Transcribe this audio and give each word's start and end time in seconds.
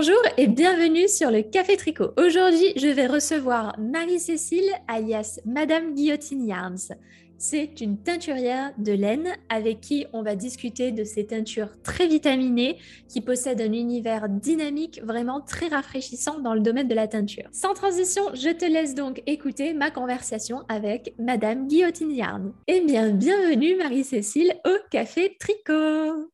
Bonjour 0.00 0.22
et 0.38 0.46
bienvenue 0.46 1.08
sur 1.08 1.30
le 1.30 1.42
Café 1.42 1.76
Tricot. 1.76 2.12
Aujourd'hui, 2.16 2.72
je 2.74 2.86
vais 2.86 3.06
recevoir 3.06 3.78
Marie-Cécile, 3.78 4.72
alias 4.88 5.40
Madame 5.44 5.92
Guillotine 5.92 6.46
Yarns. 6.46 6.94
C'est 7.36 7.82
une 7.82 7.98
teinturière 7.98 8.72
de 8.78 8.92
laine 8.92 9.28
avec 9.50 9.82
qui 9.82 10.06
on 10.14 10.22
va 10.22 10.36
discuter 10.36 10.90
de 10.90 11.04
ces 11.04 11.26
teintures 11.26 11.82
très 11.82 12.06
vitaminées 12.06 12.78
qui 13.08 13.20
possèdent 13.20 13.60
un 13.60 13.74
univers 13.74 14.30
dynamique 14.30 15.02
vraiment 15.04 15.42
très 15.42 15.68
rafraîchissant 15.68 16.40
dans 16.40 16.54
le 16.54 16.60
domaine 16.60 16.88
de 16.88 16.94
la 16.94 17.06
teinture. 17.06 17.50
Sans 17.52 17.74
transition, 17.74 18.22
je 18.32 18.48
te 18.48 18.64
laisse 18.64 18.94
donc 18.94 19.22
écouter 19.26 19.74
ma 19.74 19.90
conversation 19.90 20.62
avec 20.70 21.12
Madame 21.18 21.66
Guillotine 21.66 22.12
Yarn. 22.12 22.54
Eh 22.68 22.80
bien, 22.80 23.10
bienvenue 23.10 23.76
Marie-Cécile 23.76 24.54
au 24.64 24.76
Café 24.90 25.36
Tricot. 25.38 26.30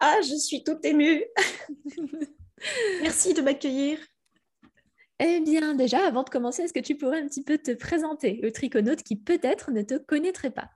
Ah, 0.00 0.20
je 0.22 0.36
suis 0.36 0.64
toute 0.64 0.82
émue. 0.86 1.22
Merci 3.02 3.34
de 3.34 3.42
m'accueillir. 3.42 3.98
Eh 5.18 5.40
bien, 5.40 5.74
déjà, 5.74 6.06
avant 6.06 6.24
de 6.24 6.28
commencer, 6.28 6.62
est-ce 6.62 6.72
que 6.72 6.80
tu 6.80 6.96
pourrais 6.96 7.20
un 7.20 7.26
petit 7.26 7.42
peu 7.42 7.58
te 7.58 7.70
présenter 7.72 8.38
le 8.42 8.52
triconaute 8.52 9.02
qui 9.02 9.16
peut-être 9.16 9.70
ne 9.70 9.82
te 9.82 9.94
connaîtrait 9.94 10.50
pas? 10.50 10.68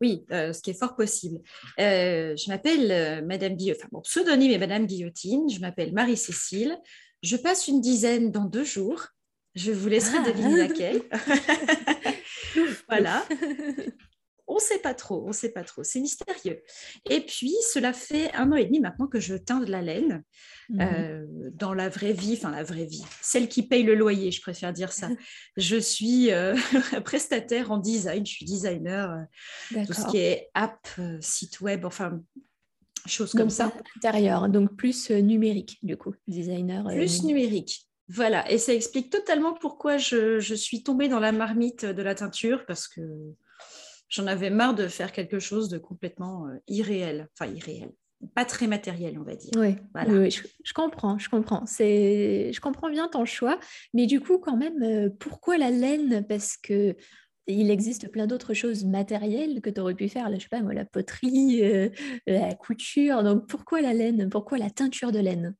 Oui, 0.00 0.24
euh, 0.30 0.54
ce 0.54 0.62
qui 0.62 0.70
est 0.70 0.78
fort 0.78 0.96
possible. 0.96 1.40
Euh, 1.78 2.34
je 2.34 2.48
m'appelle 2.48 2.90
euh, 2.90 3.22
Madame 3.22 3.54
Guillotine, 3.54 3.82
enfin 3.82 3.88
mon 3.92 4.00
pseudonyme 4.00 4.50
est 4.50 4.58
Madame 4.58 4.86
Guillotine, 4.86 5.50
je 5.50 5.60
m'appelle 5.60 5.92
Marie-Cécile. 5.92 6.78
Je 7.22 7.36
passe 7.36 7.68
une 7.68 7.82
dizaine 7.82 8.30
dans 8.30 8.46
deux 8.46 8.64
jours. 8.64 9.08
Je 9.54 9.72
vous 9.72 9.88
laisserai 9.88 10.18
ah. 10.20 10.30
deviner 10.30 10.56
laquelle. 10.56 11.02
voilà. 12.88 13.26
On 14.50 14.56
ne 14.56 14.60
sait 14.60 14.80
pas 14.80 14.94
trop, 14.94 15.22
on 15.24 15.28
ne 15.28 15.32
sait 15.32 15.52
pas 15.52 15.62
trop, 15.62 15.84
c'est 15.84 16.00
mystérieux. 16.00 16.60
Et 17.08 17.20
puis, 17.20 17.54
cela 17.72 17.92
fait 17.92 18.34
un 18.34 18.50
an 18.50 18.56
et 18.56 18.64
demi 18.64 18.80
maintenant 18.80 19.06
que 19.06 19.20
je 19.20 19.36
teins 19.36 19.60
de 19.60 19.70
la 19.70 19.80
laine 19.80 20.24
mhm. 20.68 20.80
euh, 20.80 21.26
dans 21.52 21.72
la 21.72 21.88
vraie 21.88 22.12
vie, 22.12 22.34
enfin 22.36 22.50
la 22.50 22.64
vraie 22.64 22.84
vie, 22.84 23.04
celle 23.22 23.48
qui 23.48 23.62
paye 23.62 23.84
le 23.84 23.94
loyer, 23.94 24.32
je 24.32 24.40
préfère 24.40 24.72
dire 24.72 24.92
ça. 24.92 25.08
je 25.56 25.76
suis 25.76 26.32
euh, 26.32 26.56
prestataire 27.04 27.70
en 27.70 27.78
design, 27.78 28.26
je 28.26 28.32
suis 28.32 28.44
designer, 28.44 29.26
euh, 29.72 29.84
tout 29.86 29.92
ce 29.92 30.10
qui 30.10 30.18
est 30.18 30.50
app, 30.54 30.88
site 31.20 31.60
web, 31.60 31.84
enfin 31.84 32.20
choses 33.06 33.32
comme 33.32 33.50
ça. 33.50 33.72
Intérieur, 33.96 34.48
donc 34.48 34.74
plus 34.76 35.10
numérique 35.10 35.78
du 35.82 35.96
coup, 35.96 36.14
designer. 36.26 36.84
Plus 36.88 37.22
numérique. 37.22 37.86
Voilà, 38.08 38.50
et 38.50 38.58
ça 38.58 38.74
explique 38.74 39.10
totalement 39.10 39.54
pourquoi 39.54 39.96
je, 39.96 40.40
je 40.40 40.54
suis 40.56 40.82
tombée 40.82 41.06
dans 41.06 41.20
la 41.20 41.30
marmite 41.30 41.84
de 41.84 42.02
la 42.02 42.16
teinture, 42.16 42.66
parce 42.66 42.88
que 42.88 43.00
j'en 44.10 44.26
avais 44.26 44.50
marre 44.50 44.74
de 44.74 44.88
faire 44.88 45.12
quelque 45.12 45.38
chose 45.38 45.68
de 45.68 45.78
complètement 45.78 46.46
euh, 46.48 46.58
irréel, 46.68 47.28
enfin 47.32 47.50
irréel, 47.50 47.92
pas 48.34 48.44
très 48.44 48.66
matériel, 48.66 49.18
on 49.18 49.22
va 49.22 49.34
dire. 49.34 49.52
Oui, 49.56 49.76
oui, 50.08 50.30
je, 50.30 50.72
comprends, 50.74 51.18
je 51.18 51.30
comprends. 51.30 51.64
C'est, 51.64 52.52
je 52.52 52.60
comprends 52.60 52.90
bien 52.90 53.08
ton 53.08 53.24
choix, 53.24 53.58
mais 53.94 54.06
du 54.06 54.20
coup, 54.20 54.38
quand 54.38 54.56
même, 54.56 54.82
euh, 54.82 55.08
pourquoi 55.18 55.56
la 55.56 55.70
laine? 55.70 56.26
Parce 56.28 56.56
que 56.56 56.96
il 57.46 57.70
existe 57.70 58.10
plein 58.10 58.26
d'autres 58.26 58.54
choses 58.54 58.84
matérielles 58.84 59.60
que 59.60 59.70
tu 59.70 59.80
aurais 59.80 59.94
pu 59.94 60.08
faire, 60.08 60.28
là, 60.28 60.36
je 60.36 60.42
sais 60.42 60.48
pas 60.48 60.60
moi, 60.60 60.74
la 60.74 60.84
poterie, 60.84 61.64
euh, 61.64 61.88
la 62.26 62.54
couture. 62.54 63.22
Donc 63.22 63.48
pourquoi 63.48 63.80
la 63.80 63.94
laine? 63.94 64.28
Pourquoi 64.28 64.58
la 64.58 64.70
teinture 64.70 65.12
de 65.12 65.18
laine? 65.18 65.54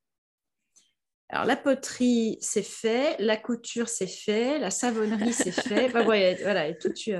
Alors, 1.32 1.44
la 1.44 1.56
poterie, 1.56 2.38
c'est 2.40 2.64
fait, 2.64 3.16
la 3.20 3.36
couture, 3.36 3.88
c'est 3.88 4.08
fait, 4.08 4.58
la 4.58 4.70
savonnerie, 4.70 5.32
c'est 5.32 5.52
fait. 5.52 5.88
voilà, 5.88 6.68
et 6.68 6.76
tout, 6.76 6.92
tu, 6.92 7.12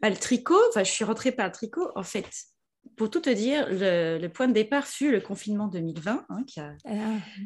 bah, 0.00 0.10
le 0.10 0.16
tricot, 0.16 0.58
enfin, 0.68 0.82
je 0.82 0.90
suis 0.90 1.04
rentrée 1.04 1.30
par 1.30 1.46
le 1.46 1.52
tricot. 1.52 1.88
En 1.94 2.02
fait, 2.02 2.28
pour 2.96 3.08
tout 3.08 3.20
te 3.20 3.30
dire, 3.30 3.68
le, 3.70 4.26
point 4.28 4.48
de 4.48 4.52
départ 4.52 4.86
fut 4.86 5.12
le 5.12 5.20
confinement 5.20 5.68
2020, 5.68 6.26
hein, 6.28 6.44
qui 6.46 6.58
a, 6.58 6.74
ah. 6.86 6.90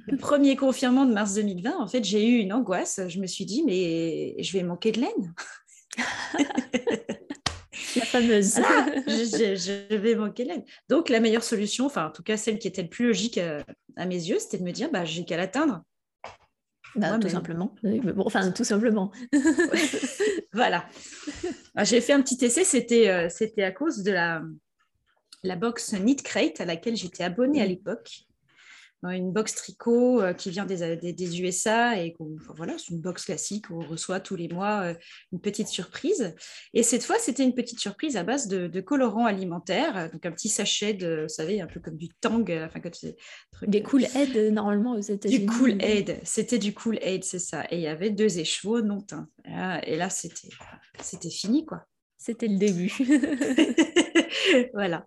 le 0.06 0.16
premier 0.16 0.56
confinement 0.56 1.04
de 1.04 1.12
mars 1.12 1.34
2020. 1.34 1.76
En 1.78 1.86
fait, 1.86 2.02
j'ai 2.02 2.26
eu 2.26 2.38
une 2.38 2.54
angoisse. 2.54 3.00
Je 3.08 3.20
me 3.20 3.26
suis 3.26 3.44
dit, 3.44 3.62
mais 3.62 4.42
je 4.42 4.52
vais 4.52 4.62
manquer 4.62 4.92
de 4.92 5.00
laine. 5.02 5.34
la 7.96 8.04
fameuse. 8.06 8.54
je, 9.06 9.96
vais 9.96 10.14
manquer 10.14 10.44
de 10.44 10.48
laine. 10.48 10.64
Donc, 10.88 11.10
la 11.10 11.20
meilleure 11.20 11.44
solution, 11.44 11.84
enfin, 11.84 12.06
en 12.06 12.10
tout 12.10 12.22
cas, 12.22 12.38
celle 12.38 12.58
qui 12.58 12.68
était 12.68 12.82
le 12.82 12.88
plus 12.88 13.08
logique 13.08 13.36
à, 13.36 13.66
à 13.96 14.06
mes 14.06 14.16
yeux, 14.16 14.38
c'était 14.38 14.58
de 14.58 14.64
me 14.64 14.72
dire, 14.72 14.90
bah, 14.90 15.04
j'ai 15.04 15.26
qu'à 15.26 15.36
l'atteindre. 15.36 15.82
Tout 17.20 17.28
simplement. 17.28 17.74
enfin, 18.18 18.50
tout 18.52 18.64
simplement. 18.64 19.12
voilà. 20.52 20.86
Ah, 21.74 21.84
j'ai 21.84 22.00
fait 22.00 22.12
un 22.12 22.22
petit 22.22 22.44
essai, 22.44 22.64
c'était, 22.64 23.08
euh, 23.08 23.28
c'était 23.28 23.62
à 23.62 23.72
cause 23.72 24.02
de 24.02 24.12
la, 24.12 24.42
la 25.42 25.56
box 25.56 25.94
Knit 25.94 26.16
Crate 26.16 26.60
à 26.60 26.64
laquelle 26.64 26.96
j'étais 26.96 27.24
abonnée 27.24 27.62
à 27.62 27.66
l'époque 27.66 28.26
une 29.10 29.32
box 29.32 29.54
tricot 29.54 30.20
euh, 30.20 30.32
qui 30.32 30.50
vient 30.50 30.66
des, 30.66 30.96
des, 30.96 31.40
USA 31.40 31.98
et 31.98 32.14
voilà, 32.54 32.74
c'est 32.78 32.92
une 32.92 33.00
box 33.00 33.24
classique 33.24 33.70
où 33.70 33.82
on 33.82 33.86
reçoit 33.86 34.20
tous 34.20 34.36
les 34.36 34.48
mois 34.48 34.82
euh, 34.82 34.94
une 35.32 35.40
petite 35.40 35.68
surprise. 35.68 36.34
Et 36.74 36.82
cette 36.82 37.04
fois, 37.04 37.16
c'était 37.18 37.44
une 37.44 37.54
petite 37.54 37.80
surprise 37.80 38.16
à 38.16 38.22
base 38.22 38.48
de, 38.48 38.66
de 38.66 38.80
colorants 38.80 39.26
alimentaires, 39.26 40.10
donc 40.12 40.24
un 40.24 40.32
petit 40.32 40.48
sachet 40.48 40.94
de, 40.94 41.22
vous 41.22 41.28
savez, 41.28 41.60
un 41.60 41.66
peu 41.66 41.80
comme 41.80 41.96
du 41.96 42.08
Tang, 42.20 42.50
euh, 42.50 42.66
enfin 42.66 42.80
des 43.66 43.82
Cool 43.82 44.04
Aid 44.14 44.52
normalement 44.52 44.92
aux 44.92 45.00
États-Unis. 45.00 45.46
Du 45.46 45.46
Cool 45.46 45.82
Aid, 45.82 46.18
c'était 46.22 46.58
du 46.58 46.74
Cool 46.74 46.98
Aid, 47.00 47.24
c'est 47.24 47.38
ça. 47.38 47.64
Et 47.70 47.76
il 47.76 47.82
y 47.82 47.88
avait 47.88 48.10
deux 48.10 48.38
échevaux 48.38 48.80
non 48.82 49.00
teints. 49.00 49.28
Et 49.84 49.96
là, 49.96 50.10
c'était, 50.10 50.48
c'était 51.00 51.30
fini 51.30 51.64
quoi. 51.64 51.84
C'était 52.18 52.48
le 52.48 52.58
début. 52.58 52.92
voilà. 54.72 55.06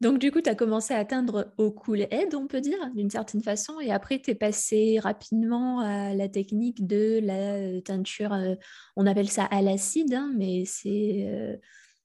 Donc, 0.00 0.18
du 0.20 0.30
coup, 0.30 0.40
tu 0.40 0.48
as 0.48 0.54
commencé 0.54 0.94
à 0.94 0.98
atteindre 0.98 1.52
au 1.58 1.72
cool 1.72 2.02
head, 2.10 2.34
on 2.34 2.46
peut 2.46 2.60
dire, 2.60 2.78
d'une 2.94 3.10
certaine 3.10 3.42
façon, 3.42 3.80
et 3.80 3.90
après, 3.90 4.20
tu 4.20 4.30
es 4.30 4.34
passé 4.36 5.00
rapidement 5.00 5.80
à 5.80 6.14
la 6.14 6.28
technique 6.28 6.86
de 6.86 7.18
la 7.20 7.54
euh, 7.54 7.80
teinture, 7.80 8.32
euh, 8.32 8.54
on 8.96 9.06
appelle 9.06 9.28
ça 9.28 9.44
à 9.44 9.60
l'acide, 9.60 10.14
hein, 10.14 10.32
mais 10.36 10.64
euh, 10.86 11.56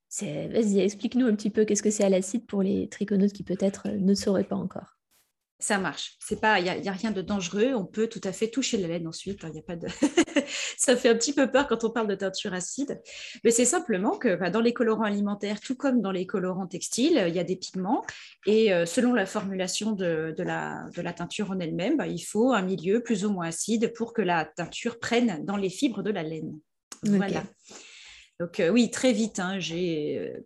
c'est. 0.10 0.48
Vas-y, 0.48 0.80
explique-nous 0.80 1.28
un 1.28 1.36
petit 1.36 1.52
peu 1.52 1.66
qu'est-ce 1.66 1.84
que 1.84 1.92
c'est 1.92 2.04
à 2.04 2.10
l'acide 2.10 2.48
pour 2.48 2.64
les 2.64 2.90
triconautes 2.90 3.34
qui 3.34 3.44
peut-être 3.44 3.88
ne 3.90 4.14
sauraient 4.16 4.44
pas 4.44 4.56
encore 4.56 4.98
ça 5.60 5.78
marche. 5.78 6.18
C'est 6.20 6.42
pas, 6.42 6.60
il 6.60 6.66
y, 6.66 6.90
a, 6.90 6.92
rien 6.92 7.12
de 7.12 7.22
dangereux. 7.22 7.74
On 7.74 7.86
peut 7.86 8.08
tout 8.08 8.20
à 8.26 8.34
fait 8.34 8.50
toucher 8.50 8.78
la 8.78 8.88
laine 8.88 9.08
ensuite. 9.08 9.40
Il 9.44 9.46
hein, 9.46 9.52
a 9.58 9.62
pas 9.62 9.76
de, 9.76 9.88
ça 10.78 10.98
fait 10.98 11.10
un 11.10 11.16
petit 11.16 11.34
peu 11.34 11.50
peur 11.50 11.68
quand 11.68 11.84
on 11.84 11.90
parle 11.90 12.08
de 12.08 12.16
teinture 12.16 12.54
acide, 12.54 13.02
mais 13.44 13.52
c'est 13.52 13.66
simplement 13.66 14.18
que 14.18 14.36
bah, 14.36 14.50
dans 14.50 14.60
les 14.60 14.74
colorants 14.74 15.04
alimentaires, 15.04 15.62
tout 15.62 15.76
comme 15.76 16.02
dans 16.02 16.12
les 16.12 16.26
colorants 16.26 16.68
textiles, 16.68 17.24
il 17.28 17.34
y 17.34 17.40
a 17.40 17.44
des 17.44 17.56
pigments 17.56 18.06
et 18.46 18.74
euh, 18.74 18.86
selon 18.86 19.14
la 19.14 19.26
formulation 19.26 19.94
de, 19.94 20.36
la, 20.38 20.86
de 20.96 21.02
la 21.02 21.14
teinture 21.14 21.52
en 21.52 21.60
elle-même, 21.60 21.98
bah, 21.98 22.08
il 22.08 22.22
faut 22.22 22.52
un 22.52 22.62
milieu 22.62 23.02
plus 23.02 23.24
ou 23.24 23.32
moins 23.32 23.48
acide 23.48 23.94
pour 23.94 24.14
que 24.14 24.22
la 24.22 24.46
teinture 24.46 25.00
prenne 25.00 25.46
dans 25.46 25.58
les 25.58 25.70
fibres 25.70 26.04
de 26.04 26.12
la 26.12 26.24
laine. 26.24 26.60
Voilà. 27.04 27.44
Donc 28.40 28.60
euh, 28.60 28.70
oui, 28.70 28.90
très 28.92 29.14
vite, 29.14 29.40
hein, 29.40 29.60
j'ai 29.60 30.18
euh, 30.20 30.44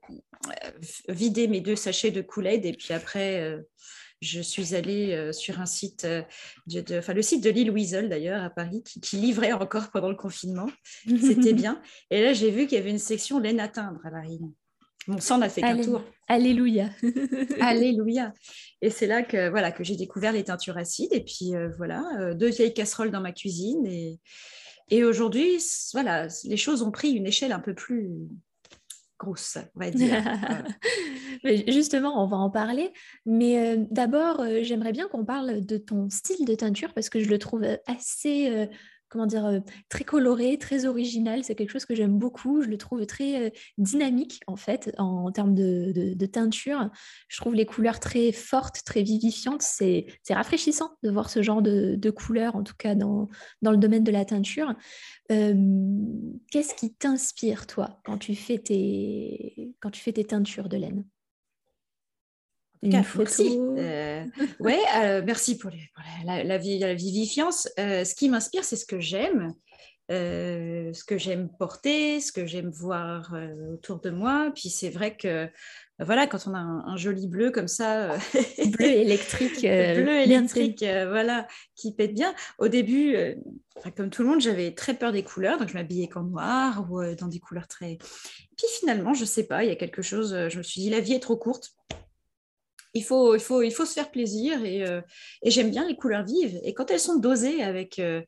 vidé 1.10 1.48
mes 1.48 1.62
deux 1.62 1.76
sachets 1.76 2.12
de 2.12 2.22
Kool-Aid 2.22 2.66
et 2.66 2.74
puis 2.74 2.94
après 2.94 3.58
je 4.22 4.42
suis 4.42 4.76
allée 4.76 5.14
euh, 5.14 5.32
sur 5.32 5.60
un 5.60 5.66
site, 5.66 6.06
euh, 6.06 6.24
de, 6.68 6.98
enfin, 6.98 7.14
le 7.14 7.22
site 7.22 7.44
de 7.44 7.50
l'île 7.50 7.72
Weasel 7.72 8.10
d'ailleurs 8.10 8.44
à 8.44 8.50
Paris, 8.50 8.84
qui, 8.84 9.18
livrait 9.18 9.54
encore 9.54 9.90
pendant 9.92 10.10
le 10.10 10.16
confinement. 10.16 10.70
C'était 11.08 11.54
bien. 11.54 11.82
Et 12.10 12.22
là, 12.22 12.34
j'ai 12.34 12.52
vu 12.52 12.68
qu'il 12.68 12.78
y 12.78 12.82
avait 12.82 12.90
une 12.90 13.00
section 13.00 13.40
laine 13.40 13.60
à 13.60 13.68
teindre 13.68 14.00
à 14.06 14.10
la 14.10 14.22
Mon 14.24 14.54
Mon 15.08 15.20
sang 15.20 15.38
n'a 15.38 15.50
fait 15.50 15.62
qu'un 15.62 15.82
tour. 15.82 16.02
Alléluia. 16.28 16.90
Alléluia. 17.62 18.34
Et 18.82 18.90
c'est 18.90 19.08
là 19.08 19.24
que, 19.24 19.50
voilà, 19.50 19.72
que 19.72 19.84
j'ai 19.84 19.96
découvert 19.96 20.32
les 20.32 20.44
teintures 20.44 20.78
acides. 20.78 21.14
Et 21.14 21.24
puis 21.24 21.56
euh, 21.56 21.70
voilà, 21.78 22.34
deux 22.34 22.50
vieilles 22.50 22.74
casseroles 22.74 23.12
dans 23.12 23.22
ma 23.22 23.32
cuisine. 23.32 23.86
Et, 23.86 24.20
et 24.90 25.04
aujourd'hui, 25.04 25.58
voilà, 25.94 26.28
les 26.46 26.58
choses 26.58 26.82
ont 26.82 26.92
pris 26.92 27.12
une 27.12 27.28
échelle 27.28 27.52
un 27.52 27.60
peu 27.60 27.74
plus, 27.74 28.10
grosse, 29.20 29.58
on 29.76 29.80
va 29.80 29.92
dire. 29.92 30.24
Justement, 31.68 32.24
on 32.24 32.28
va 32.28 32.38
en 32.38 32.50
parler. 32.50 32.94
Mais 33.26 33.60
euh, 33.60 33.86
d'abord, 33.92 34.42
euh, 34.42 34.60
j'aimerais 34.64 34.92
bien 34.92 35.08
qu'on 35.08 35.26
parle 35.26 35.66
de 35.66 35.78
ton 35.78 36.10
style 36.10 36.46
de 36.46 36.56
teinture 36.56 36.94
parce 36.94 37.10
que 37.10 37.20
je 37.20 37.30
le 37.30 37.40
trouve 37.40 37.66
assez 37.86 38.50
euh, 38.50 38.66
comment 39.10 39.26
dire, 39.26 39.46
euh, 39.46 39.60
très 39.90 40.04
coloré, 40.04 40.58
très 40.58 40.86
original. 40.86 41.44
C'est 41.44 41.56
quelque 41.56 41.72
chose 41.72 41.86
que 41.86 41.96
j'aime 41.96 42.18
beaucoup. 42.18 42.62
Je 42.62 42.68
le 42.68 42.78
trouve 42.78 43.06
très 43.06 43.48
euh, 43.48 43.50
dynamique, 43.78 44.42
en 44.48 44.56
fait, 44.56 44.94
en, 44.98 45.32
termes 45.32 45.56
de, 45.56 46.26
teinture. 46.26 46.90
Je 47.28 47.38
trouve 47.38 47.56
les 47.56 47.66
couleurs 47.66 48.00
très 48.00 48.32
fortes, 48.32 48.84
très 48.86 49.04
vivifiantes. 49.04 49.62
C'est 49.62 50.08
rafraîchissant 50.30 50.92
de 51.04 51.10
voir 51.10 51.30
ce 51.30 51.42
genre 51.42 51.62
de, 51.62 52.10
couleurs, 52.10 52.56
en 52.56 52.64
tout 52.64 52.76
cas 52.78 52.96
dans, 52.96 53.28
dans 53.62 53.72
le 53.72 53.78
domaine 53.78 54.04
de 54.04 54.12
la 54.12 54.26
teinture. 54.26 54.74
Qu'est-ce 55.30 56.76
qui 56.76 56.94
t'inspire, 56.94 57.68
toi, 57.68 58.00
quand 58.06 58.18
tu, 58.18 58.36
fais 58.36 58.58
tes, 58.58 59.74
quand 59.80 59.92
tu 59.92 60.02
fais 60.02 60.14
tes 60.14 60.26
teintures 60.26 60.70
de 60.70 60.78
laine 60.78 61.04
une 62.84 63.04
Merci. 63.18 63.60
Euh, 63.60 64.24
ouais, 64.60 64.80
euh, 64.98 65.22
merci 65.26 65.58
pour, 65.58 65.72
la, 66.26 66.44
la, 66.44 66.58
vivifiance. 66.58 67.68
Euh, 67.80 68.04
ce 68.04 68.16
qui 68.16 68.30
m'inspire, 68.30 68.64
c'est 68.64 68.76
ce 68.76 68.86
que 68.86 69.00
j'aime, 69.00 69.54
ce 70.10 71.04
que 71.04 71.18
j'aime 71.18 71.50
porter, 71.58 72.20
ce 72.20 72.32
que 72.32 72.46
j'aime 72.46 72.70
voir 72.70 73.36
autour 73.74 74.00
de 74.00 74.10
moi. 74.10 74.52
Puis 74.54 74.70
c'est 74.70 74.90
vrai 74.90 75.16
que 75.18 75.50
voilà, 76.00 76.28
quand 76.28 76.46
on 76.48 76.54
a 76.54 76.60
un, 76.60 76.96
joli 76.98 77.28
bleu 77.28 77.50
comme 77.50 77.68
ça, 77.68 78.16
bleu 78.78 78.86
électrique, 78.86 79.62
bleu 79.62 80.22
électrique, 80.22 80.82
voilà, 80.82 81.48
qui 81.76 81.94
pète 81.94 82.14
bien. 82.14 82.34
Au 82.60 82.68
début, 82.68 83.16
comme 83.96 84.12
tout 84.12 84.22
le 84.22 84.30
monde, 84.30 84.42
j'avais 84.42 84.72
très 84.74 84.94
peur 84.94 85.12
des 85.12 85.24
couleurs, 85.24 85.58
donc 85.58 85.70
je 85.70 85.74
m'habillais 85.74 86.08
qu'en 86.08 86.24
noir 86.24 86.88
ou 86.92 87.04
dans 87.16 87.28
des 87.28 87.40
couleurs 87.40 87.68
très. 87.68 87.98
Puis 88.56 88.68
finalement, 88.80 89.16
je 89.16 89.26
sais 89.26 89.48
pas, 89.48 89.64
il 89.64 89.70
y 89.70 89.74
a 89.74 89.76
quelque 89.76 90.04
chose. 90.04 90.48
Je 90.50 90.58
me 90.58 90.64
suis 90.64 90.82
dit, 90.82 90.90
la 90.92 91.00
vie 91.00 91.14
est 91.14 91.20
trop 91.20 91.38
courte 91.38 91.74
il 92.94 93.04
faut, 93.04 93.36
il 93.36 93.42
faut, 93.42 93.62
il 93.62 93.72
faut 93.72 93.86
se 93.86 93.94
faire 93.94 94.12
plaisir 94.12 94.60
euh, 94.64 95.02
et, 95.42 95.52
j'aime 95.52 95.70
bien 95.70 95.88
les 95.88 95.96
couleurs 95.96 96.26
vives. 96.26 96.60
Et 96.64 96.74
quand 96.74 96.92
elles 96.92 97.00
sont 97.00 97.18
dosées 97.18 97.64
avec, 97.64 98.00
euh, 98.00 98.22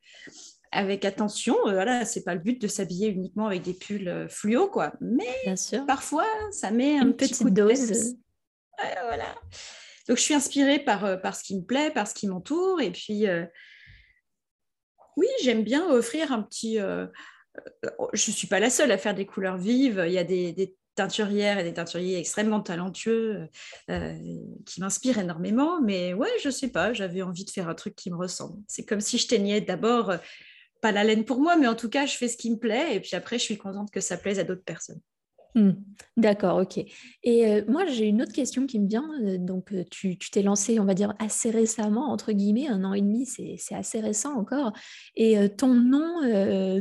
avec 0.72 1.06
attention, 1.06 1.56
euh, 1.68 1.74
voilà, 1.74 2.06
c'est 2.06 2.24
pas 2.24 2.34
le 2.34 2.42
but 2.42 2.62
de 2.62 2.68
s'habiller 2.68 3.10
uniquement 3.10 3.48
avec 3.48 3.62
des 3.62 3.74
pulls 3.74 4.28
fluo, 4.30 4.70
quoi. 4.70 4.94
Mais 5.02 5.56
parfois, 5.88 6.28
ça 6.52 6.72
met 6.72 6.98
un 6.98 7.08
Une 7.08 7.16
petite 7.16 7.48
dose. 7.48 8.16
voilà. 8.78 9.36
Donc, 10.08 10.18
je 10.18 10.24
suis 10.24 10.34
inspirée 10.34 10.80
par, 10.80 11.22
par 11.22 11.36
ce 11.36 11.44
qui 11.44 11.56
me 11.56 11.64
plaît, 11.64 11.92
par 11.92 12.08
ce 12.08 12.14
qui 12.14 12.28
m'entoure. 12.28 12.82
Et 12.82 12.92
puis, 12.92 13.26
oui, 15.18 15.28
j'aime 15.44 15.64
bien 15.64 15.88
offrir 15.90 16.32
un 16.32 16.42
petit. 16.42 16.78
je 16.78 17.10
ne 18.14 18.34
suis 18.34 18.48
pas 18.48 18.60
la 18.60 18.72
seule 18.72 18.92
à 18.92 18.98
faire 18.98 19.14
des 19.14 19.28
couleurs 19.28 19.58
vives. 19.58 20.04
Il 20.08 20.14
y 20.14 20.18
a 20.18 20.24
des, 20.24 20.52
des 20.52 20.76
teinturières 21.00 21.60
et 21.60 21.64
des 21.64 21.74
teinturiers 21.74 22.18
extrêmement 22.18 22.60
talentueux 22.60 23.48
euh, 23.90 24.14
qui 24.66 24.82
m'inspirent 24.82 25.18
énormément. 25.18 25.82
Mais 25.82 26.14
ouais, 26.14 26.30
je 26.44 26.50
sais 26.50 26.68
pas, 26.68 26.92
j'avais 26.92 27.22
envie 27.22 27.46
de 27.46 27.50
faire 27.50 27.70
un 27.70 27.76
truc 27.76 27.96
qui 27.96 28.12
me 28.12 28.18
ressemble. 28.18 28.62
C'est 28.68 28.84
comme 28.84 29.00
si 29.00 29.18
je 29.18 29.28
teignais 29.28 29.62
d'abord, 29.62 30.10
euh, 30.10 30.18
pas 30.82 30.92
la 30.92 31.06
laine 31.06 31.24
pour 31.24 31.40
moi, 31.40 31.56
mais 31.56 31.68
en 31.68 31.76
tout 31.76 31.90
cas, 31.90 32.06
je 32.06 32.18
fais 32.18 32.28
ce 32.28 32.36
qui 32.36 32.52
me 32.52 32.58
plaît 32.58 32.96
et 32.96 33.00
puis 33.00 33.16
après, 33.16 33.40
je 33.40 33.44
suis 33.44 33.58
contente 33.58 33.92
que 33.92 34.02
ça 34.02 34.18
plaise 34.18 34.40
à 34.40 34.44
d'autres 34.44 34.64
personnes. 34.64 35.00
Hmm. 35.56 35.72
D'accord, 36.16 36.60
ok. 36.60 36.78
Et 37.24 37.48
euh, 37.48 37.64
moi, 37.68 37.86
j'ai 37.88 38.06
une 38.06 38.22
autre 38.22 38.34
question 38.34 38.68
qui 38.68 38.80
me 38.80 38.88
vient. 38.88 39.10
donc, 39.40 39.74
tu 39.90 40.18
t'es 40.18 40.42
lancé, 40.44 40.80
on 40.80 40.86
va 40.86 40.94
dire, 40.94 41.14
assez 41.20 41.50
récemment, 41.50 42.12
entre 42.12 42.32
guillemets, 42.34 42.68
un 42.68 42.84
an 42.84 42.94
et 42.94 43.02
demi, 43.02 43.26
c'est 43.26 43.58
assez 43.74 44.00
récent 44.00 44.34
encore. 44.36 44.74
Et 45.16 45.38
ton 45.58 45.74
nom, 45.74 46.22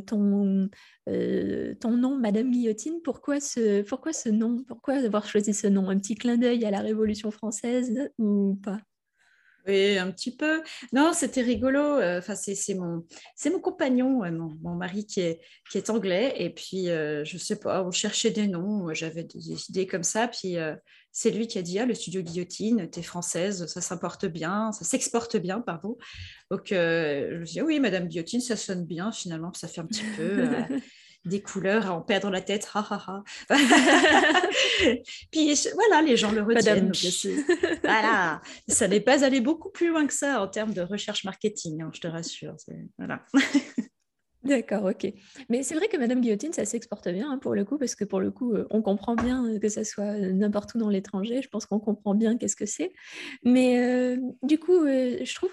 ton, 0.07 0.69
euh, 1.09 1.75
nom, 1.85 2.19
Madame 2.19 2.51
Guillotine, 2.51 3.01
pourquoi 3.03 3.41
ce 3.41 4.29
nom? 4.29 4.63
Pourquoi 4.67 4.95
avoir 4.95 5.27
choisi 5.27 5.55
ce 5.55 5.67
nom? 5.67 5.89
Un 5.89 5.99
petit 5.99 6.15
clin 6.15 6.37
d'œil 6.37 6.65
à 6.65 6.71
la 6.71 6.81
Révolution 6.81 7.31
française 7.31 8.11
ou 8.19 8.59
pas? 8.63 8.79
Un 9.69 10.11
petit 10.11 10.35
peu. 10.35 10.63
Non, 10.93 11.13
c'était 11.13 11.43
rigolo. 11.43 11.81
Euh, 11.81 12.19
enfin, 12.19 12.35
c'est 12.35 12.75
mon, 12.75 13.05
mon 13.47 13.61
compagnon, 13.61 14.23
mon, 14.63 14.75
mari 14.75 15.07
qui 15.07 15.21
est, 15.21 15.41
qui 15.71 15.79
est 15.79 15.91
anglais. 15.91 16.35
Et 16.37 16.51
puis, 16.51 16.91
euh, 16.91 17.25
je 17.25 17.39
sais 17.39 17.59
pas, 17.59 17.85
on 17.85 17.91
cherchait 17.91 18.31
des 18.31 18.49
noms. 18.49 18.93
J'avais 18.95 19.25
des 19.25 19.51
idées 19.69 19.87
comme 19.87 20.03
ça. 20.03 20.29
Puis, 20.29 20.57
c'est 21.13 21.31
lui 21.31 21.47
qui 21.47 21.59
a 21.59 21.63
dit 21.63 21.79
ah, 21.79 21.87
le 21.87 21.95
studio 21.95 22.23
Guillotine, 22.23 22.89
t'es 22.91 23.03
française, 23.03 23.67
ça 23.67 23.81
s'importe 23.81 24.27
bien, 24.27 24.73
ça 24.73 24.85
s'exporte 24.85 25.37
bien, 25.37 25.61
pardon. 25.61 25.97
Donc, 26.51 26.69
je 26.71 27.39
me 27.39 27.45
suis 27.45 27.55
dit 27.55 27.63
oui, 27.63 27.81
Madame 27.81 28.09
Guillotine, 28.09 28.41
ça 28.41 28.57
sonne 28.57 28.85
bien 28.85 29.13
finalement, 29.13 29.53
ça 29.55 29.69
fait 29.69 29.81
un 29.81 29.87
petit 29.87 30.05
peu. 30.17 30.47
des 31.25 31.43
couleurs 31.43 31.87
à 31.87 31.93
en 31.93 32.01
perdre 32.01 32.31
la 32.31 32.41
tête. 32.41 32.69
Puis 35.31 35.55
voilà, 35.75 36.03
les 36.03 36.17
gens 36.17 36.33
le 36.33 36.43
retiennent. 36.43 36.93
voilà, 37.83 38.41
ça 38.67 38.89
n'est 38.89 39.01
pas 39.01 39.25
allé 39.25 39.41
beaucoup 39.41 39.71
plus 39.71 39.89
loin 39.89 40.07
que 40.07 40.15
ça 40.15 40.43
en 40.43 40.49
termes 40.49 40.73
de 40.73 40.81
recherche 40.81 41.25
marketing, 41.25 41.83
hein, 41.83 41.91
je 41.93 42.01
te 42.01 42.07
rassure. 42.07 42.57
Voilà. 42.99 43.25
D'accord, 44.45 44.85
ok. 44.85 45.13
Mais 45.49 45.65
c'est 45.65 45.75
vrai 45.75 45.89
que 45.89 45.97
Madame 45.97 46.21
Guillotine, 46.21 46.53
ça 46.53 46.65
s'exporte 46.65 47.09
bien 47.09 47.33
hein, 47.33 47.39
pour 47.39 47.55
le 47.55 47.65
coup, 47.65 47.77
parce 47.77 47.97
que 47.97 48.05
pour 48.05 48.21
le 48.21 48.31
coup, 48.31 48.55
euh, 48.55 48.67
on 48.71 48.83
comprend 48.83 49.17
bien 49.17 49.45
euh, 49.45 49.59
que 49.59 49.69
ça 49.69 49.83
soit 49.83 50.15
euh, 50.15 50.33
n'importe 50.33 50.75
où 50.75 50.79
dans 50.79 50.89
l'étranger. 50.89 51.43
Je 51.43 51.49
pense 51.49 51.67
qu'on 51.67 51.81
comprend 51.81 52.15
bien 52.15 52.39
qu'est-ce 52.39 52.55
que 52.55 52.65
c'est. 52.65 52.93
Mais 53.43 54.17
du 54.43 54.59
coup, 54.59 54.87
je 54.87 55.35
trouve, 55.35 55.53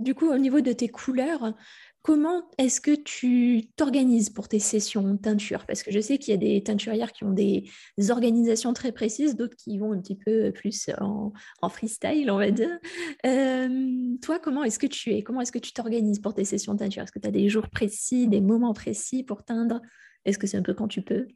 du 0.00 0.14
coup, 0.14 0.28
au 0.30 0.38
niveau 0.38 0.60
de 0.60 0.72
tes 0.72 0.88
couleurs, 0.88 1.54
Comment 2.02 2.48
est-ce 2.56 2.80
que 2.80 2.94
tu 2.94 3.68
t'organises 3.76 4.30
pour 4.30 4.48
tes 4.48 4.58
sessions 4.58 5.18
teinture? 5.18 5.66
Parce 5.66 5.82
que 5.82 5.90
je 5.90 6.00
sais 6.00 6.16
qu'il 6.16 6.32
y 6.32 6.34
a 6.34 6.38
des 6.38 6.62
teinturières 6.62 7.12
qui 7.12 7.24
ont 7.24 7.32
des 7.32 7.70
organisations 8.08 8.72
très 8.72 8.90
précises, 8.90 9.36
d'autres 9.36 9.56
qui 9.56 9.76
vont 9.76 9.92
un 9.92 10.00
petit 10.00 10.16
peu 10.16 10.50
plus 10.50 10.88
en, 10.98 11.32
freestyle, 11.68 12.30
on 12.30 12.38
va 12.38 12.50
dire. 12.50 12.78
Euh, 13.26 14.16
toi, 14.22 14.38
comment 14.38 14.64
est-ce 14.64 14.78
que 14.78 14.86
tu 14.86 15.12
es? 15.12 15.22
Comment 15.22 15.42
est-ce 15.42 15.52
que 15.52 15.58
tu 15.58 15.72
t'organises 15.74 16.20
pour 16.20 16.32
tes 16.32 16.44
sessions 16.44 16.74
teinture? 16.74 17.02
Est-ce 17.02 17.12
que 17.12 17.18
tu 17.18 17.28
as 17.28 17.32
des 17.32 17.50
jours 17.50 17.68
précis, 17.68 18.28
des 18.28 18.40
moments 18.40 18.72
précis 18.72 19.22
pour 19.22 19.44
teindre? 19.44 19.82
Est-ce 20.24 20.38
que 20.38 20.46
c'est 20.46 20.56
un 20.56 20.62
peu 20.62 20.72
quand 20.72 20.88
tu 20.88 21.02
peux? 21.02 21.26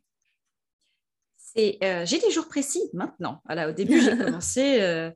Euh, 1.57 2.05
j'ai 2.05 2.19
des 2.19 2.31
jours 2.31 2.49
précis 2.49 2.83
maintenant. 2.93 3.41
Voilà, 3.47 3.69
au 3.69 3.73
début, 3.73 4.01
j'ai 4.01 4.17
commencé 4.25 4.81
euh, 4.81 5.11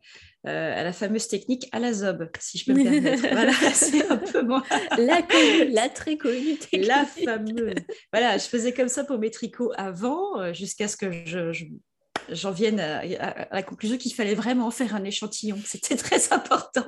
euh, 0.47 0.81
à 0.81 0.85
la 0.85 0.93
fameuse 0.93 1.27
technique 1.27 1.69
à 1.73 1.81
la 1.81 1.93
zob, 1.93 2.31
si 2.39 2.59
je 2.59 2.65
peux 2.65 2.75
me 2.75 2.85
permettre. 2.85 3.29
voilà, 3.33 3.53
c'est 3.73 4.09
un 4.09 4.19
peu 4.19 4.43
moi. 4.43 4.63
la, 4.97 5.27
la 5.69 5.89
très 5.89 6.17
connue 6.17 6.57
technique. 6.57 6.87
La 6.87 7.05
fameuse. 7.05 7.75
Voilà, 8.13 8.39
je 8.39 8.45
faisais 8.45 8.73
comme 8.73 8.89
ça 8.89 9.05
pour 9.05 9.19
mes 9.19 9.31
tricots 9.31 9.73
avant, 9.77 10.53
jusqu'à 10.53 10.87
ce 10.87 10.97
que 10.97 11.11
je, 11.27 11.51
j'en 12.29 12.53
vienne 12.53 12.79
à, 12.79 13.03
la 13.51 13.63
conclusion 13.65 13.99
qu'il 13.99 14.15
fallait 14.15 14.37
vraiment 14.37 14.71
faire 14.71 14.95
un 14.95 15.03
échantillon. 15.03 15.59
C'était 15.65 15.97
très 15.97 16.33
important. 16.33 16.87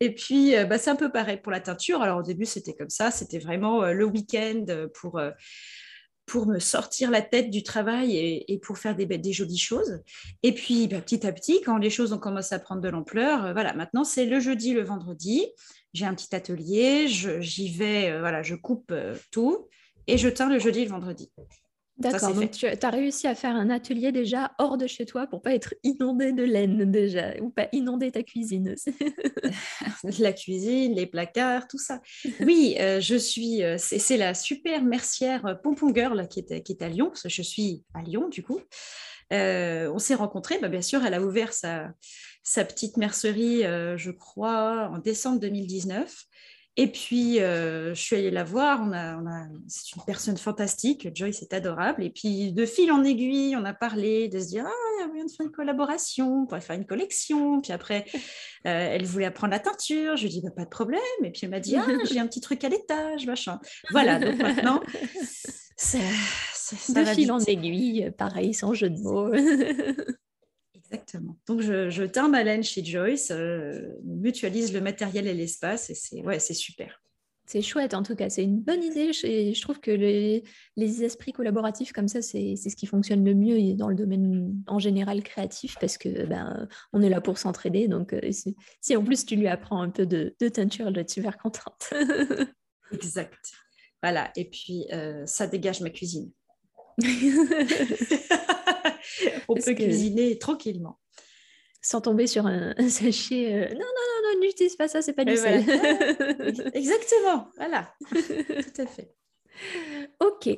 Et 0.00 0.14
puis, 0.14 0.54
bah, 0.64 0.78
c'est 0.78 0.90
un 0.90 0.96
peu 0.96 1.12
pareil 1.12 1.36
pour 1.36 1.52
la 1.52 1.60
teinture. 1.60 2.00
Alors, 2.00 2.20
au 2.20 2.22
début, 2.22 2.46
c'était 2.46 2.74
comme 2.74 2.90
ça. 2.90 3.10
C'était 3.10 3.38
vraiment 3.38 3.82
le 3.82 4.04
week-end 4.06 4.64
pour 4.94 5.20
pour 6.28 6.46
me 6.46 6.58
sortir 6.58 7.10
la 7.10 7.22
tête 7.22 7.50
du 7.50 7.62
travail 7.62 8.44
et, 8.46 8.58
pour 8.58 8.78
faire 8.78 8.94
des, 8.94 9.06
des, 9.06 9.32
jolies 9.32 9.58
choses. 9.58 10.02
Et 10.42 10.52
puis, 10.52 10.86
bah, 10.86 11.00
petit 11.00 11.26
à 11.26 11.32
petit, 11.32 11.62
quand 11.62 11.78
les 11.78 11.90
choses 11.90 12.12
ont 12.12 12.18
commencé 12.18 12.54
à 12.54 12.58
prendre 12.58 12.82
de 12.82 12.88
l'ampleur, 12.88 13.46
euh, 13.46 13.52
voilà, 13.54 13.72
maintenant 13.72 14.04
c'est 14.04 14.26
le 14.26 14.38
jeudi, 14.38 14.74
le 14.74 14.84
vendredi. 14.84 15.46
J'ai 15.94 16.04
un 16.04 16.14
petit 16.14 16.36
atelier, 16.36 17.08
j'y 17.08 17.72
vais, 17.72 18.10
euh, 18.10 18.20
voilà, 18.20 18.42
je 18.42 18.54
coupe 18.54 18.90
euh, 18.92 19.16
tout 19.32 19.68
et 20.06 20.18
je 20.18 20.28
teins 20.28 20.50
le 20.50 20.58
jeudi 20.58 20.84
le 20.84 20.90
vendredi. 20.90 21.32
D'accord, 21.98 22.32
donc 22.32 22.52
tu 22.52 22.66
as 22.66 22.90
réussi 22.90 23.26
à 23.26 23.34
faire 23.34 23.56
un 23.56 23.70
atelier 23.70 24.12
déjà 24.12 24.52
hors 24.58 24.78
de 24.78 24.86
chez 24.86 25.04
toi 25.04 25.26
pour 25.26 25.42
pas 25.42 25.52
être 25.52 25.74
inondé 25.82 26.32
de 26.32 26.44
laine 26.44 26.88
déjà, 26.88 27.36
ou 27.40 27.50
pas 27.50 27.68
inonder 27.72 28.12
ta 28.12 28.22
cuisine 28.22 28.70
aussi. 28.70 28.94
la 30.22 30.32
cuisine, 30.32 30.94
les 30.94 31.06
placards, 31.06 31.66
tout 31.66 31.78
ça. 31.78 32.00
Oui, 32.40 32.76
euh, 32.78 33.00
je 33.00 33.16
suis, 33.16 33.64
euh, 33.64 33.76
c'est 33.78 34.16
la 34.16 34.34
super 34.34 34.82
mercière 34.82 35.44
euh, 35.46 35.54
Pompon 35.54 35.92
Girl 35.92 36.28
qui 36.28 36.40
est, 36.40 36.62
qui 36.62 36.72
est 36.72 36.82
à 36.82 36.88
Lyon, 36.88 37.08
parce 37.08 37.24
que 37.24 37.28
je 37.28 37.42
suis 37.42 37.82
à 37.94 38.02
Lyon 38.02 38.28
du 38.28 38.44
coup. 38.44 38.60
on 39.32 39.98
s'est 39.98 40.14
rencontrés, 40.14 40.58
bah, 40.60 40.68
bien 40.68 40.82
sûr, 40.82 41.04
elle 41.04 41.14
a 41.14 41.20
ouvert 41.20 41.52
sa, 41.52 41.90
sa 42.44 42.64
petite 42.64 42.96
mercerie, 42.96 43.62
je 43.62 44.10
crois, 44.12 44.88
en 44.92 44.98
décembre 44.98 45.40
2019. 45.40 46.14
Et 46.80 46.86
puis, 46.86 47.40
euh, 47.40 47.92
je 47.92 48.00
suis 48.00 48.14
allée 48.14 48.30
la 48.30 48.44
voir. 48.44 48.80
On 48.80 48.92
a, 48.92 49.18
c'est 49.66 49.96
une 49.96 50.02
personne 50.06 50.36
fantastique. 50.36 51.08
Joyce 51.12 51.42
est 51.42 51.52
adorable. 51.52 52.04
Et 52.04 52.10
puis, 52.10 52.52
de 52.52 52.64
fil 52.64 52.92
en 52.92 53.02
aiguille, 53.02 53.56
on 53.56 53.64
a 53.64 53.74
parlé 53.74 54.28
de 54.28 54.38
se 54.38 54.46
dire 54.46 54.64
Ah, 54.64 54.70
il 54.96 55.00
y 55.00 55.02
a 55.02 55.08
moyen 55.08 55.24
de 55.24 55.30
faire 55.30 55.44
une 55.44 55.50
collaboration, 55.50 56.42
on 56.42 56.46
pourrait 56.46 56.60
faire 56.60 56.76
une 56.76 56.86
collection. 56.86 57.60
Puis 57.60 57.72
après, 57.72 58.04
euh, 58.14 58.92
elle 58.92 59.04
voulait 59.04 59.24
apprendre 59.24 59.50
la 59.50 59.58
teinture. 59.58 60.14
Je 60.14 60.22
lui 60.22 60.28
ai 60.28 60.30
dit 60.34 60.40
bah, 60.40 60.52
Pas 60.54 60.66
de 60.66 60.70
problème. 60.70 61.00
Et 61.24 61.32
puis, 61.32 61.40
elle 61.42 61.50
m'a 61.50 61.58
dit 61.58 61.74
Ah, 61.74 61.84
j'ai 62.08 62.20
un 62.20 62.28
petit 62.28 62.40
truc 62.40 62.62
à 62.62 62.68
l'étage, 62.68 63.26
machin. 63.26 63.58
Voilà. 63.90 64.20
Donc 64.20 64.38
maintenant, 64.38 64.80
ça, 65.76 65.98
de 66.94 67.04
fil 67.06 67.32
en 67.32 67.40
aiguille, 67.40 68.12
pareil, 68.16 68.54
sans 68.54 68.72
jeu 68.72 68.88
de 68.88 69.00
mots. 69.00 69.32
Exactement. 70.90 71.36
Donc, 71.46 71.60
je, 71.60 71.90
je 71.90 72.02
teins 72.04 72.28
ma 72.28 72.42
laine 72.42 72.62
chez 72.62 72.84
Joyce, 72.84 73.30
euh, 73.30 73.88
mutualise 74.04 74.72
le 74.72 74.80
matériel 74.80 75.26
et 75.26 75.34
l'espace, 75.34 75.90
et 75.90 75.94
c'est 75.94 76.22
ouais, 76.22 76.40
super. 76.40 77.02
C'est 77.48 77.62
chouette, 77.62 77.94
en 77.94 78.02
tout 78.02 78.14
cas, 78.14 78.28
c'est 78.28 78.42
une 78.44 78.60
bonne 78.60 78.82
idée. 78.82 79.14
Je 79.14 79.60
trouve 79.62 79.80
que 79.80 79.90
les, 79.90 80.44
les 80.76 81.02
esprits 81.02 81.32
collaboratifs 81.32 81.92
comme 81.92 82.06
ça, 82.06 82.20
c'est 82.20 82.56
ce 82.56 82.76
qui 82.76 82.84
fonctionne 82.84 83.24
le 83.24 83.34
mieux 83.34 83.74
dans 83.74 83.88
le 83.88 83.94
domaine 83.94 84.52
en 84.66 84.78
général 84.78 85.22
créatif, 85.22 85.76
parce 85.80 85.96
que 85.96 86.26
ben, 86.26 86.68
on 86.92 87.00
est 87.00 87.08
là 87.08 87.22
pour 87.22 87.38
s'entraider. 87.38 87.88
Donc, 87.88 88.12
euh, 88.12 88.20
si, 88.82 88.96
en 88.96 89.02
plus 89.02 89.24
tu 89.24 89.36
lui 89.36 89.48
apprends 89.48 89.80
un 89.80 89.88
peu 89.88 90.04
de, 90.04 90.36
de 90.38 90.48
teinture, 90.48 90.88
elle 90.88 90.92
doit 90.92 91.00
être 91.00 91.10
super 91.10 91.38
contente. 91.38 91.90
exact. 92.92 93.52
Voilà, 94.02 94.30
et 94.36 94.44
puis 94.44 94.86
euh, 94.92 95.24
ça 95.24 95.46
dégage 95.46 95.80
ma 95.80 95.88
cuisine. 95.88 96.30
on 99.48 99.54
peut 99.54 99.74
cuisiner 99.74 100.38
tranquillement. 100.38 100.98
Sans 101.80 102.00
tomber 102.00 102.26
sur 102.26 102.46
un, 102.46 102.74
sachet. 102.88 103.52
Euh, 103.54 103.68
non, 103.72 103.80
non, 103.80 103.80
non, 103.80 104.34
non, 104.34 104.40
n'utilise 104.40 104.76
pas 104.76 104.88
ça, 104.88 105.02
c'est 105.02 105.12
pas 105.12 105.24
du 105.24 105.36
sel. 105.36 105.60
Exactement, 106.74 107.48
voilà. 107.56 107.92
Tout 108.10 108.82
à 108.82 108.86
fait. 108.86 109.14
Ok. 110.20 110.48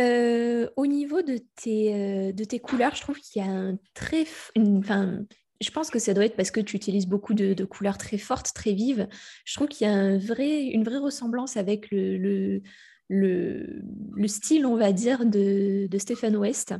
Euh, 0.00 0.68
au 0.76 0.86
niveau 0.86 1.22
de 1.22 1.38
tes, 1.56 1.94
euh, 1.94 2.32
de 2.32 2.44
tes 2.44 2.58
couleurs, 2.58 2.94
je 2.94 3.00
trouve 3.00 3.18
qu'il 3.18 3.42
y 3.42 3.44
a 3.44 3.50
un 3.50 3.78
très. 3.94 4.26
Enfin, 4.58 5.20
je 5.60 5.70
pense 5.70 5.90
que 5.90 5.98
ça 5.98 6.14
doit 6.14 6.26
être 6.26 6.36
parce 6.36 6.50
que 6.50 6.60
tu 6.60 6.76
utilises 6.76 7.06
beaucoup 7.06 7.34
de, 7.34 7.64
couleurs 7.64 7.98
très 7.98 8.18
fortes, 8.18 8.52
très 8.54 8.72
vives. 8.72 9.08
Je 9.44 9.54
trouve 9.54 9.68
qu'il 9.68 9.86
y 9.86 9.90
a 9.90 9.94
un 9.94 10.18
vrai, 10.18 10.64
une 10.64 10.84
vraie 10.84 10.98
ressemblance 10.98 11.56
avec 11.56 11.90
le, 11.90 12.18
le, 12.18 12.62
le, 13.08 14.28
style, 14.28 14.66
on 14.66 14.76
va 14.76 14.92
dire, 14.92 15.24
de, 15.24 15.86
de 15.86 15.98
Stephen 15.98 16.36
West. 16.36 16.74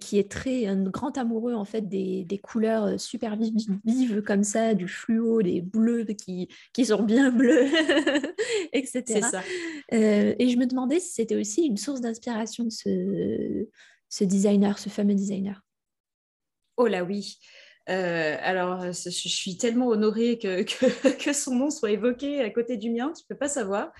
Qui 0.00 0.18
est 0.18 0.30
très 0.30 0.66
un 0.66 0.82
grand 0.82 1.16
amoureux 1.16 1.54
en 1.54 1.64
fait 1.64 1.88
des, 1.88 2.24
des 2.24 2.38
couleurs 2.38 3.00
super 3.00 3.36
vives, 3.36 4.22
comme 4.22 4.44
ça, 4.44 4.74
du 4.74 4.86
fluo, 4.86 5.42
des 5.42 5.62
bleus 5.62 6.04
qui, 6.04 6.48
qui 6.72 6.84
sont 6.84 7.02
bien 7.02 7.30
bleus, 7.32 7.66
etc. 8.72 9.20
Ça. 9.22 9.42
et 9.90 10.48
je 10.48 10.56
me 10.58 10.66
demandais 10.66 11.00
si 11.00 11.12
c'était 11.12 11.36
aussi 11.36 11.62
une 11.62 11.78
source 11.78 12.00
d'inspiration 12.00 12.64
de 12.64 12.70
ce, 12.70 13.66
ce 14.08 14.24
designer, 14.24 14.78
ce 14.78 14.90
fameux 14.90 15.14
designer. 15.14 15.62
Oh 16.76 16.86
là 16.86 17.04
oui. 17.04 17.38
Euh, 17.88 18.36
alors, 18.40 18.92
je 18.92 19.10
suis 19.10 19.56
tellement 19.56 19.88
honorée 19.88 20.38
que, 20.42 20.62
que, 20.62 21.32
son 21.32 21.54
nom 21.54 21.70
soit 21.70 21.90
évoqué 21.90 22.40
à 22.40 22.50
côté 22.50 22.76
du 22.76 22.90
mien, 22.90 23.12
tu 23.16 23.24
peux 23.28 23.36
pas 23.36 23.48
savoir. 23.48 23.92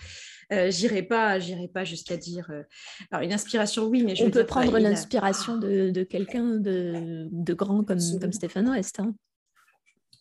Euh, 0.52 0.70
j'irai 0.70 1.02
pas, 1.02 1.38
j'irai 1.38 1.68
pas 1.68 1.84
jusqu'à 1.84 2.16
dire. 2.16 2.48
Euh, 2.50 2.62
alors, 3.10 3.24
une 3.24 3.32
inspiration, 3.32 3.86
oui, 3.86 4.02
mais 4.04 4.14
je 4.14 4.24
on 4.24 4.30
peut 4.30 4.44
prendre 4.44 4.78
l'inspiration 4.78 5.56
de, 5.56 5.90
de 5.90 6.02
quelqu'un 6.04 6.56
de, 6.56 7.26
de, 7.30 7.54
grand 7.54 7.84
comme, 7.84 7.98
comme 8.20 8.32
Stéphane 8.32 8.68
West. 8.68 9.00
Hein. 9.00 9.14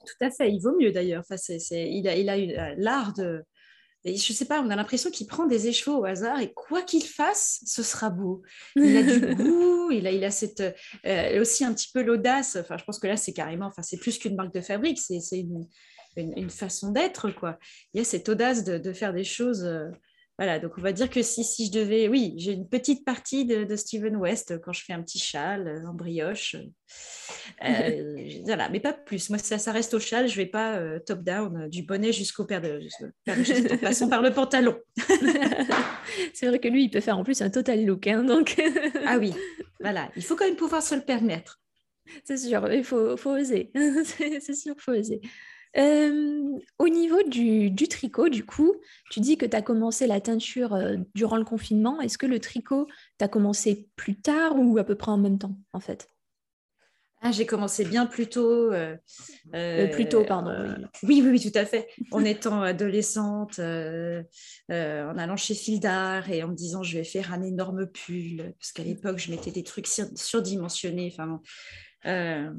Tout 0.06 0.26
à 0.26 0.32
fait, 0.32 0.52
il 0.52 0.60
vaut 0.60 0.76
mieux 0.80 0.92
d'ailleurs. 0.92 1.24
Enfin, 1.28 1.36
il 1.72 2.08
a, 2.08 2.16
il 2.16 2.30
a 2.30 2.76
l'art 2.76 3.14
de, 3.14 3.44
je 4.06 4.14
je 4.14 4.34
sais 4.34 4.46
pas, 4.46 4.62
on 4.62 4.70
a 4.70 4.76
l'impression 4.76 5.12
qu'il 5.12 5.28
prend 5.28 5.46
des 5.46 5.68
échevaux 5.68 6.00
au 6.00 6.06
hasard 6.06 6.40
et 6.40 6.52
quoi 6.54 6.82
qu'il 6.82 7.04
fasse, 7.04 7.62
ce 7.66 7.84
sera 7.84 8.10
beau. 8.10 8.42
Il 8.76 8.98
a 8.98 9.04
du 9.04 9.20
goût, 9.36 9.92
il 9.92 10.08
a, 10.08 10.12
il 10.12 10.24
a 10.24 10.32
cette, 10.32 10.64
euh, 11.06 11.42
aussi 11.42 11.64
un 11.64 11.74
petit 11.74 11.90
peu 11.94 12.02
l'audace. 12.02 12.58
Enfin, 12.60 12.78
je 12.78 12.84
pense 12.84 13.00
que 13.00 13.08
là, 13.08 13.18
c'est 13.18 13.34
carrément, 13.34 13.68
enfin, 13.68 13.84
c'est 13.84 13.98
plus 13.98 14.18
qu'une 14.18 14.36
marque 14.36 14.54
de 14.54 14.62
fabrique, 14.62 15.00
c'est 15.00 15.40
une, 15.40 15.68
une, 16.16 16.50
façon 16.50 16.92
d'être, 16.92 17.30
quoi. 17.32 17.60
Il 17.94 18.00
y 18.00 18.02
a 18.02 18.04
cette 18.04 18.28
audace 18.28 18.64
de, 18.64 18.78
de 18.78 18.94
faire 18.94 19.14
des 19.14 19.24
choses. 19.24 19.64
Euh, 19.66 19.90
voilà, 20.38 20.60
donc 20.60 20.72
on 20.78 20.82
va 20.82 20.92
dire 20.92 21.10
que 21.10 21.22
si, 21.22 21.44
si 21.44 21.68
je 21.68 21.72
devais, 21.72 22.08
oui, 22.08 22.34
j'ai 22.38 22.54
une 22.54 22.68
petite 22.68 23.06
partie 23.06 23.46
de, 23.46 23.64
de 23.64 23.76
Steven 23.76 24.16
West 24.16 24.60
quand 24.62 24.74
je 24.74 24.84
fais 24.84 24.94
un 24.94 25.04
petit 25.04 25.20
châle 25.20 25.68
euh, 25.68 25.88
en 25.88 25.94
brioche. 25.94 26.56
Euh, 27.64 28.16
voilà, 28.46 28.70
mais 28.70 28.80
pas 28.80 28.94
plus. 28.94 29.30
Moi, 29.30 29.38
ça, 29.38 29.60
ça 29.60 29.72
reste 29.72 29.94
au 29.94 30.00
châle, 30.00 30.28
je 30.28 30.34
ne 30.34 30.38
vais 30.38 30.50
pas 30.50 30.78
euh, 30.78 31.00
top-down 31.00 31.70
du 31.70 31.84
bonnet 31.84 32.12
jusqu'au 32.12 32.46
père 32.46 32.62
de, 32.62 32.80
de 33.28 33.76
passons 33.82 34.10
par 34.10 34.22
le 34.22 34.32
pantalon. 34.32 34.78
C'est 36.34 36.48
vrai 36.48 36.60
que 36.60 36.70
lui, 36.70 36.86
il 36.86 36.90
peut 36.90 37.02
faire 37.02 37.18
en 37.18 37.24
plus 37.24 37.42
un 37.42 37.50
total 37.50 37.86
look. 37.86 38.08
Hein, 38.08 38.24
donc... 38.24 38.60
ah 39.06 39.18
oui, 39.20 39.34
voilà, 39.80 40.10
il 40.16 40.24
faut 40.24 40.36
quand 40.36 40.46
même 40.46 40.56
pouvoir 40.56 40.82
se 40.82 40.96
le 40.96 41.02
permettre. 41.02 41.62
C'est 42.24 42.38
sûr, 42.38 42.72
il 42.74 42.84
faut, 42.84 43.16
faut 43.16 43.32
oser. 43.32 43.72
C'est 43.76 44.56
sûr, 44.56 44.74
il 44.76 44.82
faut 44.82 44.92
oser. 44.92 45.22
Euh, 45.78 46.60
au 46.80 46.90
niveau 46.90 47.24
du, 47.24 47.74
tricot, 47.88 48.30
du 48.30 48.46
coup, 48.46 48.76
tu 49.10 49.20
dis 49.20 49.38
que 49.38 49.46
tu 49.46 49.56
as 49.56 49.62
commencé 49.62 50.08
la 50.08 50.20
teinture 50.20 50.74
euh, 50.74 50.98
durant 51.16 51.38
le 51.38 51.46
confinement. 51.46 52.02
Est-ce 52.02 52.18
que 52.18 52.26
le 52.26 52.40
tricot, 52.40 52.88
tu 53.20 53.26
as 53.26 53.28
commencé 53.28 53.88
plus 53.96 54.20
tard 54.20 54.56
ou 54.58 54.78
à 54.78 54.84
peu 54.84 54.96
près 54.96 55.12
en 55.12 55.18
même 55.18 55.38
temps, 55.38 55.58
en 55.74 55.80
fait? 55.80 56.08
Ah, 57.24 57.32
j'ai 57.32 57.46
commencé 57.46 57.86
bien 57.86 58.08
plus 58.08 58.26
tôt. 58.26 58.74
Euh, 58.74 58.98
plus 59.92 60.10
tôt, 60.10 60.26
pardon. 60.26 60.74
Oui. 61.04 61.22
oui. 61.22 61.30
oui, 61.30 61.52
tout 61.52 61.58
à 61.58 61.66
fait. 61.66 61.88
En 62.10 62.26
étant 62.26 62.64
adolescente, 62.64 63.60
en 63.60 65.18
allant 65.18 65.38
chez 65.38 65.54
Fildar 65.54 66.32
et 66.32 66.42
en 66.42 66.48
me 66.48 66.56
disant 66.56 66.82
je 66.82 66.98
vais 66.98 67.04
faire 67.04 67.32
un 67.32 67.44
énorme 67.44 67.86
pull, 67.86 68.56
parce 68.60 68.72
qu'à 68.72 68.84
l'époque, 68.84 69.20
je 69.20 69.30
mettais 69.30 69.52
des 69.52 69.62
trucs 69.62 69.88
surdimensionnés. 70.16 71.14
Enfin, 71.14 71.40
euh, 72.08 72.50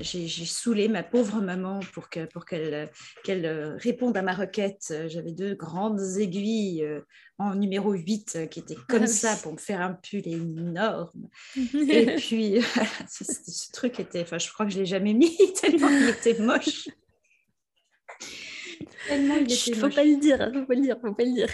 j'ai 0.00 0.28
saoulé 0.28 0.88
ma 0.88 1.02
pauvre 1.02 1.40
maman 1.40 1.80
pour 1.94 2.10
qu'elle 2.10 2.28
pour 2.28 2.44
qu'elle 2.44 2.90
qu'elle 3.24 3.76
réponde 3.78 4.16
à 4.16 4.22
ma 4.22 4.34
requête. 4.34 4.92
J'avais 5.08 5.32
deux 5.32 5.54
grandes 5.54 6.00
aiguilles 6.18 6.84
euh, 6.84 7.00
en 7.38 7.54
numéro 7.54 7.92
8 7.92 8.48
qui 8.50 8.60
étaient 8.60 8.76
comme 8.88 9.04
ah 9.04 9.06
ça 9.06 9.36
pour 9.42 9.52
me 9.52 9.58
faire 9.58 9.80
un 9.80 9.94
pull 9.94 10.28
énorme. 10.28 11.28
Et 11.56 12.16
puis, 12.16 12.60
ce, 13.08 13.72
truc 13.72 13.98
était, 14.00 14.20
enfin, 14.20 14.38
je 14.38 14.52
crois 14.52 14.66
que 14.66 14.72
je 14.72 14.76
ne 14.76 14.82
l'ai 14.82 14.86
jamais 14.86 15.14
mis 15.14 15.36
tellement 15.60 15.88
il 15.88 16.10
était 16.10 16.38
moche. 16.38 16.88
Il 19.10 19.52
était 19.52 19.74
faut 19.74 19.88
pas 19.88 20.04
le 20.04 20.20
dire, 20.20 20.38
faut 20.52 20.66
pas 20.66 20.74
le 20.74 20.80
dire, 20.82 20.96
faut 21.00 21.14
pas 21.14 21.24
le 21.24 21.32
dire. 21.32 21.48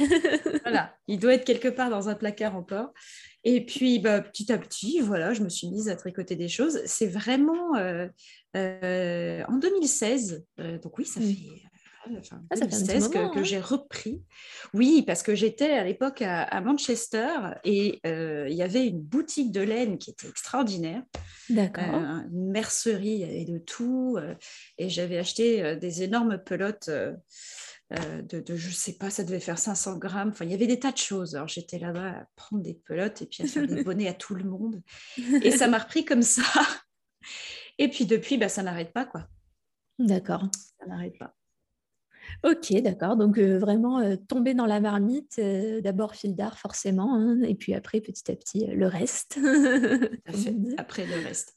voilà, 0.63 0.97
il 1.07 1.19
doit 1.19 1.35
être 1.35 1.45
quelque 1.45 1.69
part 1.69 1.91
dans 1.91 2.09
un 2.09 2.15
placard 2.15 2.57
encore. 2.57 2.93
Et 3.45 3.65
puis, 3.65 4.01
bah, 4.01 4.21
petit 4.21 4.53
à 4.53 4.59
petit, 4.59 5.01
voilà, 5.01 5.33
je 5.33 5.43
me 5.43 5.49
suis 5.49 5.69
mise 5.69 5.89
à 5.89 5.97
tricoter 5.97 6.35
des 6.35 6.49
choses. 6.49 6.81
C'est 6.85 7.07
vraiment 7.07 7.77
euh, 7.77 8.09
euh, 8.57 9.45
en 9.47 9.59
2016, 9.59 10.45
euh, 10.59 10.79
donc 10.79 10.99
oui, 10.99 11.05
ça 11.05 11.21
mmh. 11.21 11.25
fait 11.25 12.19
enfin, 12.19 12.43
ah, 12.51 12.57
2016 12.57 13.09
que, 13.09 13.19
hein. 13.19 13.43
j'ai 13.45 13.61
repris. 13.61 14.21
Oui, 14.75 15.05
parce 15.07 15.23
que 15.23 15.35
j'étais 15.35 15.71
à 15.71 15.85
l'époque 15.85 16.23
à, 16.23 16.61
Manchester 16.61 17.29
et 17.65 18.01
il 18.05 18.55
y 18.55 18.63
avait 18.63 18.87
une 18.87 19.01
boutique 19.01 19.53
de 19.53 19.61
laine 19.61 19.99
qui 19.99 20.11
était 20.11 20.29
extraordinaire. 20.29 21.03
D'accord. 21.49 21.85
une 21.85 22.51
mercerie 22.51 23.23
et 23.23 23.45
de 23.45 23.59
tout. 23.59 24.19
et 24.79 24.89
j'avais 24.89 25.19
acheté 25.19 25.77
des 25.77 26.03
énormes 26.03 26.39
pelotes 26.39 26.91
euh, 27.93 28.23
de, 28.23 28.41
de, 28.41 28.57
je 28.57 28.71
sais 28.71 28.95
pas, 28.95 29.11
ça 29.11 29.23
devait 29.23 29.41
faire 29.41 29.59
500 29.59 29.99
grammes. 29.99 30.31
Enfin, 30.31 30.45
il 30.45 30.51
y 30.51 30.55
avait 30.55 30.67
des 30.67 30.81
tas 30.81 30.93
de 30.93 30.97
choses. 30.97 31.37
Alors 31.37 31.49
j'étais 31.49 31.79
là-bas 31.79 32.11
à 32.11 32.27
prendre 32.35 32.63
des 32.63 32.75
pelotes 32.75 33.23
et 33.23 33.27
puis 33.27 33.45
à 33.45 33.47
faire 33.47 33.67
des 33.67 33.83
bonnets 33.85 34.09
à 34.09 34.15
tout 34.15 34.35
le 34.35 34.45
monde. 34.45 34.83
Et 35.43 35.51
ça 35.51 35.69
m'a 35.69 35.79
repris 35.79 36.05
comme 36.05 36.23
ça. 36.23 36.43
Et 37.79 37.89
puis 37.89 38.07
depuis, 38.07 38.39
bah, 38.39 38.49
ça 38.49 38.63
n'arrête 38.63 38.93
pas, 38.93 39.05
quoi. 39.05 39.29
D'accord. 39.99 40.49
Ça 40.79 40.87
n'arrête 40.87 41.17
pas. 41.19 41.35
Ok, 42.45 42.73
d'accord. 42.83 43.17
Donc 43.17 43.39
euh, 43.39 43.59
vraiment 43.59 44.01
euh, 44.01 44.17
tomber 44.17 44.53
dans 44.53 44.67
la 44.67 44.81
marmite, 44.81 45.41
d'abord 45.83 46.17
fil 46.17 46.35
d'art 46.35 46.59
forcément, 46.59 47.15
hein, 47.15 47.41
et 47.43 47.55
puis 47.55 47.73
après 47.73 48.01
petit 48.01 48.31
à 48.31 48.35
petit 48.35 48.67
le 48.67 48.87
reste. 48.89 49.39
Après 50.77 51.07
le 51.07 51.25
reste. 51.25 51.56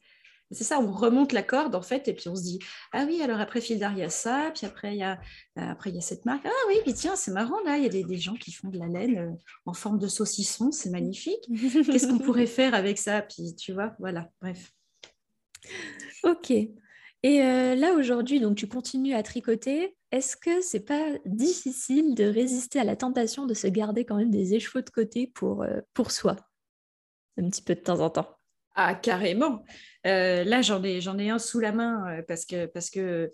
C'est 0.52 0.64
ça, 0.64 0.80
on 0.80 0.92
remonte 0.92 1.32
la 1.32 1.44
corde 1.44 1.76
en 1.76 1.82
fait, 1.84 2.08
et 2.08 2.14
puis 2.14 2.28
on 2.28 2.36
se 2.36 2.42
dit 2.42 2.60
ah 2.92 3.06
oui, 3.08 3.22
alors 3.22 3.40
après 3.40 3.62
Fildar 3.62 3.94
il 3.94 4.00
y 4.00 4.04
a 4.04 4.10
ça, 4.10 4.52
puis 4.56 4.66
après 4.66 4.96
il 4.96 5.00
y 5.00 5.04
a 5.04 5.20
euh, 5.60 5.70
après 5.70 5.92
il 5.92 5.96
y 5.96 6.00
a 6.00 6.02
cette 6.02 6.26
marque. 6.26 6.44
Ah 6.46 6.68
oui, 6.68 6.76
puis 6.84 6.94
tiens, 6.94 7.16
c'est 7.16 7.32
marrant 7.32 7.62
là, 7.66 7.78
il 7.78 7.84
y 7.84 7.86
a 7.86 8.04
des, 8.04 8.18
gens 8.18 8.34
qui 8.34 8.52
font 8.52 8.70
de 8.70 8.80
la 8.80 8.88
laine 8.88 9.18
euh, 9.18 9.32
en 9.68 9.74
forme 9.74 10.00
de 10.00 10.08
saucisson, 10.08 10.72
c'est 10.72 10.90
magnifique. 10.90 11.48
Qu'est-ce 11.86 12.08
qu'on 12.08 12.18
pourrait 12.26 12.48
faire 12.48 12.74
avec 12.74 12.98
ça? 12.98 13.22
Puis 13.22 13.54
tu 13.56 13.74
vois, 13.74 13.94
voilà, 14.00 14.32
bref. 14.42 14.72
Ok. 16.24 16.50
Et 16.52 17.44
euh, 17.44 17.76
là 17.76 17.94
aujourd'hui, 17.94 18.40
donc 18.40 18.58
tu 18.58 18.68
continues 18.68 19.14
à 19.14 19.22
tricoter. 19.22 19.96
Est-ce 20.12 20.36
que 20.36 20.62
c'est 20.62 20.86
pas 20.86 21.06
difficile 21.26 22.16
de 22.16 22.24
résister 22.24 22.80
à 22.80 22.84
la 22.84 22.96
tentation 22.96 23.46
de 23.46 23.54
se 23.54 23.68
garder 23.68 24.04
quand 24.04 24.16
même 24.16 24.32
des 24.32 24.56
écheveaux 24.56 24.82
de 24.82 24.90
côté 24.90 25.28
pour, 25.28 25.64
pour 25.94 26.10
soi, 26.10 26.38
un 27.38 27.48
petit 27.50 27.62
peu 27.62 27.76
de 27.76 27.82
temps 27.82 28.00
en 28.00 28.10
temps 28.10 28.39
ah, 28.76 28.96
carrément. 28.96 29.64
Euh, 30.08 30.44
là, 30.44 30.62
j'en 30.62 30.84
ai, 30.84 31.02
j'en 31.02 31.18
ai 31.18 31.30
un 31.30 31.40
sous 31.40 31.60
la 31.60 31.72
main 31.72 32.06
euh, 32.08 32.22
parce, 32.28 32.46
que, 32.46 32.66
parce 32.66 32.90
que 32.90 33.30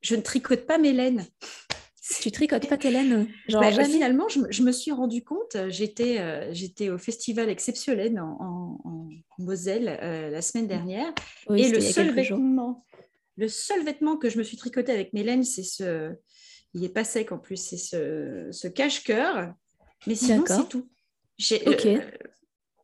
je 0.00 0.16
ne 0.16 0.22
tricote 0.22 0.66
pas 0.66 0.78
mes 0.78 0.92
laines. 0.92 1.24
Tu 2.20 2.30
tricotes 2.30 2.68
pas 2.68 2.78
tes 2.78 2.92
laines 2.92 3.26
genre 3.48 3.62
bah, 3.62 3.72
Finalement, 3.84 4.28
je, 4.28 4.62
me 4.62 4.70
suis 4.70 4.92
rendu 4.92 5.24
compte, 5.24 5.56
euh, 5.56 5.70
j'étais, 5.70 6.54
j'étais 6.54 6.88
au 6.88 6.98
festival 6.98 7.48
Exceptionnel 7.48 8.20
en, 8.20 8.78
en, 8.84 9.08
Moselle 9.38 9.98
la 10.30 10.40
semaine 10.40 10.68
dernière. 10.68 11.12
et 11.52 11.68
le 11.68 11.80
seul, 11.80 12.14
vêtement, 12.14 12.84
le 13.36 13.48
seul 13.48 13.84
vêtement 13.84 14.16
que 14.16 14.30
je 14.30 14.38
me 14.38 14.44
suis 14.44 14.56
tricoté 14.56 14.92
avec 14.92 15.12
mes 15.14 15.24
laines, 15.24 15.42
c'est 15.42 15.64
ce. 15.64 16.12
Il 16.74 16.82
n'est 16.82 16.88
pas 16.88 17.02
sec 17.02 17.32
en 17.32 17.38
plus, 17.38 17.56
c'est 17.56 17.76
ce, 17.76 18.46
ce 18.52 18.68
cache-cœur. 18.68 19.52
Mais 20.06 20.14
sinon, 20.14 20.44
c'est 20.46 20.68
tout. 20.68 20.88
J'ai, 21.38 21.64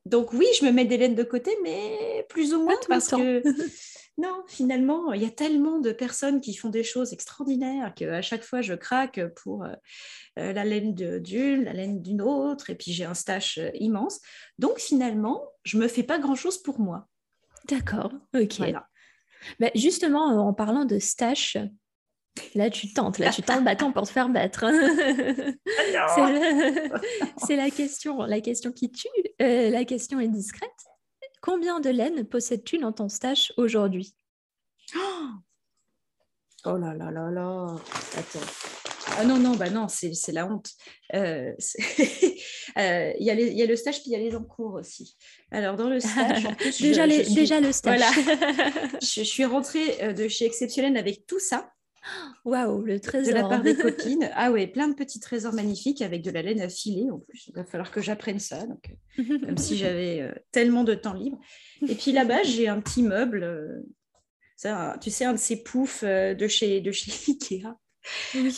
donc 0.04 0.32
oui, 0.32 0.47
je 0.59 0.64
me 0.64 0.73
mets 0.73 0.85
des 0.85 0.97
laines 0.97 1.14
de 1.14 1.23
côté, 1.23 1.56
mais 1.62 2.26
plus 2.28 2.54
ou 2.54 2.64
moins 2.64 2.75
parce 2.88 3.09
que 3.09 3.42
non, 4.18 4.42
finalement, 4.49 5.12
il 5.12 5.23
y 5.23 5.26
a 5.26 5.30
tellement 5.30 5.78
de 5.78 5.92
personnes 5.92 6.40
qui 6.40 6.54
font 6.54 6.71
des 6.71 6.82
choses 6.82 7.12
extraordinaires 7.12 7.94
qu'à 7.94 8.21
chaque 8.21 8.42
fois 8.42 8.62
je 8.62 8.75
craque 8.75 9.21
pour 9.37 9.64
euh, 9.64 9.73
euh, 10.38 10.52
la 10.52 10.64
laine 10.64 10.94
d'une, 10.94 11.64
la 11.64 11.73
laine 11.73 12.02
d'une 12.02 12.21
autre, 12.21 12.71
et 12.71 12.75
puis 12.75 12.92
j'ai 12.92 13.04
un 13.04 13.14
stash 13.14 13.59
euh, 13.59 13.71
immense. 13.75 14.21
Donc 14.59 14.78
finalement, 14.78 15.44
je 15.64 15.78
me 15.78 15.87
fais 15.87 16.02
pas 16.02 16.18
grand 16.18 16.35
chose 16.35 16.59
pour 16.59 16.80
moi. 16.80 17.06
D'accord, 17.68 18.12
ok. 18.35 18.61
Bah, 19.61 19.71
justement, 19.75 20.26
en 20.47 20.52
parlant 20.52 20.85
de 20.85 20.99
stash, 20.99 21.56
Là, 22.54 22.70
tu 22.70 22.92
tentes, 22.92 23.18
là, 23.18 23.30
tu 23.30 23.42
tentes 23.42 23.58
le 23.58 23.64
bâton 23.64 23.92
pour 23.92 24.06
te 24.06 24.12
faire 24.12 24.28
battre. 24.28 24.64
c'est 27.46 27.56
la 27.56 27.70
question, 27.70 28.22
la 28.22 28.40
question 28.40 28.72
qui 28.72 28.90
tue. 28.90 29.08
Euh, 29.40 29.70
la 29.70 29.84
question 29.84 30.18
est 30.18 30.28
discrète. 30.28 30.70
Combien 31.42 31.80
de 31.80 31.90
laine 31.90 32.24
possèdes-tu 32.24 32.78
dans 32.78 32.92
ton 32.92 33.08
stash 33.08 33.52
aujourd'hui? 33.56 34.14
Oh 36.64 36.76
là 36.76 36.94
là 36.94 37.10
là 37.10 37.30
là 37.30 37.76
Attends. 38.16 38.46
Ah 39.18 39.24
non, 39.24 39.38
non, 39.38 39.56
bah 39.56 39.68
non, 39.68 39.88
c'est 39.88 40.32
la 40.32 40.46
honte. 40.46 40.70
Euh, 41.14 41.52
euh, 42.78 43.12
il 43.18 43.26
y, 43.26 43.28
y, 43.56 43.62
a 43.62 43.66
le 43.66 43.76
stage, 43.76 44.00
puis 44.00 44.10
il 44.10 44.12
y 44.12 44.16
a 44.16 44.18
les 44.18 44.36
encours 44.36 44.74
aussi. 44.74 45.16
Alors, 45.50 45.76
dans 45.76 45.88
le 45.88 46.00
stage, 46.00 46.46
déjà, 46.80 47.06
déjà 47.06 47.60
le 47.60 47.72
stage. 47.72 47.98
Voilà. 47.98 48.10
je, 49.02 49.06
je, 49.06 49.22
suis 49.22 49.44
rentrée 49.44 50.14
de 50.14 50.28
chez 50.28 50.46
Exceptionnel 50.46 50.96
avec 50.96 51.26
tout 51.26 51.40
ça. 51.40 51.72
Waouh, 52.44 52.82
le 52.82 53.00
trésor. 53.00 53.32
De 53.32 53.38
la 53.38 53.49
part 53.49 53.62
des 53.62 53.76
copines. 53.76 54.30
Ah 54.35 54.50
ouais, 54.50 54.66
plein 54.66 54.88
de 54.88 54.94
petits 54.94 55.21
trésors 55.21 55.52
magnifiques 55.52 56.02
avec 56.02 56.23
de 56.23 56.30
la 56.30 56.42
laine 56.42 56.61
à 56.61 56.68
filer 56.68 57.11
en 57.11 57.18
plus. 57.18 57.47
Il 57.49 57.54
va 57.54 57.64
falloir 57.64 57.90
que 57.90 58.00
j'apprenne 58.00 58.38
ça. 58.38 58.66
Donc, 58.66 58.94
euh, 59.18 59.38
comme 59.38 59.59
si 59.59 59.76
j'avais 59.78 60.21
euh, 60.21 60.32
tellement 60.50 60.85
de 60.85 60.94
temps 60.94 61.14
libre. 61.14 61.38
Et 61.87 61.94
puis 61.94 62.12
là-bas, 62.12 62.42
j'ai 62.42 62.68
un 62.68 62.80
petit 62.80 63.02
meuble. 63.02 63.42
Euh, 63.42 63.82
ça, 64.56 64.97
tu 65.00 65.11
sais, 65.11 65.25
un 65.25 65.32
de 65.32 65.38
ces 65.38 65.62
poufs 65.62 66.04
de 66.04 66.49
chez, 66.49 66.80
de 66.80 66.92
chez 66.92 67.12
Ikea. 67.28 67.76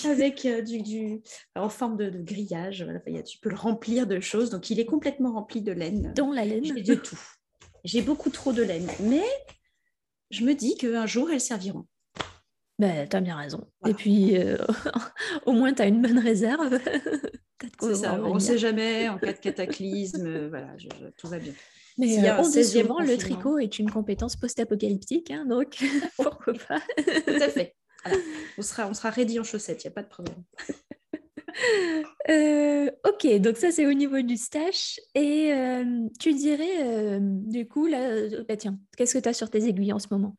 avec 0.04 0.46
du, 0.64 0.82
du, 0.82 1.22
en 1.54 1.68
forme 1.68 1.96
de, 1.96 2.10
grillage. 2.10 2.82
Voilà. 2.82 3.22
Tu 3.22 3.38
peux 3.38 3.50
le 3.50 3.56
remplir 3.56 4.06
de 4.06 4.20
choses. 4.20 4.50
Donc, 4.50 4.70
il 4.70 4.80
est 4.80 4.86
complètement 4.86 5.32
rempli 5.32 5.62
de 5.62 5.72
laine. 5.72 6.12
Dans 6.14 6.30
la 6.30 6.44
laine 6.44 6.64
J'ai 6.64 6.82
de 6.82 6.94
tout. 6.94 7.20
J'ai 7.84 8.02
beaucoup 8.02 8.30
trop 8.30 8.52
de 8.52 8.62
laine. 8.62 8.88
Mais 9.00 9.24
je 10.30 10.44
me 10.44 10.54
dis 10.54 10.76
qu'un 10.76 11.06
jour, 11.06 11.30
elles 11.30 11.40
serviront. 11.40 11.86
Ben, 12.78 13.08
tu 13.08 13.16
as 13.16 13.20
bien 13.20 13.36
raison. 13.36 13.66
Et 13.86 13.94
puis, 13.94 14.36
euh, 14.36 14.56
au 15.46 15.52
moins, 15.52 15.72
tu 15.72 15.82
as 15.82 15.86
une 15.86 16.02
bonne 16.02 16.18
réserve. 16.18 16.78
C'est 17.80 17.94
ça, 17.94 18.20
on 18.22 18.34
ne 18.34 18.40
sait 18.40 18.58
jamais, 18.58 19.08
en 19.10 19.18
cas 19.18 19.32
de 19.32 19.38
cataclysme, 19.38 20.26
euh, 20.26 20.48
voilà, 20.48 20.74
tout 21.16 21.28
va 21.28 21.38
bien. 21.38 21.52
Mais 21.96 22.18
euh, 22.18 22.42
le 22.42 23.16
tricot 23.16 23.58
est 23.58 23.78
une 23.78 23.90
compétence 23.90 24.34
post-apocalyptique, 24.36 25.30
hein, 25.30 25.46
donc 25.46 25.78
pourquoi 26.16 26.54
pas? 26.68 26.80
Tout 26.98 27.40
à 27.40 27.48
fait. 27.48 27.76
On, 28.58 28.62
sera, 28.62 28.88
on 28.88 28.94
sera 28.94 29.10
ready 29.10 29.38
en 29.38 29.44
chaussettes, 29.44 29.84
il 29.84 29.86
n'y 29.86 29.92
a 29.92 29.94
pas 29.94 30.02
de 30.02 30.08
problème. 30.08 30.42
ok, 33.04 33.40
donc 33.40 33.56
ça 33.56 33.70
c'est 33.70 33.86
au 33.86 33.92
niveau 33.92 34.20
du 34.22 34.36
stash. 34.36 34.98
Et 35.14 35.52
tu 36.18 36.34
dirais, 36.34 37.20
du 37.20 37.68
coup, 37.68 37.86
là, 37.86 38.28
bah, 38.48 38.56
tiens, 38.56 38.76
qu'est-ce 38.96 39.14
que 39.14 39.22
tu 39.22 39.28
as 39.28 39.32
sur 39.32 39.48
tes 39.48 39.64
aiguilles 39.64 39.92
en 39.92 40.00
ce 40.00 40.08
moment? 40.10 40.36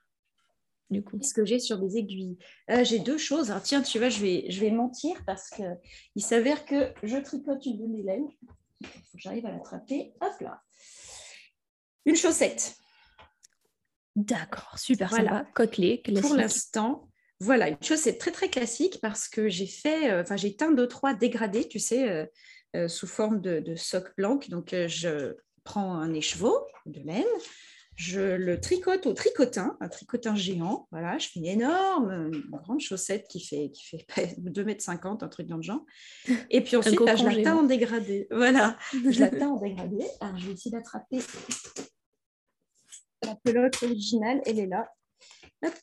Du 0.89 1.03
coup 1.03 1.17
Qu'est-ce 1.17 1.33
que 1.33 1.45
j'ai 1.45 1.59
sur 1.59 1.79
des 1.79 1.97
aiguilles? 1.97 2.37
Euh, 2.69 2.83
J'ai 2.83 2.99
deux 2.99 3.17
choses. 3.17 3.53
tiens, 3.63 3.81
tu 3.81 3.99
vois, 3.99 4.09
je 4.09 4.19
vais, 4.21 4.45
je 4.49 4.59
vais 4.61 4.71
mentir 4.71 5.15
parce 5.25 5.49
qu'il 5.49 6.23
s'avère 6.23 6.65
que 6.65 6.93
je 7.03 7.17
tricote 7.17 7.65
une 7.65 7.77
de 7.77 7.87
mes 7.87 8.03
laines. 8.03 8.27
Il 8.81 8.87
faut 8.87 9.17
que 9.17 9.19
j'arrive 9.19 9.45
à 9.45 9.51
l'attraper. 9.51 10.13
Hop 10.21 10.33
là. 10.41 10.61
Une 12.05 12.15
chaussette. 12.15 12.75
D'accord, 14.15 14.77
super 14.77 15.09
voilà. 15.09 15.45
Côtelée, 15.55 16.01
Pour 16.21 16.35
l'instant, 16.35 17.09
voilà, 17.41 17.69
une 17.69 17.81
chaussette 17.81 18.17
très 18.17 18.31
très 18.31 18.49
classique 18.49 18.99
parce 19.01 19.27
que 19.27 19.49
j'ai 19.49 19.67
fait, 19.67 20.09
euh, 20.09 20.21
enfin 20.21 20.37
j'ai 20.37 20.55
teint 20.55 20.71
deux 20.71 20.87
trois 20.87 21.13
dégradés, 21.13 21.67
tu 21.67 21.79
sais, 21.79 22.29
euh, 22.75 22.87
sous 22.87 23.07
forme 23.07 23.41
de, 23.41 23.59
de 23.59 23.75
socle 23.75 24.13
blanc. 24.17 24.39
Donc 24.49 24.73
je 24.87 25.35
prends 25.65 25.95
un 25.95 26.13
écheveau 26.13 26.55
de 26.85 27.01
laine, 27.01 27.25
je 27.95 28.19
le 28.19 28.59
tricote 28.59 29.05
au 29.05 29.13
tricotin, 29.13 29.77
un 29.79 29.87
tricotin 29.87 30.35
géant. 30.35 30.87
Voilà, 30.91 31.17
je 31.17 31.29
fais 31.29 31.39
une 31.39 31.45
énorme, 31.45 32.31
grande 32.49 32.81
chaussette 32.81 33.27
qui 33.29 33.39
fait, 33.39 33.71
qui 33.71 33.85
fait 33.85 34.05
2,50 34.39 35.05
m, 35.05 35.17
un 35.21 35.27
truc 35.27 35.47
dans 35.47 35.55
le 35.55 35.61
genre. 35.61 35.85
Et 36.49 36.61
puis 36.61 36.75
ensuite, 36.75 36.99
bah, 36.99 37.15
je 37.15 37.25
la 37.25 37.43
teins 37.43 37.55
en 37.55 37.63
dégradé. 37.63 38.27
Voilà, 38.31 38.77
je 38.93 39.19
la 39.19 39.29
teins 39.29 39.49
en 39.49 39.59
dégradé. 39.59 40.05
Alors, 40.19 40.37
je 40.37 40.47
vais 40.47 40.53
essayer 40.53 40.71
d'attraper 40.71 41.19
la 43.23 43.35
pelote 43.35 43.81
originale. 43.81 44.41
Elle 44.45 44.59
est 44.59 44.67
là. 44.67 44.91
Hop. 45.63 45.73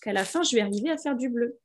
Qu'à 0.00 0.12
la 0.12 0.24
fin, 0.24 0.42
je 0.42 0.54
vais 0.54 0.62
arriver 0.62 0.90
à 0.90 0.98
faire 0.98 1.16
du 1.16 1.28
bleu. 1.28 1.58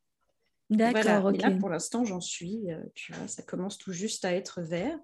D'accord, 0.70 1.32
Et 1.32 1.38
là, 1.38 1.52
pour 1.52 1.70
l'instant, 1.70 2.06
j'en 2.06 2.22
suis. 2.22 2.72
Euh, 2.72 2.82
tu 2.96 3.14
vois, 3.14 3.28
ça 3.28 3.44
commence 3.44 3.78
tout 3.78 3.94
juste 3.94 4.26
à 4.26 4.34
être 4.34 4.62
vert. 4.62 4.98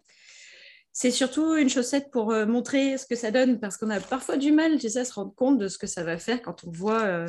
C'est 0.93 1.11
surtout 1.11 1.55
une 1.55 1.69
chaussette 1.69 2.11
pour 2.11 2.31
euh, 2.31 2.45
montrer 2.45 2.97
ce 2.97 3.05
que 3.05 3.15
ça 3.15 3.31
donne, 3.31 3.59
parce 3.59 3.77
qu'on 3.77 3.89
a 3.89 3.99
parfois 3.99 4.37
du 4.37 4.51
mal, 4.51 4.77
tu 4.77 4.89
sais, 4.89 4.99
à 4.99 5.05
se 5.05 5.13
rendre 5.13 5.33
compte 5.33 5.57
de 5.57 5.67
ce 5.67 5.77
que 5.77 5.87
ça 5.87 6.03
va 6.03 6.17
faire 6.17 6.41
quand 6.41 6.65
on 6.65 6.71
voit 6.71 7.03
euh, 7.03 7.27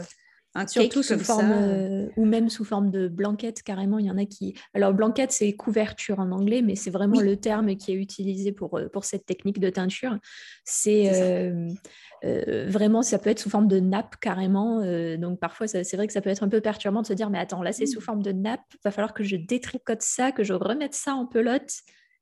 un 0.54 0.66
Surtout 0.66 1.02
sous 1.02 1.18
forme, 1.20 1.52
euh, 1.52 2.08
ou 2.16 2.24
même 2.24 2.50
sous 2.50 2.64
forme 2.64 2.90
de 2.90 3.06
blanquette, 3.06 3.62
carrément, 3.62 3.98
il 3.98 4.06
y 4.06 4.10
en 4.10 4.18
a 4.18 4.24
qui... 4.24 4.54
Alors, 4.74 4.92
blanquette, 4.92 5.30
c'est 5.30 5.52
couverture 5.52 6.18
en 6.18 6.32
anglais, 6.32 6.60
mais 6.60 6.74
c'est 6.74 6.90
vraiment 6.90 7.20
le 7.20 7.36
terme 7.36 7.76
qui 7.76 7.92
est 7.92 7.94
utilisé 7.94 8.50
pour, 8.50 8.80
pour 8.92 9.04
cette 9.04 9.26
technique 9.26 9.60
de 9.60 9.70
teinture. 9.70 10.18
C'est... 10.64 11.54
vraiment, 12.66 13.02
ça 13.02 13.18
peut 13.18 13.30
être 13.30 13.38
sous 13.38 13.48
forme 13.48 13.68
de 13.68 13.78
nappe 13.78 14.16
carrément. 14.20 14.82
donc 15.16 15.38
parfois, 15.38 15.68
c'est 15.68 15.94
vrai 15.94 16.08
que 16.08 16.12
ça 16.12 16.20
peut 16.20 16.30
être 16.30 16.42
un 16.42 16.48
peu 16.48 16.60
perturbant 16.60 17.00
de 17.00 17.06
se 17.06 17.14
dire, 17.14 17.30
mais 17.30 17.38
attends, 17.38 17.62
là 17.62 17.72
c'est 17.72 17.86
sous 17.86 18.00
mmh. 18.00 18.02
forme 18.02 18.22
de 18.22 18.32
nappe, 18.32 18.60
il 18.74 18.80
va 18.84 18.90
falloir 18.90 19.14
que 19.14 19.24
je 19.24 19.36
détricote 19.36 20.02
ça, 20.02 20.32
que 20.32 20.42
je 20.42 20.52
remette 20.52 20.94
ça 20.94 21.14
en 21.14 21.26
pelote. 21.26 21.70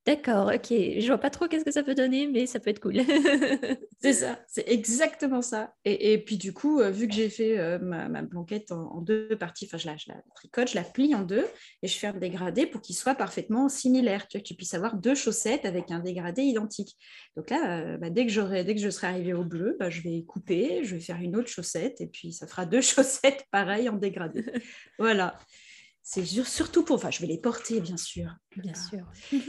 D'accord, 0.06 0.50
ok. 0.54 0.68
Je 0.70 1.06
vois 1.06 1.18
pas 1.18 1.28
trop 1.28 1.46
qu'est-ce 1.46 1.64
que 1.64 1.70
ça 1.70 1.82
peut 1.82 1.94
donner, 1.94 2.26
mais 2.26 2.46
ça 2.46 2.58
peut 2.58 2.70
être 2.70 2.80
cool. 2.80 2.94
c'est 4.00 4.14
ça, 4.14 4.38
c'est 4.48 4.66
exactement 4.66 5.42
ça. 5.42 5.74
Et, 5.84 6.16
puis 6.24 6.38
du 6.38 6.54
coup, 6.54 6.80
euh, 6.80 6.90
vu 6.90 7.06
que 7.06 7.12
j'ai 7.12 7.28
fait 7.28 7.58
euh, 7.58 7.78
ma, 7.78 8.22
blanquette 8.22 8.72
en, 8.72 9.02
deux 9.02 9.28
parties, 9.36 9.66
enfin 9.66 9.76
je 9.76 9.86
la, 9.86 9.98
je 9.98 10.06
la, 10.08 10.22
tricote, 10.34 10.70
je 10.70 10.74
la 10.74 10.84
plie 10.84 11.14
en 11.14 11.22
deux 11.22 11.44
et 11.82 11.86
je 11.86 11.98
fais 11.98 12.06
un 12.06 12.14
dégradé 12.14 12.66
pour 12.66 12.80
qu'il 12.80 12.96
soit 12.96 13.14
parfaitement 13.14 13.68
similaire, 13.68 14.26
tu 14.26 14.38
vois, 14.38 14.42
que 14.42 14.48
tu 14.48 14.54
puisses 14.54 14.72
avoir 14.72 14.96
deux 14.96 15.14
chaussettes 15.14 15.66
avec 15.66 15.90
un 15.90 15.98
dégradé 16.00 16.42
identique. 16.42 16.96
Donc 17.36 17.50
là, 17.50 17.80
euh, 17.80 17.98
bah, 17.98 18.08
dès, 18.08 18.26
que 18.26 18.62
dès 18.62 18.74
que 18.74 18.80
je 18.80 18.88
serai 18.88 19.08
arrivée 19.08 19.34
au 19.34 19.44
bleu, 19.44 19.76
bah, 19.78 19.90
je 19.90 20.00
vais 20.00 20.22
couper, 20.22 20.82
je 20.82 20.94
vais 20.94 21.02
faire 21.02 21.20
une 21.20 21.36
autre 21.36 21.48
chaussette 21.48 22.00
et 22.00 22.06
puis 22.06 22.32
ça 22.32 22.46
fera 22.46 22.64
deux 22.64 22.80
chaussettes 22.80 23.44
pareilles 23.50 23.90
en 23.90 23.96
dégradé. 23.96 24.46
voilà. 24.98 25.36
C'est 26.02 26.24
surtout 26.24 26.84
pour, 26.84 26.96
enfin, 26.96 27.10
je 27.10 27.20
vais 27.20 27.26
les 27.26 27.38
porter, 27.38 27.80
bien 27.80 27.96
sûr. 27.96 28.34
Bien 28.56 28.74
sûr. 28.74 29.06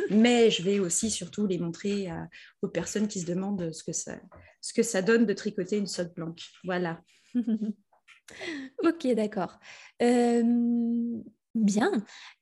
Mais 0.09 0.51
je 0.51 0.61
vais 0.61 0.79
aussi 0.79 1.09
surtout 1.09 1.47
les 1.47 1.57
montrer 1.57 2.09
aux 2.61 2.67
personnes 2.67 3.07
qui 3.07 3.21
se 3.21 3.25
demandent 3.25 3.71
ce 3.73 3.83
que 3.83 3.93
ça, 3.93 4.19
ce 4.61 4.73
que 4.73 4.83
ça 4.83 5.01
donne 5.01 5.25
de 5.25 5.33
tricoter 5.33 5.77
une 5.77 5.87
sotte 5.87 6.13
blanche. 6.13 6.53
Voilà. 6.63 7.01
ok, 8.83 9.07
d'accord. 9.15 9.59
Euh, 10.01 10.43
bien. 11.55 11.91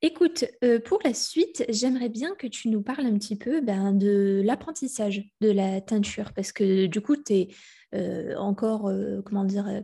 Écoute, 0.02 0.46
euh, 0.64 0.80
pour 0.80 1.00
la 1.04 1.14
suite, 1.14 1.66
j'aimerais 1.70 2.10
bien 2.10 2.36
que 2.36 2.48
tu 2.48 2.70
nous 2.70 2.82
parles 2.82 3.06
un 3.06 3.18
petit 3.18 3.38
peu 3.38 3.62
ben, 3.62 3.94
de 3.94 4.42
l'apprentissage 4.44 5.24
de 5.42 5.52
la 5.52 5.82
teinture, 5.82 6.34
parce 6.34 6.52
que 6.52 6.86
du 6.86 7.02
coup, 7.02 7.16
tu 7.16 7.34
es 7.34 7.48
euh, 7.96 8.36
encore, 8.36 8.92
comment 9.26 9.46
dire, 9.46 9.84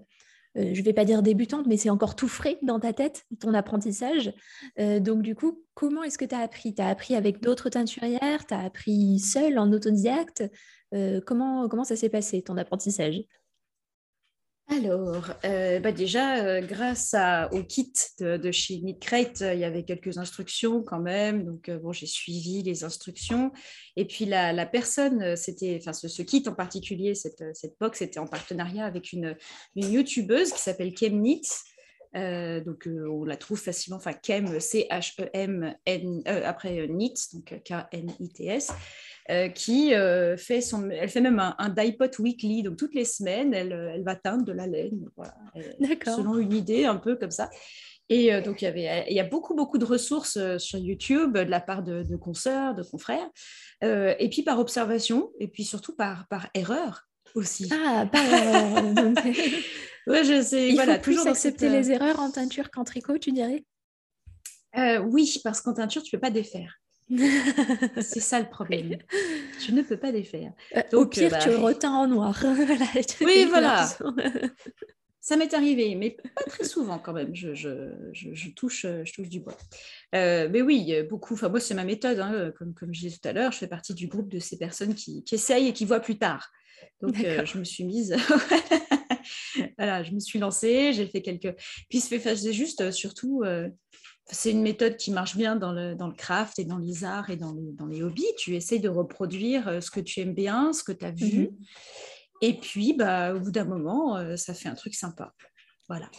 euh, 0.57 0.73
je 0.73 0.79
ne 0.79 0.85
vais 0.85 0.93
pas 0.93 1.05
dire 1.05 1.21
débutante, 1.21 1.65
mais 1.67 1.77
c'est 1.77 1.89
encore 1.89 2.15
tout 2.15 2.27
frais 2.27 2.57
dans 2.61 2.79
ta 2.79 2.93
tête, 2.93 3.25
ton 3.39 3.53
apprentissage. 3.53 4.33
Euh, 4.79 4.99
donc, 4.99 5.21
du 5.21 5.35
coup, 5.35 5.63
comment 5.73 6.03
est-ce 6.03 6.17
que 6.17 6.25
tu 6.25 6.35
as 6.35 6.39
appris? 6.39 6.73
Tu 6.73 6.81
as 6.81 6.87
appris 6.87 7.15
avec 7.15 7.41
d'autres 7.41 7.69
teinturières? 7.69 8.45
Tu 8.47 8.53
as 8.53 8.61
appris 8.61 9.19
seule, 9.19 9.59
en 9.59 9.71
autodidacte? 9.71 10.43
Euh, 10.93 11.19
comment, 11.25 11.67
comment 11.67 11.83
ça 11.83 11.95
s'est 11.95 12.09
passé, 12.09 12.41
ton 12.41 12.57
apprentissage? 12.57 13.21
Alors, 14.67 15.31
euh, 15.45 15.79
bah 15.79 15.91
déjà, 15.91 16.43
euh, 16.43 16.59
grâce 16.59 17.15
au 17.51 17.61
kit 17.61 17.93
de, 18.19 18.51
chez 18.51 18.79
Knitcrate, 18.79 19.41
il 19.41 19.59
y 19.59 19.63
avait 19.63 19.83
quelques 19.83 20.17
instructions 20.17 20.81
quand 20.81 20.99
même. 20.99 21.45
Donc, 21.45 21.69
euh, 21.69 21.77
bon, 21.77 21.91
j'ai 21.91 22.07
suivi 22.07 22.63
les 22.63 22.83
instructions. 22.83 23.51
Et 23.95 24.05
puis, 24.05 24.25
la, 24.25 24.65
personne, 24.65 25.35
c'était, 25.35 25.77
enfin, 25.79 25.93
ce, 25.93 26.21
kit 26.23 26.43
en 26.47 26.53
particulier, 26.53 27.13
cette, 27.13 27.43
cette 27.53 27.75
box 27.79 28.01
était 28.01 28.19
en 28.19 28.25
partenariat 28.25 28.85
avec 28.85 29.13
une, 29.13 29.37
une 29.75 29.91
youtubeuse 29.91 30.51
qui 30.51 30.59
s'appelle 30.59 30.95
Kemnit. 30.95 31.43
donc, 32.15 32.87
on 32.87 33.23
la 33.23 33.37
trouve 33.37 33.59
facilement, 33.59 33.97
enfin, 33.97 34.13
Kem, 34.13 34.59
C-H-E-M, 34.59 35.75
après 36.43 36.87
NIT, 36.87 37.33
donc 37.33 37.61
K-N-I-T-S. 37.63 38.71
Euh, 39.31 39.49
qui 39.49 39.95
euh, 39.95 40.37
fait 40.37 40.61
son, 40.61 40.87
elle 40.91 41.09
fait 41.09 41.19
même 41.19 41.39
un, 41.39 41.55
un 41.57 41.69
dye-pot 41.69 42.19
weekly, 42.19 42.61
donc 42.61 42.77
toutes 42.77 42.93
les 42.93 43.05
semaines, 43.05 43.55
elle, 43.55 43.71
elle 43.71 44.03
va 44.03 44.15
teindre 44.15 44.45
de 44.45 44.51
la 44.51 44.67
laine, 44.67 45.09
voilà, 45.15 45.33
selon 46.05 46.37
une 46.37 46.53
idée 46.53 46.85
un 46.85 46.97
peu 46.97 47.15
comme 47.15 47.31
ça. 47.31 47.49
Et 48.07 48.31
euh, 48.31 48.41
donc, 48.41 48.61
il 48.61 48.65
y, 48.65 48.67
avait, 48.67 49.03
il 49.09 49.15
y 49.15 49.19
a 49.19 49.23
beaucoup, 49.23 49.55
beaucoup 49.55 49.79
de 49.79 49.85
ressources 49.85 50.37
sur 50.59 50.77
YouTube 50.77 51.39
de 51.39 51.49
la 51.49 51.59
part 51.59 51.81
de, 51.81 52.03
de 52.03 52.15
consoeurs, 52.15 52.75
de 52.75 52.83
confrères, 52.83 53.27
et 53.81 54.29
puis 54.29 54.43
par 54.43 54.59
observation, 54.59 55.31
et 55.39 55.47
puis 55.47 55.63
surtout 55.63 55.95
par, 55.95 56.27
par 56.27 56.47
erreur 56.53 57.07
aussi. 57.33 57.67
Ah, 57.71 58.05
par 58.05 58.23
erreur. 58.23 58.93
donc... 58.93 59.17
ouais, 59.25 60.23
je 60.23 60.39
sais. 60.43 60.69
Il 60.69 60.75
voilà, 60.75 60.99
faut 60.99 61.11
toujours 61.11 61.27
accepter 61.29 61.69
les 61.69 61.89
erreurs 61.89 62.19
en 62.19 62.29
teinture 62.29 62.69
qu'en 62.69 62.83
tricot, 62.83 63.17
tu 63.17 63.31
dirais? 63.31 63.65
Oui, 64.75 65.41
parce 65.43 65.61
qu'en 65.61 65.73
teinture, 65.73 66.03
tu 66.03 66.15
ne 66.15 66.19
peux 66.19 66.21
pas 66.21 66.29
défaire. 66.29 66.79
C'est 67.09 68.19
ça 68.19 68.39
le 68.39 68.49
problème. 68.49 68.97
Tu 69.61 69.71
ne 69.73 69.81
peux 69.81 69.97
pas 69.97 70.11
les 70.11 70.23
faire. 70.23 70.51
Euh, 70.75 70.81
au 70.93 71.05
pire, 71.05 71.31
bah, 71.31 71.39
tu 71.39 71.49
reteins 71.49 71.93
en 71.93 72.07
noir. 72.07 72.37
oui, 73.21 73.45
voilà. 73.49 73.87
ça 75.21 75.37
m'est 75.37 75.53
arrivé, 75.53 75.95
mais 75.95 76.11
pas 76.11 76.43
très 76.43 76.65
souvent 76.65 76.99
quand 76.99 77.13
même. 77.13 77.33
Je, 77.33 77.55
je, 77.55 78.49
touche, 78.49 78.85
je 78.85 79.13
touche 79.13 79.29
du 79.29 79.39
bois. 79.39 79.57
Euh, 80.13 80.49
mais 80.51 80.61
oui, 80.61 80.93
beaucoup. 81.09 81.33
Enfin, 81.35 81.49
moi, 81.49 81.59
c'est 81.59 81.73
ma 81.73 81.85
méthode. 81.85 82.19
Hein, 82.19 82.51
comme, 82.57 82.73
comme 82.73 82.93
je 82.93 82.99
disais 82.99 83.17
tout 83.17 83.27
à 83.27 83.33
l'heure, 83.33 83.53
je 83.53 83.57
fais 83.57 83.67
partie 83.67 83.93
du 83.93 84.07
groupe 84.07 84.29
de 84.29 84.39
ces 84.39 84.57
personnes 84.57 84.93
qui, 84.93 85.23
qui 85.23 85.35
essayent 85.35 85.69
et 85.69 85.73
qui 85.73 85.85
voient 85.85 86.01
plus 86.01 86.17
tard. 86.17 86.51
Donc, 87.01 87.19
euh, 87.23 87.45
je 87.45 87.57
me 87.57 87.63
suis 87.63 87.85
mise. 87.85 88.15
voilà, 89.77 90.03
je 90.03 90.11
me 90.11 90.19
suis 90.19 90.37
lancée, 90.37 90.91
j'ai 90.93 91.07
fait 91.07 91.21
quelques. 91.21 91.55
Puis, 91.89 92.01
c'est 92.01 92.51
juste, 92.51 92.91
surtout, 92.91 93.43
c'est 94.31 94.51
une 94.51 94.61
méthode 94.61 94.97
qui 94.97 95.11
marche 95.11 95.35
bien 95.35 95.55
dans 95.55 95.71
le, 95.71 95.95
dans 95.95 96.07
le 96.07 96.13
craft 96.13 96.57
et 96.57 96.65
dans 96.65 96.77
les 96.77 97.03
arts 97.03 97.29
et 97.29 97.37
dans 97.37 97.53
les, 97.53 97.71
dans 97.73 97.85
les 97.85 98.01
hobbies. 98.01 98.25
Tu 98.37 98.55
essayes 98.55 98.79
de 98.79 98.89
reproduire 98.89 99.67
euh, 99.67 99.81
ce 99.81 99.91
que 99.91 99.99
tu 99.99 100.19
aimes 100.19 100.33
bien, 100.33 100.73
ce 100.73 100.83
que 100.83 100.91
tu 100.91 101.05
as 101.05 101.11
vu. 101.11 101.39
Mhm. 101.39 101.57
Et 102.41 102.53
puis, 102.53 102.93
bah, 102.93 103.33
au 103.33 103.39
bout 103.39 103.51
d'un 103.51 103.65
moment, 103.65 104.17
euh, 104.17 104.35
ça 104.35 104.53
fait 104.53 104.67
un 104.67 104.75
truc 104.75 104.95
sympa. 104.95 105.33
Voilà. 105.87 106.09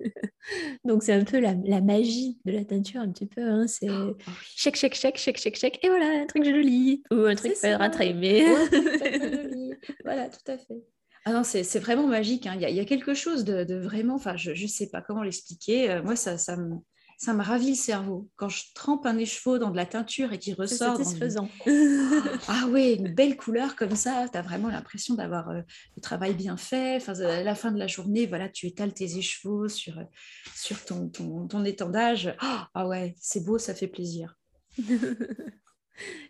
Donc 0.84 1.04
c'est 1.04 1.12
un 1.12 1.24
peu 1.24 1.38
la, 1.38 1.54
magie 1.80 2.40
de 2.44 2.52
la 2.52 2.64
teinture, 2.64 3.00
un 3.00 3.10
petit 3.10 3.26
peu. 3.26 3.42
Hein. 3.42 3.66
C'est 3.68 3.88
oh, 3.88 4.16
chèque, 4.56 4.76
chèque, 4.76 4.94
chèque, 4.94 5.18
chèque, 5.18 5.38
chèque, 5.38 5.56
chèque, 5.56 5.78
et 5.84 5.88
voilà, 5.88 6.22
un 6.22 6.26
truc 6.26 6.44
joli. 6.44 7.02
Ou 7.12 7.20
un 7.20 7.36
truc 7.36 7.54
pas 7.60 7.88
mais... 8.12 8.44
voilà, 10.04 10.28
tout 10.28 10.50
à 10.50 10.58
fait. 10.58 10.82
Ah 11.24 11.32
non, 11.32 11.44
c'est 11.44 11.78
vraiment 11.78 12.08
magique. 12.08 12.48
Hein. 12.48 12.56
Il, 12.56 12.74
y 12.74 12.80
a, 12.80 12.84
quelque 12.84 13.14
chose 13.14 13.44
de, 13.44 13.76
vraiment, 13.76 14.16
enfin, 14.16 14.36
je 14.36 14.50
ne 14.50 14.66
sais 14.66 14.88
pas 14.90 15.00
comment 15.02 15.22
l'expliquer. 15.22 15.88
Euh, 15.88 16.02
moi, 16.02 16.16
ça, 16.16 16.36
ça, 16.36 16.56
me, 16.56 16.74
ça 17.22 17.34
me 17.34 17.42
ravit 17.44 17.70
le 17.70 17.76
cerveau. 17.76 18.28
Quand 18.34 18.48
je 18.48 18.64
trempe 18.74 19.06
un 19.06 19.16
écheveau 19.16 19.56
dans 19.56 19.70
de 19.70 19.76
la 19.76 19.86
teinture 19.86 20.32
et 20.32 20.40
qu'il 20.40 20.54
ressort. 20.54 20.96
C'est 20.96 21.04
satisfaisant. 21.04 21.48
ah 22.48 22.64
oui, 22.68 22.96
une 22.98 23.14
belle 23.14 23.36
couleur 23.36 23.76
comme 23.76 23.94
ça, 23.94 24.26
tu 24.28 24.36
as 24.36 24.42
vraiment 24.42 24.68
l'impression 24.68 25.14
d'avoir 25.14 25.50
euh, 25.50 25.60
le 25.94 26.02
travail 26.02 26.34
bien 26.34 26.56
fait. 26.56 26.96
Enfin, 26.96 27.12
à 27.20 27.44
la 27.44 27.54
fin 27.54 27.70
de 27.70 27.78
la 27.78 27.86
journée, 27.86 28.26
voilà, 28.26 28.48
tu 28.48 28.66
étales 28.66 28.92
tes 28.92 29.18
écheveaux 29.18 29.68
sur, 29.68 30.00
euh, 30.00 30.04
sur 30.56 30.84
ton, 30.84 31.10
ton, 31.10 31.64
étendage. 31.64 32.34
Ah 32.40 32.88
ouais, 32.88 33.14
c'est 33.20 33.44
beau, 33.44 33.56
ça 33.56 33.72
fait 33.72 33.86
plaisir. 33.86 34.36
Donc, 34.78 34.88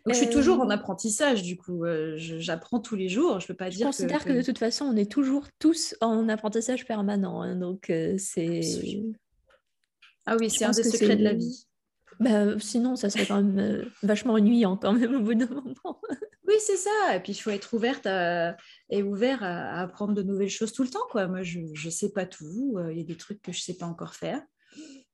je 0.08 0.12
suis 0.12 0.28
toujours 0.28 0.60
en 0.60 0.68
apprentissage, 0.68 1.42
du 1.42 1.56
coup. 1.56 1.84
J'apprends 2.16 2.80
tous 2.80 2.96
les 2.96 3.08
jours. 3.08 3.40
Je 3.40 3.46
peux 3.46 3.54
pas 3.54 3.70
je 3.70 3.76
dire 3.76 3.86
considère 3.86 4.22
que, 4.22 4.32
de 4.32 4.42
toute 4.42 4.58
façon, 4.58 4.84
on 4.84 4.96
est 4.96 5.10
toujours 5.10 5.46
tous 5.58 5.94
en 6.02 6.28
apprentissage 6.28 6.84
permanent. 6.84 7.40
Hein, 7.40 7.56
donc, 7.56 7.90
c'est. 8.18 8.60
Ah 10.26 10.36
oui, 10.38 10.50
c'est 10.50 10.64
un 10.64 10.70
des 10.70 10.84
secrets 10.84 11.16
de 11.16 11.24
la 11.24 11.34
vie. 11.34 11.66
Bah, 12.20 12.58
sinon, 12.58 12.94
ça 12.96 13.10
serait 13.10 13.26
quand 13.26 13.42
même 13.42 13.58
euh, 13.58 13.84
vachement 14.02 14.34
ennuyant 14.34 14.76
quand 14.76 14.92
même 14.92 15.14
au 15.16 15.20
bout 15.20 15.34
d'un 15.34 15.46
moment. 15.48 16.00
oui, 16.46 16.54
c'est 16.60 16.76
ça. 16.76 17.16
Et 17.16 17.20
puis, 17.20 17.32
il 17.32 17.38
faut 17.38 17.50
être 17.50 17.74
ouverte 17.74 18.06
et 18.06 19.02
ouvert 19.02 19.42
à... 19.42 19.80
apprendre 19.80 20.14
de 20.14 20.22
nouvelles 20.22 20.48
choses 20.48 20.72
tout 20.72 20.82
le 20.82 20.88
temps. 20.88 21.06
Quoi. 21.10 21.26
Moi, 21.26 21.42
je 21.42 21.60
ne 21.60 21.90
sais 21.90 22.12
pas 22.12 22.26
tout. 22.26 22.76
Euh, 22.78 22.92
il 22.92 22.98
y 22.98 23.00
a 23.00 23.04
des 23.04 23.16
trucs 23.16 23.42
que 23.42 23.52
je 23.52 23.58
ne 23.58 23.62
sais 23.62 23.74
pas 23.74 23.86
encore 23.86 24.14
faire. 24.14 24.40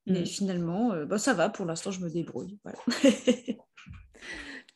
Mais 0.07 0.23
mm. 0.23 0.27
finalement, 0.27 0.92
euh, 0.92 1.07
bah, 1.07 1.18
ça 1.18 1.35
va. 1.35 1.49
Pour 1.49 1.66
l'instant, 1.66 1.90
je 1.90 2.01
me 2.01 2.11
débrouille. 2.11 2.59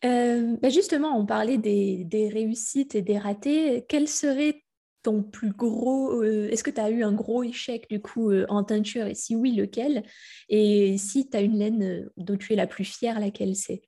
bah 0.03 0.69
justement, 0.69 1.19
on 1.19 1.27
parlait 1.27 1.59
des, 1.59 2.05
des, 2.05 2.29
réussites 2.29 2.95
et 2.95 3.03
des 3.03 3.19
ratés. 3.19 3.85
Quels 3.89 4.09
seraient 4.09 4.62
ton 5.03 5.23
plus 5.23 5.53
gros 5.53 6.23
euh, 6.23 6.49
Est-ce 6.51 6.63
que 6.63 6.71
tu 6.71 6.81
as 6.81 6.91
eu 6.91 7.03
un 7.03 7.13
gros 7.13 7.43
échec 7.43 7.89
du 7.91 8.01
coup 8.01 8.31
euh, 8.31 8.47
en 8.49 8.65
teinture? 8.65 9.07
Et 9.07 9.15
si 9.15 9.35
oui, 9.35 9.53
lequel? 9.53 10.05
Et 10.49 10.97
si 10.99 11.29
tu 11.29 11.37
as 11.37 11.41
une 11.41 11.59
laine 11.59 11.83
euh, 11.83 12.13
dont 12.17 12.37
tu 12.37 12.53
es 12.53 12.57
la 12.57 12.67
plus 12.67 12.85
fière, 12.85 13.21
laquelle 13.21 13.57
c'est? 13.57 13.83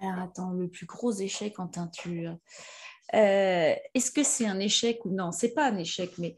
Alors 0.00 0.20
attends, 0.20 0.52
le 0.52 0.68
plus 0.68 0.86
gros 0.86 1.12
échec 1.12 1.58
en 1.58 1.68
teinture. 1.68 2.36
Est-ce 3.12 4.10
que 4.10 4.24
c'est 4.24 4.46
un 4.46 4.58
échec 4.58 5.04
ou 5.04 5.10
non? 5.10 5.30
C'est 5.30 5.54
pas 5.54 5.70
un 5.70 5.78
échec, 5.78 6.10
mais 6.18 6.36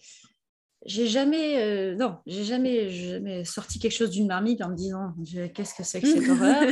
j'ai 0.84 1.06
jamais, 1.06 1.94
non, 1.96 2.18
j'ai 2.26 2.44
jamais, 2.44 2.90
jamais 2.90 3.44
sorti 3.44 3.78
quelque 3.78 3.94
chose 3.94 4.10
d'une 4.10 4.26
marmite 4.26 4.62
en 4.62 4.68
me 4.68 4.76
disant 4.76 5.14
qu'est-ce 5.54 5.74
que 5.74 5.82
c'est 5.82 6.00
que 6.00 6.06
cette 6.06 6.28
horreur? 6.28 6.62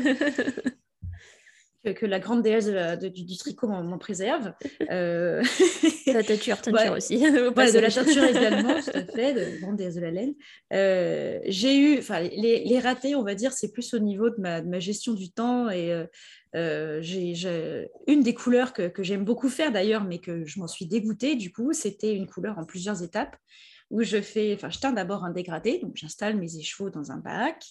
Que, 1.93 2.07
la 2.07 2.19
grande 2.19 2.43
déesse 2.43 2.69
du, 2.99 3.37
tricot 3.37 3.69
m'en 3.69 3.99
préserve. 3.99 4.53
Euh... 4.91 5.43
La 6.07 6.23
teinture, 6.23 6.61
teinture 6.61 6.93
aussi. 6.93 7.19
de 7.19 7.79
la 7.79 7.91
teinture 7.91 8.25
également, 8.37 8.81
tout 8.85 8.91
à 8.95 9.05
fait, 9.05 9.35
de 9.35 9.41
la 9.41 9.59
grande 9.61 9.77
déesse 9.77 9.95
de 9.97 10.01
la 10.01 10.11
laine. 10.11 10.35
Euh, 10.73 11.41
j'ai 11.47 11.77
eu, 11.77 11.99
enfin, 11.99 12.21
les, 12.21 12.65
les, 12.65 12.79
ratés, 12.79 13.15
on 13.15 13.23
va 13.23 13.35
dire, 13.35 13.53
c'est 13.53 13.73
plus 13.73 13.95
au 13.95 13.99
niveau 13.99 14.31
de 14.31 14.37
ma, 14.39 14.61
de 14.61 14.69
ma, 14.69 14.81
gestion 14.81 15.15
du 15.15 15.31
temps 15.31 15.71
et 15.71 15.93
euh, 15.93 16.05
euh 16.55 16.99
j'ai 17.01 17.35
une 18.07 18.23
des 18.23 18.35
couleurs 18.35 18.73
que, 18.73 18.89
que 18.89 19.03
j'aime 19.03 19.25
beaucoup 19.25 19.49
faire 19.49 19.73
d'ailleurs, 19.73 20.05
mais 20.05 20.19
que 20.19 20.45
je 20.45 20.59
m'en 20.61 20.69
suis 20.69 20.87
dégoûtée 20.87 21.37
du 21.37 21.53
coup, 21.53 21.73
c'était 21.73 22.15
une 22.15 22.27
couleur 22.27 22.59
en 22.59 22.65
plusieurs 22.65 23.03
étapes 23.03 23.37
où 23.91 24.03
je 24.03 24.21
fais, 24.21 24.55
enfin, 24.55 24.71
je 24.71 24.79
teins 24.79 24.93
d'abord 24.93 25.25
un 25.25 25.31
dégradé, 25.31 25.79
donc 25.79 25.97
j'installe 25.97 26.37
mes 26.37 26.57
écheveaux 26.57 26.91
dans 26.91 27.13
un 27.13 27.19
bac. 27.19 27.65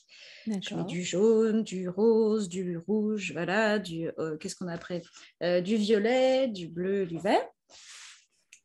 Je 0.46 0.76
mets 0.76 0.84
du 0.86 1.04
jaune, 1.04 1.64
du 1.64 1.90
rose, 1.90 2.48
du 2.48 2.78
rouge, 2.78 3.32
voilà, 3.34 3.80
du, 3.80 4.10
euh, 4.20 4.38
qu'est-ce 4.38 4.56
qu'on 4.56 4.68
a 4.68 4.74
après? 4.74 5.02
Euh, 5.42 5.62
Du 5.62 5.76
violet, 5.76 6.48
du 6.48 6.68
bleu, 6.68 7.06
du 7.06 7.18
vert. 7.18 7.46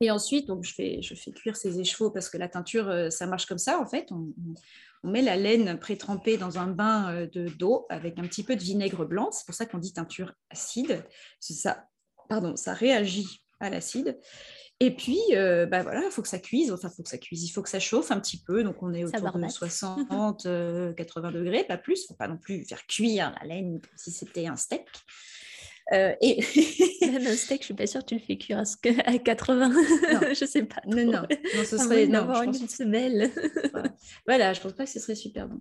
Et 0.00 0.10
ensuite, 0.10 0.46
donc, 0.46 0.62
je, 0.62 0.72
fais, 0.74 1.02
je 1.02 1.14
fais 1.14 1.32
cuire 1.32 1.56
ces 1.56 1.80
écheveaux 1.80 2.10
parce 2.10 2.28
que 2.28 2.38
la 2.38 2.48
teinture, 2.48 2.88
euh, 2.88 3.10
ça 3.10 3.26
marche 3.26 3.46
comme 3.46 3.58
ça, 3.58 3.80
en 3.80 3.86
fait. 3.86 4.06
On, 4.12 4.32
on 5.02 5.10
met 5.10 5.22
la 5.22 5.36
laine 5.36 5.78
pré-trempée 5.78 6.36
dans 6.36 6.58
un 6.58 6.68
bain 6.68 7.26
de, 7.32 7.48
d'eau 7.48 7.86
avec 7.88 8.18
un 8.18 8.22
petit 8.22 8.44
peu 8.44 8.54
de 8.56 8.62
vinaigre 8.62 9.04
blanc. 9.04 9.30
C'est 9.32 9.46
pour 9.46 9.54
ça 9.54 9.66
qu'on 9.66 9.78
dit 9.78 9.92
teinture 9.92 10.32
acide. 10.50 11.04
Ça, 11.40 11.88
pardon, 12.28 12.56
ça 12.56 12.74
réagit 12.74 13.42
à 13.60 13.70
l'acide. 13.70 14.18
Et 14.80 14.94
puis, 14.94 15.18
euh, 15.32 15.66
bah 15.66 15.82
voilà, 15.82 16.02
il 16.04 16.10
faut 16.10 16.22
que 16.22 16.28
ça 16.28 16.38
cuise. 16.38 16.70
Enfin, 16.70 16.88
il 16.92 16.96
faut 16.96 17.02
que 17.02 17.08
ça 17.08 17.18
cuise. 17.18 17.44
Il 17.44 17.50
faut 17.50 17.62
que 17.62 17.68
ça 17.68 17.80
chauffe 17.80 18.12
un 18.12 18.20
petit 18.20 18.40
peu. 18.40 18.62
Donc, 18.62 18.80
on 18.82 18.92
est 18.92 19.04
autour 19.04 19.32
de 19.32 19.48
60, 19.48 20.06
80 20.06 20.46
euh, 20.46 21.32
degrés, 21.32 21.64
pas 21.64 21.78
plus. 21.78 22.00
Il 22.00 22.04
ne 22.04 22.06
faut 22.08 22.14
pas 22.14 22.28
non 22.28 22.36
plus 22.36 22.64
faire 22.64 22.86
cuire 22.86 23.34
la 23.40 23.48
laine 23.48 23.80
comme 23.80 23.96
si 23.96 24.12
c'était 24.12 24.46
un 24.46 24.56
steak. 24.56 24.86
Euh, 25.92 26.14
et 26.20 26.44
Même 27.00 27.26
un 27.26 27.34
steak, 27.34 27.62
je 27.62 27.66
suis 27.66 27.74
pas 27.74 27.86
sûre 27.86 28.02
que 28.02 28.10
tu 28.10 28.14
le 28.16 28.20
fais 28.20 28.36
cuire 28.36 28.62
à 29.04 29.18
80. 29.18 29.72
je 30.34 30.44
sais 30.44 30.62
pas. 30.62 30.82
Non, 30.86 31.04
non, 31.04 31.22
non, 31.22 31.64
ce 31.64 31.76
serait 31.76 32.06
d'avoir 32.06 32.42
une 32.44 32.54
semelle. 32.54 33.32
voilà, 34.26 34.52
je 34.52 34.60
pense 34.60 34.74
pas 34.74 34.84
que 34.84 34.90
ce 34.90 35.00
serait 35.00 35.16
super 35.16 35.48
bon. 35.48 35.60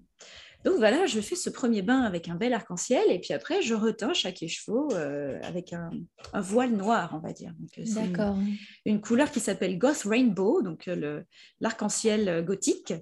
Donc 0.67 0.79
voilà, 0.79 1.05
je 1.05 1.21
fais 1.21 1.37
ce 1.37 1.49
premier 1.49 1.81
bain 1.81 2.01
avec 2.01 2.27
un 2.27 2.35
bel 2.35 2.53
arc-en-ciel 2.53 3.09
et 3.09 3.19
puis 3.19 3.33
après, 3.33 3.61
je 3.61 3.73
reteins 3.73 4.11
chaque 4.13 4.43
écheveau 4.43 4.89
euh, 4.91 5.39
avec 5.43 5.71
un, 5.71 5.91
voile 6.33 6.71
noir, 6.71 7.13
on 7.13 7.25
va 7.25 7.31
dire. 7.31 7.53
Euh, 7.77 7.83
D'accord. 7.95 8.35
Une, 8.83 8.99
couleur 8.99 9.31
qui 9.31 9.39
s'appelle 9.39 9.77
Goth 9.77 10.03
Rainbow, 10.03 10.61
donc 10.61 10.89
euh, 10.89 11.21
l'arc-en-ciel 11.61 12.43
gothique. 12.43 12.93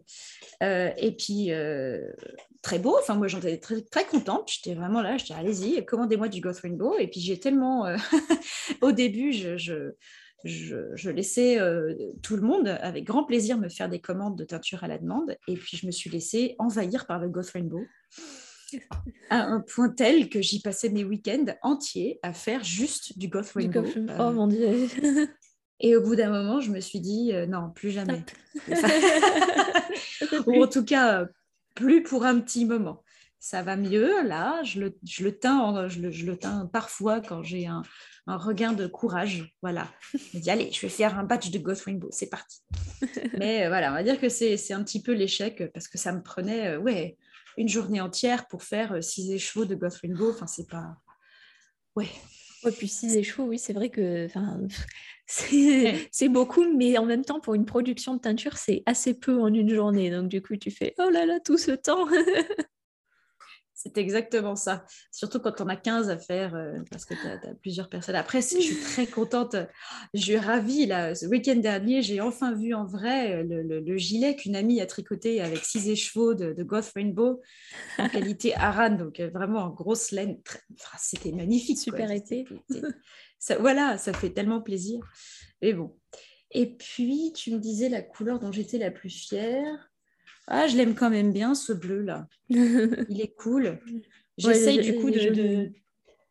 et 0.62 1.16
puis, 1.18 1.50
très 2.62 2.78
beau. 2.78 2.96
Enfin, 3.02 3.16
moi, 3.16 3.28
j'en 3.28 3.40
étais 3.40 3.58
très, 3.58 3.82
très 3.82 4.06
contente. 4.06 4.48
J'étais 4.48 4.76
vraiment 4.76 5.02
là, 5.02 5.18
je 5.18 5.26
dis, 5.26 5.34
allez-y, 5.34 5.84
commandez-moi 5.86 6.28
du 6.28 6.42
Goth 6.42 6.60
Rainbow. 6.60 6.96
Et 7.00 7.08
puis, 7.08 7.20
j'ai 7.20 7.40
tellement, 7.40 7.88
au 8.82 8.92
début, 8.92 9.34
je 9.34 9.58
je, 9.58 9.96
laissais 11.10 11.60
euh, 11.60 11.94
tout 12.22 12.36
le 12.36 12.42
monde 12.42 12.68
avec 12.68 13.04
grand 13.04 13.24
plaisir 13.24 13.58
me 13.58 13.70
faire 13.70 13.90
des 13.90 14.00
commandes 14.00 14.38
de 14.38 14.44
teinture 14.44 14.84
à 14.84 14.88
la 14.88 14.98
demande. 14.98 15.36
Et 15.48 15.56
puis, 15.56 15.78
je 15.78 15.86
me 15.86 15.92
suis 15.92 16.10
laissée 16.10 16.56
envahir 16.60 17.06
par 17.06 17.20
le 17.20 17.30
Goth 17.30 17.50
Rainbow 17.50 17.86
à 19.30 19.44
un 19.44 19.62
point 19.62 19.90
tel 19.90 20.30
que 20.30 20.42
j'y 20.42 20.62
passais 20.62 20.90
mes 20.90 21.04
week-ends 21.04 21.46
entiers 21.62 22.20
à 22.24 22.34
faire 22.34 22.64
juste 22.64 23.18
du 23.18 23.28
Goth 23.28 23.52
Rainbow. 23.52 23.84
Euh, 23.84 24.18
oh 24.20 24.32
mon 24.32 24.48
Dieu 24.48 24.88
Et 25.82 25.98
au 25.98 26.02
bout 26.02 26.16
d'un 26.16 26.30
moment, 26.30 26.62
je 26.62 26.72
me 26.72 26.80
suis 26.80 27.02
dit, 27.02 27.34
euh, 27.34 27.46
non, 27.48 27.70
plus 27.70 27.92
jamais. 27.92 28.24
Ou 30.48 30.64
en 30.64 30.68
tout 30.68 30.86
cas, 30.86 31.28
plus 31.76 32.02
pour 32.02 32.24
un 32.26 32.40
petit 32.40 32.66
moment 32.66 33.04
ça 33.38 33.62
va 33.62 33.76
mieux. 33.76 34.24
Là, 34.24 34.64
je 34.64 34.80
le, 34.80 34.98
je 35.04 35.24
le 35.24 35.38
teins, 35.38 35.88
je 35.88 36.00
le, 36.00 36.10
je 36.10 36.26
le 36.26 36.36
teins 36.36 36.66
parfois 36.66 37.22
quand 37.22 37.44
j'ai 37.44 37.68
un, 37.68 37.84
un, 38.28 38.38
regain 38.38 38.74
de 38.74 38.88
courage. 38.88 39.56
Voilà. 39.62 39.88
Je 40.14 40.38
me 40.38 40.42
dis, 40.42 40.50
allez, 40.50 40.72
je 40.72 40.82
vais 40.82 40.90
faire 40.90 41.18
un 41.18 41.24
batch 41.24 41.52
de 41.52 41.60
Ghost 41.60 41.84
Rainbow, 41.84 42.10
c'est 42.12 42.30
parti. 42.30 42.62
Mais 43.38 43.66
euh, 43.66 43.68
voilà, 43.70 43.92
on 43.92 43.96
va 43.96 44.04
dire 44.04 44.20
que 44.20 44.30
c'est 44.30 44.74
un 44.74 44.84
petit 44.84 45.02
peu 45.02 45.14
l'échec 45.14 45.72
parce 45.74 45.88
que 45.88 45.98
ça 45.98 46.12
me 46.12 46.22
prenait 46.22 46.76
euh, 46.76 46.80
ouais, 46.80 47.18
une 47.58 47.70
journée 47.70 48.02
entière 48.02 48.48
pour 48.48 48.64
faire 48.64 48.94
euh, 48.94 49.02
six 49.02 49.32
écheveaux 49.32 49.66
de 49.66 49.76
Ghost 49.76 49.98
Rainbow. 49.98 50.32
Enfin, 50.32 50.48
c'est 50.48 50.68
pas. 50.68 50.96
Ouais. 51.96 52.10
Ouais, 52.64 52.72
puis 52.72 52.88
six 52.88 53.16
écheveaux, 53.16 53.44
oui, 53.44 53.60
c'est 53.60 53.74
vrai 53.74 53.90
que 53.90 54.28
c'est 55.28 56.30
beaucoup, 56.30 56.66
mais 56.76 56.98
en 56.98 57.06
même 57.06 57.24
temps, 57.24 57.40
pour 57.40 57.54
une 57.54 57.66
production 57.66 58.16
de 58.16 58.20
teinture, 58.20 58.58
c'est 58.58 58.82
assez 58.88 59.14
peu 59.14 59.40
en 59.40 59.54
une 59.54 59.70
journée. 59.70 60.10
Donc, 60.10 60.30
du 60.30 60.42
coup, 60.42 60.56
tu 60.56 60.72
fais 60.72 60.96
oh 60.98 61.10
là 61.10 61.28
là, 61.28 61.40
tout 61.40 61.58
ce 61.58 61.72
temps. 61.72 62.08
C'est 63.86 64.00
exactement 64.00 64.56
ça. 64.56 64.84
Surtout 65.12 65.40
quand 65.40 65.62
on 65.62 65.68
a 65.68 65.76
15 65.76 66.10
à 66.10 66.18
faire, 66.18 66.56
euh, 66.56 66.80
parce 66.90 67.06
que 67.06 67.14
tu 67.14 67.28
as, 67.28 67.54
plusieurs 67.62 67.88
personnes. 67.88 68.16
Après, 68.16 68.42
je 68.42 68.60
suis 68.60 68.76
très 68.78 69.06
contente. 69.06 69.56
Je 70.16 70.22
suis 70.22 70.38
ravie. 70.38 70.88
Là. 70.88 71.14
Ce 71.14 71.28
week-end 71.28 71.58
dernier, 71.58 72.02
j'ai 72.02 72.20
enfin 72.20 72.56
vu 72.56 72.74
en 72.74 72.86
vrai 72.86 73.44
euh, 73.44 73.64
le, 73.64 73.98
gilet 73.98 74.36
qu'une 74.36 74.56
amie 74.56 74.82
a 74.82 74.88
tricoté 74.88 75.40
avec 75.40 75.60
six 75.60 75.88
écheveaux 75.88 76.34
de, 76.34 76.52
de 76.52 76.64
Goth 76.64 76.92
Rainbow 76.96 77.42
en 78.00 78.10
qualité 78.10 78.56
Aran. 78.56 78.90
Donc, 78.90 79.20
euh, 79.20 79.30
vraiment 79.30 79.60
en 79.60 79.70
grosse 79.70 80.10
laine. 80.10 80.40
C'était 80.98 81.32
magnifique. 81.32 81.78
Super 81.78 82.10
été. 82.10 82.46
Ça, 83.38 83.58
voilà, 83.60 84.00
ça 84.00 84.14
fait 84.14 84.32
tellement 84.32 84.62
plaisir. 84.62 85.00
Mais 85.62 85.74
bon. 85.74 85.96
Et 86.50 86.76
puis, 86.76 87.34
tu 87.36 87.52
me 87.52 87.60
disais 87.60 87.90
la 87.90 88.02
couleur 88.02 88.40
dont 88.40 88.52
j'étais 88.52 88.80
la 88.80 88.90
plus 88.90 89.12
fière. 89.12 89.92
Ah, 90.48 90.68
je 90.68 90.78
l'aime 90.78 90.96
quand 90.96 91.10
même 91.10 91.32
bien, 91.32 91.56
ce 91.56 91.74
bleu-là. 91.74 92.28
Il 92.50 93.22
est 93.22 93.34
cool. 93.36 93.80
J'essaye 94.38 94.80
du 94.80 94.96
coup 94.96 95.10
de, 95.10 95.72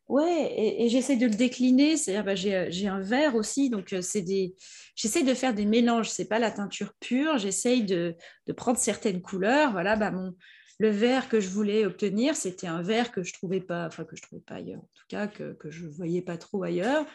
Ouais, 0.08 0.52
et, 0.56 0.88
j'essaye 0.90 1.16
de 1.16 1.26
le 1.26 1.34
décliner. 1.34 1.96
C'est-à-dire, 1.96 2.24
bah, 2.24 2.34
j'ai 2.34 2.88
un 2.88 3.00
vert 3.00 3.34
aussi, 3.34 3.70
donc 3.70 3.92
euh, 3.92 4.02
c'est 4.02 4.22
des. 4.22 4.54
J'essaye 4.94 5.24
de 5.24 5.34
faire 5.34 5.54
des 5.54 5.64
mélanges. 5.64 6.10
C'est 6.10 6.28
pas 6.28 6.38
la 6.38 6.50
teinture 6.50 6.92
pure. 7.00 7.38
J'essaye 7.38 7.84
de, 7.84 8.14
prendre 8.56 8.78
certaines 8.78 9.22
couleurs. 9.22 9.72
Voilà, 9.72 9.96
bah 9.96 10.10
mon 10.10 10.34
le 10.80 10.88
vert 10.88 11.28
que 11.28 11.38
je 11.38 11.48
voulais 11.48 11.86
obtenir, 11.86 12.34
c'était 12.34 12.66
un 12.66 12.82
vert 12.82 13.12
que 13.12 13.22
je 13.22 13.32
trouvais 13.32 13.60
pas, 13.60 13.86
enfin 13.86 14.04
que 14.04 14.16
je 14.16 14.22
trouvais 14.22 14.42
pas 14.42 14.56
ailleurs, 14.56 14.80
en 14.80 14.90
tout 14.92 15.04
cas 15.08 15.28
que, 15.28 15.52
que 15.52 15.70
je 15.70 15.86
voyais 15.86 16.20
pas 16.20 16.36
trop 16.36 16.64
ailleurs. 16.64 17.06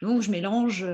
Donc, 0.00 0.22
je 0.22 0.30
mélange 0.30 0.86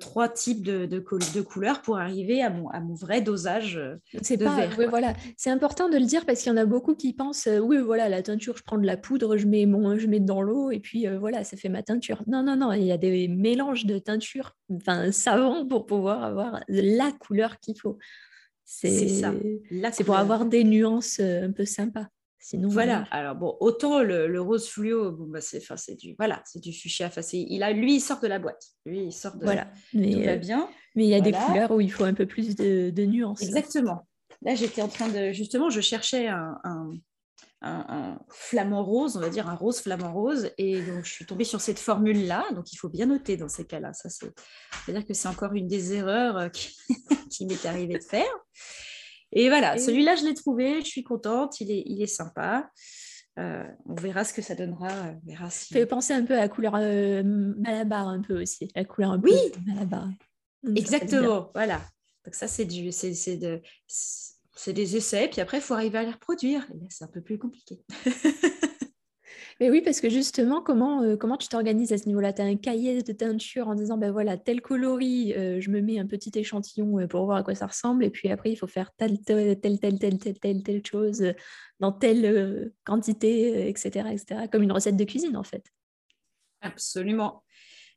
trois 0.00 0.28
types 0.28 0.62
de, 0.62 0.86
de, 0.86 1.40
couleurs 1.40 1.82
pour 1.82 1.98
arriver 1.98 2.42
à 2.42 2.50
mon, 2.50 2.68
à 2.68 2.80
mon 2.80 2.94
vrai 2.94 3.20
dosage 3.20 3.80
c'est 4.22 4.36
de 4.36 4.44
pas, 4.44 4.66
vert. 4.66 4.88
voilà. 4.88 5.14
C'est 5.36 5.50
important 5.50 5.88
de 5.88 5.96
le 5.96 6.04
dire 6.04 6.26
parce 6.26 6.42
qu'il 6.42 6.50
y 6.50 6.54
en 6.54 6.58
a 6.58 6.64
beaucoup 6.64 6.94
qui 6.94 7.12
pensent 7.12 7.48
oui, 7.62 7.78
voilà, 7.78 8.08
la 8.08 8.22
teinture, 8.22 8.56
je 8.56 8.62
prends 8.62 8.78
de 8.78 8.86
la 8.86 8.96
poudre, 8.96 9.36
je 9.36 9.46
mets, 9.46 9.66
mon, 9.66 9.98
je 9.98 10.06
mets 10.06 10.20
dans 10.20 10.42
l'eau 10.42 10.70
et 10.70 10.80
puis 10.80 11.06
voilà, 11.18 11.44
ça 11.44 11.56
fait 11.56 11.68
ma 11.68 11.82
teinture. 11.82 12.22
Non, 12.26 12.42
non, 12.42 12.56
non, 12.56 12.72
il 12.72 12.84
y 12.84 12.92
a 12.92 12.98
des 12.98 13.28
mélanges 13.28 13.86
de 13.86 13.98
teinture 13.98 14.54
enfin, 14.72 15.12
savants 15.12 15.66
pour 15.66 15.86
pouvoir 15.86 16.24
avoir 16.24 16.60
la 16.68 17.12
couleur 17.12 17.58
qu'il 17.60 17.78
faut. 17.78 17.98
C'est 18.64 19.08
ça. 19.08 19.32
C'est 19.92 20.04
pour 20.04 20.16
avoir 20.16 20.46
des 20.46 20.64
nuances 20.64 21.20
un 21.20 21.52
peu 21.52 21.64
sympas. 21.64 22.06
Sinon, 22.44 22.68
voilà. 22.68 23.06
Alors 23.10 23.36
bon, 23.36 23.56
autant 23.60 24.02
le, 24.02 24.38
rose 24.38 24.68
fluo, 24.68 25.12
bon 25.12 25.24
bah 25.28 25.40
c'est, 25.40 25.62
enfin 25.62 25.78
c'est 25.78 25.94
du, 25.94 26.14
voilà, 26.18 26.42
c'est 26.44 26.60
du 26.60 26.74
fuchsia. 26.74 27.06
Enfin 27.06 27.22
il 27.32 27.62
a, 27.62 27.72
lui 27.72 27.94
il 27.94 28.00
sort 28.00 28.20
de 28.20 28.26
la 28.26 28.38
boîte. 28.38 28.62
Lui 28.84 29.04
il 29.04 29.12
sort 29.12 29.38
de. 29.38 29.44
Voilà. 29.44 29.70
Mais, 29.94 30.10
tout 30.10 30.20
va 30.20 30.32
euh, 30.32 30.36
bien. 30.36 30.68
Mais 30.94 31.04
il 31.04 31.08
y 31.08 31.14
a 31.14 31.22
des 31.22 31.32
couleurs 31.32 31.70
où 31.70 31.80
il 31.80 31.90
faut 31.90 32.04
un 32.04 32.12
peu 32.12 32.26
plus 32.26 32.54
de, 32.54 33.04
nuances. 33.06 33.40
Exactement. 33.40 34.06
Là 34.42 34.54
j'étais 34.54 34.82
en 34.82 34.88
train 34.88 35.08
de, 35.08 35.32
justement, 35.32 35.70
je 35.70 35.80
cherchais 35.80 36.28
un, 36.28 36.60
un, 37.62 38.18
flamant 38.28 38.84
rose, 38.84 39.16
on 39.16 39.20
va 39.20 39.30
dire 39.30 39.48
un 39.48 39.54
rose 39.54 39.80
flamant 39.80 40.12
rose, 40.12 40.50
et 40.58 40.82
donc 40.82 41.06
je 41.06 41.12
suis 41.14 41.24
tombée 41.24 41.44
sur 41.44 41.62
cette 41.62 41.78
formule 41.78 42.26
là. 42.26 42.44
Donc 42.54 42.70
il 42.74 42.76
faut 42.76 42.90
bien 42.90 43.06
noter 43.06 43.38
dans 43.38 43.48
ces 43.48 43.64
cas-là. 43.64 43.94
Ça 43.94 44.10
c'est, 44.10 44.30
c'est-à-dire 44.84 45.06
que 45.06 45.14
c'est 45.14 45.28
encore 45.28 45.54
une 45.54 45.66
des 45.66 45.94
erreurs 45.94 46.36
euh, 46.36 46.48
qui, 46.50 46.76
qui 47.30 47.46
m'est 47.46 47.64
arrivé 47.64 47.94
de 47.94 48.04
faire. 48.04 48.36
Et 49.34 49.48
voilà, 49.48 49.78
celui-là, 49.78 50.14
je 50.16 50.24
l'ai 50.24 50.34
trouvé, 50.34 50.80
je 50.80 50.86
suis 50.86 51.02
contente, 51.02 51.60
il 51.60 51.70
est, 51.70 51.82
il 51.86 52.00
est 52.00 52.06
sympa. 52.06 52.70
Euh, 53.38 53.64
on 53.86 53.94
verra 53.94 54.22
ce 54.22 54.32
que 54.32 54.42
ça 54.42 54.54
donnera. 54.54 54.88
On 54.88 55.28
verra 55.28 55.50
si... 55.50 55.74
fait 55.74 55.86
penser 55.86 56.12
un 56.12 56.24
peu 56.24 56.34
à 56.34 56.40
la 56.40 56.48
couleur 56.48 56.76
euh, 56.76 57.22
Malabar, 57.24 58.08
un 58.08 58.22
peu 58.22 58.40
aussi. 58.40 58.68
La 58.76 58.84
couleur 58.84 59.10
un 59.10 59.20
oui, 59.20 59.34
Malabar. 59.66 60.08
exactement, 60.76 61.50
voilà. 61.52 61.80
Donc 62.24 62.34
ça, 62.34 62.46
c'est 62.46 62.64
du, 62.64 62.92
c'est, 62.92 63.36
de, 63.36 63.60
c'est 63.88 64.72
des 64.72 64.96
essais, 64.96 65.28
puis 65.28 65.40
après, 65.40 65.58
il 65.58 65.62
faut 65.62 65.74
arriver 65.74 65.98
à 65.98 66.04
les 66.04 66.12
reproduire. 66.12 66.64
Et 66.72 66.78
là, 66.78 66.86
c'est 66.88 67.04
un 67.04 67.08
peu 67.08 67.20
plus 67.20 67.38
compliqué. 67.38 67.82
Mais 69.60 69.70
oui, 69.70 69.80
parce 69.82 70.00
que 70.00 70.08
justement, 70.08 70.60
comment, 70.60 71.02
euh, 71.02 71.16
comment 71.16 71.36
tu 71.36 71.48
t'organises 71.48 71.92
à 71.92 71.98
ce 71.98 72.06
niveau-là? 72.06 72.32
Tu 72.32 72.42
as 72.42 72.44
un 72.44 72.56
cahier 72.56 73.02
de 73.02 73.12
teinture 73.12 73.68
en 73.68 73.74
disant, 73.74 73.96
ben 73.96 74.10
voilà, 74.10 74.36
tel 74.36 74.60
coloris, 74.60 75.32
euh, 75.34 75.60
je 75.60 75.70
me 75.70 75.80
mets 75.80 75.98
un 75.98 76.06
petit 76.06 76.32
échantillon 76.34 76.98
euh, 76.98 77.06
pour 77.06 77.24
voir 77.24 77.38
à 77.38 77.42
quoi 77.42 77.54
ça 77.54 77.66
ressemble, 77.66 78.04
et 78.04 78.10
puis 78.10 78.28
après, 78.30 78.50
il 78.50 78.56
faut 78.56 78.66
faire 78.66 78.92
telle, 78.96 79.20
telle, 79.20 79.60
telle, 79.60 79.78
telle, 79.78 79.98
telle, 79.98 80.18
telle, 80.18 80.62
telle, 80.62 80.84
chose 80.84 81.32
dans 81.80 81.92
telle 81.92 82.72
quantité, 82.84 83.68
etc., 83.68 84.08
etc., 84.10 84.48
comme 84.50 84.62
une 84.62 84.72
recette 84.72 84.96
de 84.96 85.04
cuisine, 85.04 85.36
en 85.36 85.44
fait. 85.44 85.64
Absolument 86.60 87.43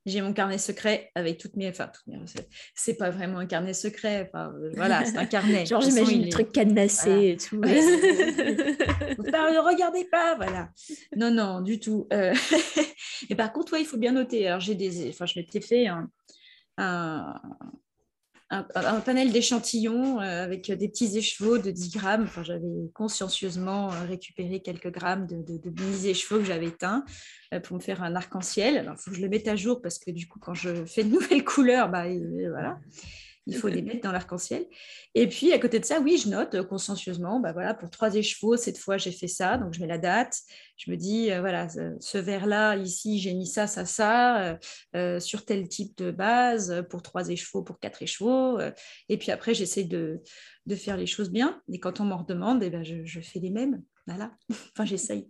j'ai 0.07 0.21
mon 0.21 0.33
carnet 0.33 0.57
secret 0.57 1.11
avec 1.15 1.37
toutes 1.37 1.55
mes, 1.55 1.67
enfin, 1.69 1.89
toutes 1.93 2.07
mes 2.07 2.17
recettes. 2.17 2.49
C'est 2.73 2.95
pas 2.95 3.09
vraiment 3.09 3.39
un 3.39 3.45
carnet 3.45 3.73
secret, 3.73 4.27
enfin, 4.27 4.53
voilà, 4.75 5.03
c'est 5.05 5.17
un 5.17 5.25
carnet. 5.27 5.65
Genre, 5.65 5.81
j'imagine 5.81 6.23
le 6.23 6.29
truc 6.29 6.51
cadenassé 6.51 7.31
et 7.31 7.37
tout. 7.37 7.61
ne 9.57 9.59
regardez 9.59 10.05
pas, 10.05 10.35
voilà. 10.35 10.69
Non, 11.15 11.31
non, 11.31 11.61
du 11.61 11.79
tout. 11.79 12.07
Euh, 12.13 12.33
et 13.29 13.35
par 13.35 13.51
contre, 13.51 13.73
ouais, 13.73 13.81
il 13.81 13.85
faut 13.85 13.97
bien 13.97 14.13
noter. 14.13 14.47
Alors, 14.47 14.61
j'ai 14.61 14.75
des, 14.75 15.09
enfin, 15.09 15.25
je 15.25 15.39
m'étais 15.39 15.61
fait 15.61 15.87
un, 15.87 16.09
un, 16.77 17.41
panel 18.49 19.31
d'échantillons 19.31 20.21
euh, 20.21 20.43
avec 20.43 20.71
des 20.71 20.87
petits 20.87 21.17
écheveaux 21.17 21.57
de 21.57 21.71
10 21.71 21.91
grammes. 21.91 22.23
Enfin, 22.23 22.43
j'avais 22.43 22.89
consciencieusement 22.93 23.91
euh, 23.91 24.05
récupéré 24.05 24.61
quelques 24.61 24.91
grammes 24.91 25.27
de, 25.27 25.41
de, 25.41 25.57
de 25.57 26.07
écheveaux 26.07 26.39
que 26.39 26.45
j'avais 26.45 26.71
teints 26.71 27.03
euh, 27.53 27.59
pour 27.59 27.75
me 27.77 27.81
faire 27.81 28.03
un 28.03 28.15
arc-en-ciel. 28.15 28.85
Il 28.85 28.97
faut 28.97 29.11
que 29.11 29.17
je 29.17 29.21
le 29.21 29.29
mette 29.29 29.47
à 29.47 29.55
jour 29.55 29.81
parce 29.81 29.99
que 29.99 30.11
du 30.11 30.27
coup, 30.27 30.39
quand 30.39 30.53
je 30.53 30.85
fais 30.85 31.03
de 31.03 31.09
nouvelles 31.09 31.43
couleurs, 31.45 31.89
bah, 31.89 32.05
voilà 32.49 32.79
il 33.47 33.55
faut 33.55 33.69
les 33.69 33.81
mettre 33.81 34.01
dans 34.01 34.11
l'arc-en-ciel. 34.11 34.65
Et 35.15 35.27
puis, 35.27 35.53
à 35.53 35.59
côté 35.59 35.79
de 35.79 35.85
ça, 35.85 35.99
oui, 36.01 36.17
je 36.17 36.29
note 36.29 36.53
euh, 36.55 36.63
consciencieusement, 36.63 37.39
bah 37.39 37.53
voilà, 37.53 37.73
pour 37.73 37.89
trois 37.89 38.13
écheveaux, 38.15 38.57
cette 38.57 38.77
fois, 38.77 38.97
j'ai 38.97 39.11
fait 39.11 39.27
ça, 39.27 39.57
donc 39.57 39.73
je 39.73 39.79
mets 39.79 39.87
la 39.87 39.97
date. 39.97 40.37
Je 40.75 40.91
me 40.91 40.97
dis, 40.97 41.31
euh, 41.31 41.39
voilà, 41.39 41.67
ce 41.69 42.17
verre-là, 42.17 42.75
ici, 42.75 43.19
j'ai 43.19 43.33
mis 43.33 43.47
ça, 43.47 43.65
ça, 43.65 43.85
ça, 43.85 44.59
euh, 44.95 45.19
sur 45.19 45.45
tel 45.45 45.67
type 45.67 45.97
de 45.97 46.11
base, 46.11 46.85
pour 46.89 47.01
trois 47.01 47.29
écheveaux, 47.29 47.63
pour 47.63 47.79
quatre 47.79 48.03
écheveaux. 48.03 48.59
et 49.09 49.17
puis 49.17 49.31
après, 49.31 49.53
j'essaie 49.53 49.85
de, 49.85 50.21
de, 50.65 50.75
faire 50.75 50.97
les 50.97 51.07
choses 51.07 51.31
bien. 51.31 51.61
Et 51.71 51.79
quand 51.79 51.99
on 52.01 52.05
m'en 52.05 52.17
redemande, 52.17 52.61
eh 52.63 52.69
ben, 52.69 52.83
je, 52.83 53.05
je 53.05 53.21
fais 53.21 53.39
les 53.39 53.49
mêmes. 53.49 53.81
Voilà, 54.05 54.31
enfin, 54.51 54.85
j'essaye 54.85 55.29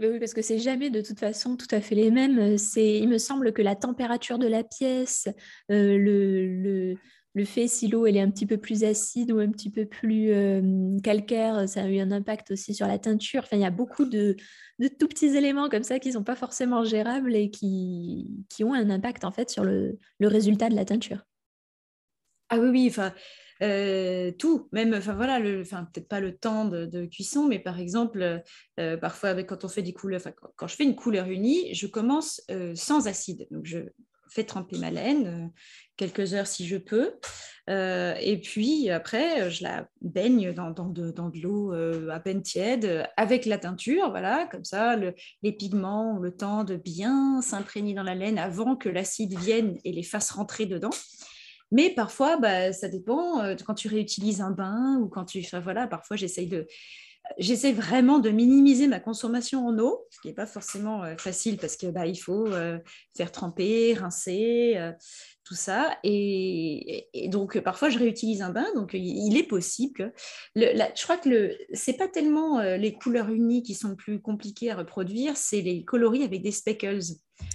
oui, 0.00 0.18
parce 0.18 0.34
que 0.34 0.42
c'est 0.42 0.58
jamais 0.58 0.90
de 0.90 1.00
toute 1.00 1.18
façon 1.18 1.56
tout 1.56 1.66
à 1.70 1.80
fait 1.80 1.94
les 1.94 2.10
mêmes. 2.10 2.58
C'est, 2.58 2.98
il 2.98 3.08
me 3.08 3.18
semble 3.18 3.52
que 3.52 3.62
la 3.62 3.76
température 3.76 4.38
de 4.38 4.46
la 4.46 4.64
pièce, 4.64 5.28
euh, 5.70 5.96
le, 5.98 6.46
le, 6.46 6.96
le, 7.34 7.44
fait 7.44 7.68
si 7.68 7.88
l'eau 7.88 8.06
elle 8.06 8.16
est 8.16 8.20
un 8.20 8.30
petit 8.30 8.46
peu 8.46 8.56
plus 8.58 8.84
acide 8.84 9.32
ou 9.32 9.38
un 9.38 9.50
petit 9.50 9.70
peu 9.70 9.86
plus 9.86 10.30
euh, 10.32 10.98
calcaire, 11.02 11.68
ça 11.68 11.82
a 11.82 11.88
eu 11.88 11.98
un 11.98 12.10
impact 12.12 12.50
aussi 12.50 12.74
sur 12.74 12.86
la 12.86 12.98
teinture. 12.98 13.42
Enfin, 13.44 13.56
il 13.56 13.62
y 13.62 13.66
a 13.66 13.70
beaucoup 13.70 14.04
de, 14.06 14.36
de 14.78 14.88
tout 14.88 15.08
petits 15.08 15.36
éléments 15.36 15.68
comme 15.68 15.84
ça 15.84 15.98
qui 15.98 16.08
ne 16.08 16.14
sont 16.14 16.24
pas 16.24 16.36
forcément 16.36 16.84
gérables 16.84 17.34
et 17.34 17.50
qui, 17.50 18.28
qui 18.48 18.64
ont 18.64 18.74
un 18.74 18.90
impact 18.90 19.24
en 19.24 19.30
fait 19.32 19.50
sur 19.50 19.64
le, 19.64 19.98
le 20.18 20.28
résultat 20.28 20.68
de 20.68 20.74
la 20.74 20.84
teinture. 20.84 21.27
Ah 22.50 22.58
oui, 22.58 22.68
oui, 22.68 22.86
enfin 22.88 23.12
euh, 23.62 24.30
tout, 24.32 24.68
même, 24.72 24.94
enfin 24.94 25.14
voilà, 25.14 25.40
peut-être 25.40 26.08
pas 26.08 26.20
le 26.20 26.36
temps 26.36 26.64
de, 26.64 27.06
cuisson, 27.06 27.46
mais 27.46 27.58
par 27.58 27.78
exemple, 27.78 28.42
euh, 28.78 28.96
parfois 28.96 29.30
avec, 29.30 29.48
quand 29.48 29.64
on 29.64 29.68
fait 29.68 29.82
des 29.82 29.92
couleurs, 29.92 30.22
quand, 30.56 30.68
je 30.68 30.76
fais 30.76 30.84
une 30.84 30.94
couleur 30.96 31.26
unie, 31.26 31.74
je 31.74 31.86
commence 31.86 32.40
euh, 32.50 32.74
sans 32.74 33.08
acide, 33.08 33.48
donc 33.50 33.66
je 33.66 33.78
fais 34.30 34.44
tremper 34.44 34.78
ma 34.78 34.90
laine 34.90 35.50
quelques 35.96 36.34
heures 36.34 36.46
si 36.46 36.66
je 36.66 36.76
peux, 36.76 37.14
et 37.66 38.40
puis 38.42 38.90
après 38.90 39.50
je 39.50 39.62
la 39.62 39.88
baigne 40.02 40.52
dans, 40.52 40.70
de, 40.70 41.10
dans 41.10 41.30
de 41.30 41.38
l'eau 41.40 41.72
à 42.10 42.20
peine 42.20 42.42
tiède 42.42 43.08
avec 43.16 43.46
la 43.46 43.56
teinture, 43.56 44.10
voilà, 44.10 44.46
comme 44.52 44.64
ça 44.64 44.96
les 44.96 45.52
pigments 45.52 46.16
ont 46.16 46.18
le 46.18 46.30
temps 46.30 46.64
de 46.64 46.76
bien 46.76 47.40
s'imprégner 47.40 47.94
dans 47.94 48.02
la 48.02 48.14
laine 48.14 48.38
avant 48.38 48.76
que 48.76 48.90
l'acide 48.90 49.36
vienne 49.38 49.78
et 49.84 49.92
les 49.92 50.02
fasse 50.02 50.30
rentrer 50.30 50.66
dedans. 50.66 50.90
Mais 51.70 51.90
parfois, 51.90 52.36
bah, 52.38 52.72
ça 52.72 52.88
dépend. 52.88 53.40
Euh, 53.42 53.54
quand 53.66 53.74
tu 53.74 53.88
réutilises 53.88 54.40
un 54.40 54.50
bain 54.50 54.98
ou 55.00 55.08
quand 55.08 55.24
tu. 55.24 55.44
Voilà, 55.62 55.86
parfois, 55.86 56.16
j'essaye 56.16 56.46
de. 56.46 56.66
J'essaie 57.36 57.72
vraiment 57.72 58.18
de 58.18 58.30
minimiser 58.30 58.86
ma 58.86 59.00
consommation 59.00 59.66
en 59.66 59.78
eau, 59.78 60.06
ce 60.10 60.20
qui 60.20 60.28
n'est 60.28 60.34
pas 60.34 60.46
forcément 60.46 61.04
euh, 61.04 61.16
facile 61.18 61.58
parce 61.58 61.76
que 61.76 61.86
bah, 61.86 62.06
il 62.06 62.16
faut 62.16 62.46
euh, 62.46 62.78
faire 63.16 63.30
tremper, 63.30 63.94
rincer, 63.94 64.76
tout 65.44 65.54
ça. 65.54 65.96
Et, 66.04 67.10
donc, 67.28 67.58
parfois, 67.60 67.90
je 67.90 67.98
réutilise 67.98 68.42
un 68.42 68.50
bain. 68.50 68.66
Donc, 68.74 68.90
il, 68.94 69.36
est 69.36 69.46
possible 69.46 69.92
que. 69.94 70.12
Le, 70.54 70.72
je 70.94 71.02
crois 71.02 71.16
que 71.16 71.56
ce 71.72 71.90
n'est 71.90 71.96
pas 71.96 72.08
tellement 72.08 72.60
les 72.60 72.94
couleurs 72.94 73.30
unies 73.30 73.62
qui 73.62 73.74
sont 73.74 73.94
plus 73.94 74.20
compliquées 74.20 74.70
à 74.70 74.76
reproduire, 74.76 75.36
c'est 75.36 75.60
les 75.60 75.84
coloris 75.84 76.22
avec 76.22 76.42
des 76.42 76.52
speckles. 76.52 77.00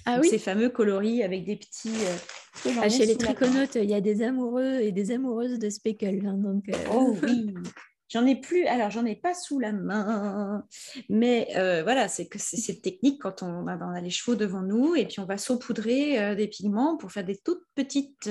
Ah 0.06 0.20
oui. 0.22 0.30
Ces 0.30 0.40
fameux 0.40 0.70
coloris 0.70 1.24
avec 1.24 1.46
des 1.46 1.56
petits. 1.56 1.90
Euh, 1.90 2.72
ah, 2.82 2.90
chez 2.90 3.06
les 3.06 3.18
triconautes, 3.18 3.76
il 3.76 3.90
y 3.90 3.94
a 3.94 4.02
des 4.02 4.22
amoureux 4.22 4.80
et 4.82 4.92
des 4.92 5.12
amoureuses 5.12 5.60
de 5.60 5.70
speckle. 5.70 6.26
Hein, 6.26 6.38
donc, 6.38 6.70
euh. 6.70 6.74
Oh 6.92 7.16
oui. 7.24 7.54
J'en 8.14 8.26
ai 8.26 8.36
plus, 8.36 8.66
alors 8.68 8.92
j'en 8.92 9.06
ai 9.06 9.16
pas 9.16 9.34
sous 9.34 9.60
la 9.60 9.74
main, 9.74 10.64
mais 11.10 11.50
euh, 11.56 11.84
voilà, 11.84 12.08
c'est 12.08 12.28
que 12.28 12.40
c'est 12.40 12.58
cette 12.58 12.82
technique 12.82 13.22
quand 13.22 13.44
on 13.44 13.68
a, 13.68 14.02
les 14.02 14.10
chevaux 14.10 14.36
devant 14.36 14.62
nous 14.62 14.96
et 14.96 15.06
puis 15.06 15.20
on 15.20 15.26
va 15.26 15.38
saupoudrer 15.38 16.36
des 16.36 16.48
pigments 16.48 16.96
pour 16.96 17.12
faire 17.12 17.26
des 17.26 17.38
toutes 17.38 17.64
petites 17.76 18.30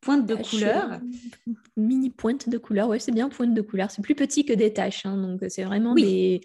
pointes 0.00 0.26
de 0.26 0.34
couleur. 0.34 1.00
Mini 1.76 2.10
pointes 2.10 2.48
de 2.48 2.58
couleur, 2.58 2.88
ouais, 2.88 2.98
c'est 2.98 3.12
bien 3.12 3.28
pointe 3.28 3.54
de 3.54 3.62
couleur. 3.62 3.90
C'est 3.90 4.02
plus 4.02 4.14
petit 4.14 4.44
que 4.44 4.52
des 4.52 4.72
taches, 4.72 5.06
hein, 5.06 5.16
donc 5.16 5.40
c'est 5.48 5.64
vraiment 5.64 5.94
des 5.94 6.40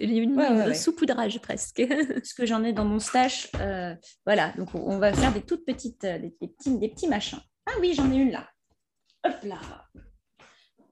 une 0.00 0.36
ouais, 0.36 0.74
saupoudrage 0.74 1.40
presque. 1.40 1.82
Ce 2.24 2.34
que 2.34 2.46
j'en 2.46 2.64
ai 2.64 2.72
dans 2.72 2.84
mon 2.84 2.98
stash, 2.98 3.50
euh, 3.60 3.94
voilà. 4.24 4.52
Donc 4.56 4.74
on 4.74 4.98
va 4.98 5.12
faire 5.12 5.32
des 5.32 5.42
toutes 5.42 5.64
petites, 5.64 6.04
euh, 6.04 6.18
des, 6.18 6.30
petits, 6.30 6.78
des 6.78 6.88
petits 6.88 7.08
machins. 7.08 7.40
Ah 7.66 7.72
oui, 7.80 7.94
j'en 7.94 8.10
ai 8.10 8.16
une 8.16 8.30
là. 8.30 8.48
Hop 9.24 9.34
là. 9.44 9.58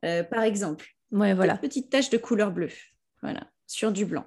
Euh, 0.05 0.25
par 0.25 0.43
exemple. 0.43 0.87
Ouais, 1.11 1.35
voilà. 1.35 1.57
Petite 1.57 1.91
tache 1.91 2.11
de 2.11 2.19
couleur 2.19 2.53
bleue. 2.53 2.71
Voilà, 3.23 3.47
sur 3.67 3.93
du 3.93 4.05
blanc. 4.07 4.25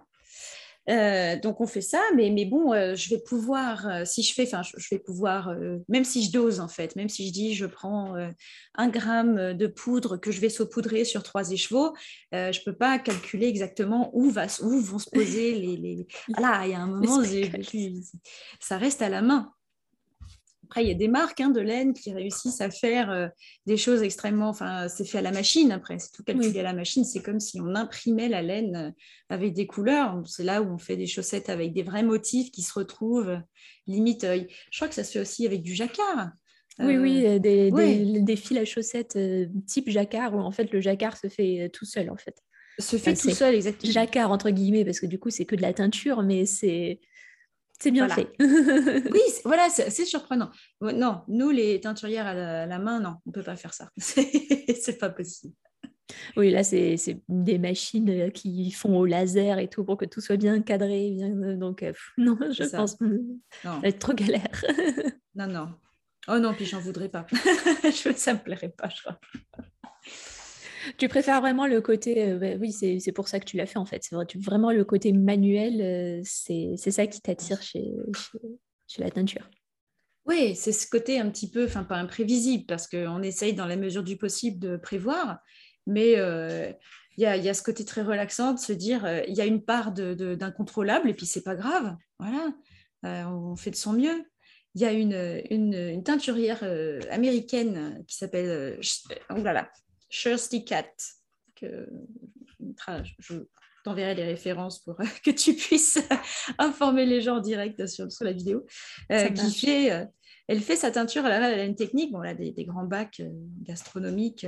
Euh, 0.90 1.40
donc 1.40 1.62
on 1.62 1.68
fait 1.68 1.82
ça, 1.82 2.02
mais, 2.16 2.30
mais 2.30 2.46
bon, 2.46 2.74
euh, 2.74 2.94
je 2.96 3.10
vais 3.10 3.20
pouvoir, 3.20 3.88
euh, 3.88 4.06
si 4.06 4.22
je 4.22 4.34
fais, 4.34 4.44
enfin, 4.44 4.62
je, 4.64 4.88
vais 4.92 5.00
pouvoir, 5.00 5.56
même 5.88 6.04
si 6.04 6.24
je 6.24 6.32
dose 6.32 6.60
en 6.60 6.68
fait, 6.68 6.96
même 6.96 7.10
si 7.10 7.28
je 7.28 7.34
dis 7.34 7.54
je 7.54 7.66
prends 7.66 8.16
un 8.76 8.90
gramme 8.90 9.54
de 9.54 9.68
poudre 9.68 10.18
que 10.18 10.32
je 10.32 10.42
vais 10.42 10.50
saupoudrer 10.50 11.06
sur 11.06 11.24
trois 11.24 11.52
écheveaux, 11.52 11.94
je 12.32 12.38
ne 12.38 12.64
peux 12.66 12.76
pas 12.76 13.00
calculer 13.00 13.48
exactement 13.48 14.12
où, 14.14 14.30
va, 14.30 14.48
où 14.62 14.80
vont 14.80 15.00
se 15.00 15.10
poser 15.10 15.56
les. 15.56 15.78
les... 15.78 16.08
Voilà, 16.38 16.66
il 16.66 16.72
y 16.72 16.76
a 16.76 16.80
un 16.80 16.88
moment, 16.88 17.24
ça 18.60 18.78
reste 18.78 19.02
à 19.02 19.10
la 19.10 19.22
main. 19.22 19.52
Après, 20.66 20.84
il 20.84 20.88
y 20.88 20.92
a 20.92 20.96
des 20.96 21.08
marques 21.08 21.42
hein, 21.42 21.50
de 21.50 21.60
laine 21.60 21.94
qui 21.94 22.14
réussissent 22.14 22.62
à 22.62 22.70
faire 22.70 23.12
euh, 23.12 23.28
des 23.66 23.78
choses 23.78 24.02
extrêmement. 24.02 24.50
Enfin, 24.50 24.88
c'est 24.88 25.06
fait 25.06 25.20
à 25.20 25.22
la 25.22 25.32
machine 25.32 25.72
après, 25.72 26.00
c'est 26.00 26.12
tout 26.12 26.24
calculé 26.24 26.60
à 26.60 26.64
la 26.64 26.74
machine. 26.74 27.04
C'est 27.04 27.22
comme 27.22 27.40
si 27.40 27.60
on 27.62 27.76
imprimait 27.76 28.30
la 28.30 28.42
laine 28.42 28.76
euh, 28.76 28.92
avec 29.30 29.54
des 29.54 29.68
couleurs. 29.68 30.22
C'est 30.26 30.44
là 30.44 30.62
où 30.62 30.74
on 30.74 30.78
fait 30.78 30.96
des 30.96 31.06
chaussettes 31.06 31.50
avec 31.50 31.74
des 31.74 31.84
vrais 31.84 32.04
motifs 32.04 32.52
qui 32.52 32.62
se 32.62 32.74
retrouvent. 32.74 33.38
Limite, 33.88 34.24
euh, 34.24 34.42
je 34.72 34.78
crois 34.78 34.88
que 34.88 34.96
ça 34.96 35.04
se 35.04 35.12
fait 35.12 35.20
aussi 35.20 35.46
avec 35.46 35.62
du 35.62 35.76
jacquard. 35.76 36.30
Oui, 36.80 36.98
oui, 36.98 37.40
des, 37.40 37.70
des, 37.70 38.36
fils 38.36 38.58
à 38.58 38.66
chaussettes 38.66 39.16
type 39.68 39.92
jacquard 39.92 40.34
où 40.34 40.40
en 40.40 40.50
fait 40.50 40.72
le 40.72 40.82
jacquard 40.82 41.16
se 41.16 41.28
fait 41.28 41.70
tout 41.72 41.86
seul 41.86 42.10
en 42.10 42.18
fait. 42.18 42.36
Se 42.80 42.98
fait 42.98 43.14
tout 43.14 43.30
seul, 43.30 43.54
exactement. 43.54 43.94
Jacquard 43.94 44.32
entre 44.32 44.50
guillemets 44.50 44.84
parce 44.84 45.00
que 45.00 45.06
du 45.06 45.20
coup 45.20 45.30
c'est 45.30 45.46
que 45.46 45.56
de 45.56 45.62
la 45.62 45.72
teinture, 45.72 46.24
mais 46.24 46.48
c'est 46.48 47.00
c'est 47.80 47.92
bien 47.92 48.08
fait. 48.08 48.32
oui, 48.40 49.22
voilà, 49.44 49.70
c'est 49.70 50.06
surprenant. 50.06 50.52
Non, 50.82 51.22
nous, 51.28 51.50
les 51.50 51.82
teinturières 51.82 52.28
à 52.28 52.66
la, 52.66 52.80
main, 52.80 53.00
non, 53.00 53.18
on 53.26 53.30
ne 53.30 53.34
peut 53.34 53.44
pas 53.44 53.56
faire 53.56 53.74
ça. 53.74 53.90
c'est 53.98 54.98
pas 55.00 55.10
possible. 55.10 55.54
Oui, 56.36 56.52
là, 56.52 56.64
c'est 56.64 56.98
des 57.28 57.58
machines 57.58 58.10
euh, 58.10 58.30
qui 58.30 58.72
font 58.72 58.98
au 58.98 59.06
laser 59.06 59.60
et 59.60 59.68
tout 59.68 59.84
pour 59.84 59.98
que 59.98 60.06
tout 60.06 60.22
soit 60.22 60.38
bien 60.38 60.62
cadré. 60.62 61.12
Bien, 61.12 61.32
euh, 61.42 61.56
donc, 61.56 61.84
euh, 61.84 61.94
non, 62.18 62.38
je 62.52 62.64
pense 62.70 62.96
que 62.96 63.06
ça 63.64 63.80
va 63.80 63.88
être 63.88 64.00
trop 64.00 64.14
galère. 64.14 64.64
non, 65.36 65.48
non. 65.48 65.70
Oh 66.28 66.40
non, 66.40 66.54
puis 66.54 66.66
j'en 66.66 66.80
voudrais 66.80 67.10
pas. 67.10 67.26
ça 68.16 68.34
me 68.34 68.44
plairait 68.44 68.74
pas, 68.78 68.90
je 68.90 69.02
crois 69.02 69.20
tu 70.98 71.08
préfères 71.08 71.42
vraiment 71.42 71.68
le 71.68 71.82
côté, 71.82 72.24
euh, 72.24 72.58
oui, 72.60 72.72
c'est 72.72 73.12
pour 73.12 73.28
ça 73.28 73.40
que 73.40 73.46
tu 73.46 73.58
l'as 73.58 73.66
fait 73.66 73.80
en 73.80 73.86
fait. 73.86 74.04
C'est 74.04 74.16
vrai, 74.16 74.26
vraiment 74.36 74.72
le 74.72 74.84
côté 74.84 75.14
manuel, 75.14 75.82
euh, 75.82 76.22
c'est 76.24 76.92
ça 76.92 77.08
qui 77.08 77.22
t'attire 77.22 77.62
chez, 77.62 77.92
chez, 78.88 79.02
la 79.02 79.12
teinture. 79.12 79.50
Oui, 80.26 80.56
c'est 80.56 80.72
ce 80.72 80.88
côté 80.88 81.20
un 81.20 81.30
petit 81.30 81.50
peu, 81.50 81.66
enfin 81.66 81.84
pas 81.84 81.98
imprévisible, 81.98 82.66
parce 82.66 82.88
qu'on 82.88 83.22
essaye 83.22 83.54
dans 83.54 83.66
la 83.66 83.76
mesure 83.76 84.04
du 84.04 84.18
possible 84.18 84.60
de 84.60 84.78
prévoir, 84.78 85.40
mais 85.86 86.14
euh, 86.18 86.72
il 87.18 87.24
y, 87.24 87.26
a, 87.26 87.36
y, 87.36 87.50
a, 87.50 87.54
ce 87.54 87.62
côté 87.62 87.84
très 87.84 88.02
relaxant 88.02 88.54
de 88.54 88.60
se 88.60 88.74
dire, 88.74 89.06
il 89.28 89.36
y 89.36 89.42
a 89.42 89.46
une 89.46 89.64
part 89.64 89.92
d'incontrôlable, 89.92 91.10
et 91.10 91.14
puis 91.14 91.26
c'est 91.26 91.44
pas 91.44 91.56
grave, 91.56 91.96
voilà, 92.20 92.54
on 93.04 93.56
fait 93.56 93.72
de 93.72 93.76
son 93.76 93.94
mieux. 93.94 94.24
Il 94.76 94.82
y 94.82 94.86
a 94.86 94.92
une, 94.92 95.44
une, 95.52 95.76
une 95.76 96.04
teinturière 96.04 96.64
américaine 97.12 98.04
qui 98.08 98.16
s'appelle, 98.16 98.80
oh 99.30 99.36
là 99.36 99.54
là, 99.54 99.70
Thirsty 100.14 100.64
Cat, 100.64 100.94
que 101.56 101.88
je 103.20 103.36
t'enverrai 103.84 104.16
les 104.16 104.24
références 104.24 104.80
pour 104.80 104.96
que 105.24 105.32
tu 105.32 105.56
puisses 105.56 106.00
informer 106.58 107.06
les 107.06 107.22
gens 107.22 107.38
en 107.38 107.42
direct 107.42 107.86
sur, 107.88 108.12
sur 108.12 108.26
la 108.26 108.32
vidéo, 108.32 108.66
euh, 109.12 109.30
qui 109.30 109.52
fait, 109.52 109.92
euh, 109.92 110.06
elle 110.48 110.62
fait 110.62 110.76
sa 110.76 110.92
teinture, 110.92 111.26
elle 111.26 111.44
a, 111.44 111.64
une 111.64 111.76
technique, 111.76 112.12
bon, 112.12 112.24
elle 112.24 112.30
a 112.30 112.52
des, 112.52 112.66
grands 112.66 112.86
bacs 112.86 113.20
euh, 113.20 113.30
gastronomiques, 113.64 114.46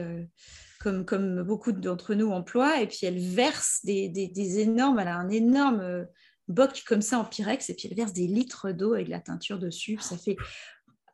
comme, 0.80 1.04
comme 1.04 1.42
beaucoup 1.44 1.72
d'entre 1.72 2.14
nous 2.14 2.30
emploient, 2.30 2.82
et 2.82 2.88
puis 2.88 3.00
elle 3.04 3.20
verse 3.20 3.80
des, 3.84 4.10
des, 4.10 4.60
énormes, 4.60 5.00
elle 5.00 5.08
a 5.08 5.18
un 5.18 5.30
énorme 5.30 6.06
boc 6.48 6.84
comme 6.86 7.02
ça 7.02 7.18
en 7.18 7.26
pyrex, 7.26 7.70
et 7.70 7.74
puis 7.74 7.88
elle 7.90 7.98
verse 7.98 8.14
des 8.14 8.28
litres 8.28 8.72
d'eau 8.72 8.94
avec 8.94 9.08
la 9.08 9.20
teinture 9.20 9.58
dessus, 9.58 9.98
ça 10.00 10.18
fait 10.18 10.38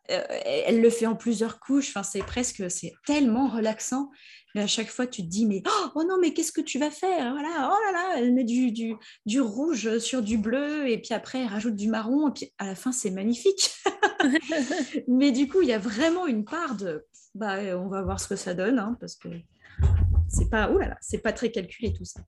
elle 0.07 0.81
le 0.81 0.89
fait 0.89 1.05
en 1.05 1.15
plusieurs 1.15 1.59
couches. 1.59 1.89
Enfin, 1.89 2.03
c'est 2.03 2.23
presque, 2.23 2.69
c'est 2.69 2.93
tellement 3.05 3.47
relaxant. 3.47 4.09
Mais 4.53 4.61
à 4.61 4.67
chaque 4.67 4.89
fois, 4.89 5.07
tu 5.07 5.21
te 5.21 5.27
dis, 5.27 5.45
mais 5.45 5.63
oh 5.95 6.03
non, 6.03 6.17
mais 6.19 6.33
qu'est-ce 6.33 6.51
que 6.51 6.61
tu 6.61 6.77
vas 6.77 6.91
faire? 6.91 7.31
Voilà, 7.31 7.71
oh 7.71 7.85
là 7.85 7.91
là, 7.93 8.13
elle 8.17 8.33
met 8.33 8.43
du, 8.43 8.71
du, 8.71 8.95
du, 9.25 9.39
rouge 9.39 9.97
sur 9.99 10.21
du 10.21 10.37
bleu, 10.37 10.89
et 10.89 10.97
puis 10.97 11.13
après, 11.13 11.39
elle 11.39 11.47
rajoute 11.47 11.75
du 11.75 11.87
marron, 11.87 12.29
et 12.29 12.31
puis 12.33 12.53
à 12.57 12.65
la 12.65 12.75
fin, 12.75 12.91
c'est 12.91 13.11
magnifique. 13.11 13.71
mais 15.07 15.31
du 15.31 15.47
coup, 15.47 15.61
il 15.61 15.69
y 15.69 15.73
a 15.73 15.79
vraiment 15.79 16.27
une 16.27 16.43
part 16.43 16.75
de, 16.75 17.05
bah, 17.33 17.59
on 17.77 17.87
va 17.87 18.01
voir 18.01 18.19
ce 18.19 18.27
que 18.27 18.35
ça 18.35 18.53
donne, 18.53 18.77
hein, 18.77 18.97
parce 18.99 19.15
que 19.15 19.29
c'est 20.27 20.49
pas, 20.49 20.69
oh 20.69 20.77
là 20.77 20.89
là, 20.89 20.97
c'est 21.01 21.21
pas 21.21 21.33
très 21.33 21.51
calculé 21.51 21.93
tout 21.93 22.05
ça. 22.05 22.21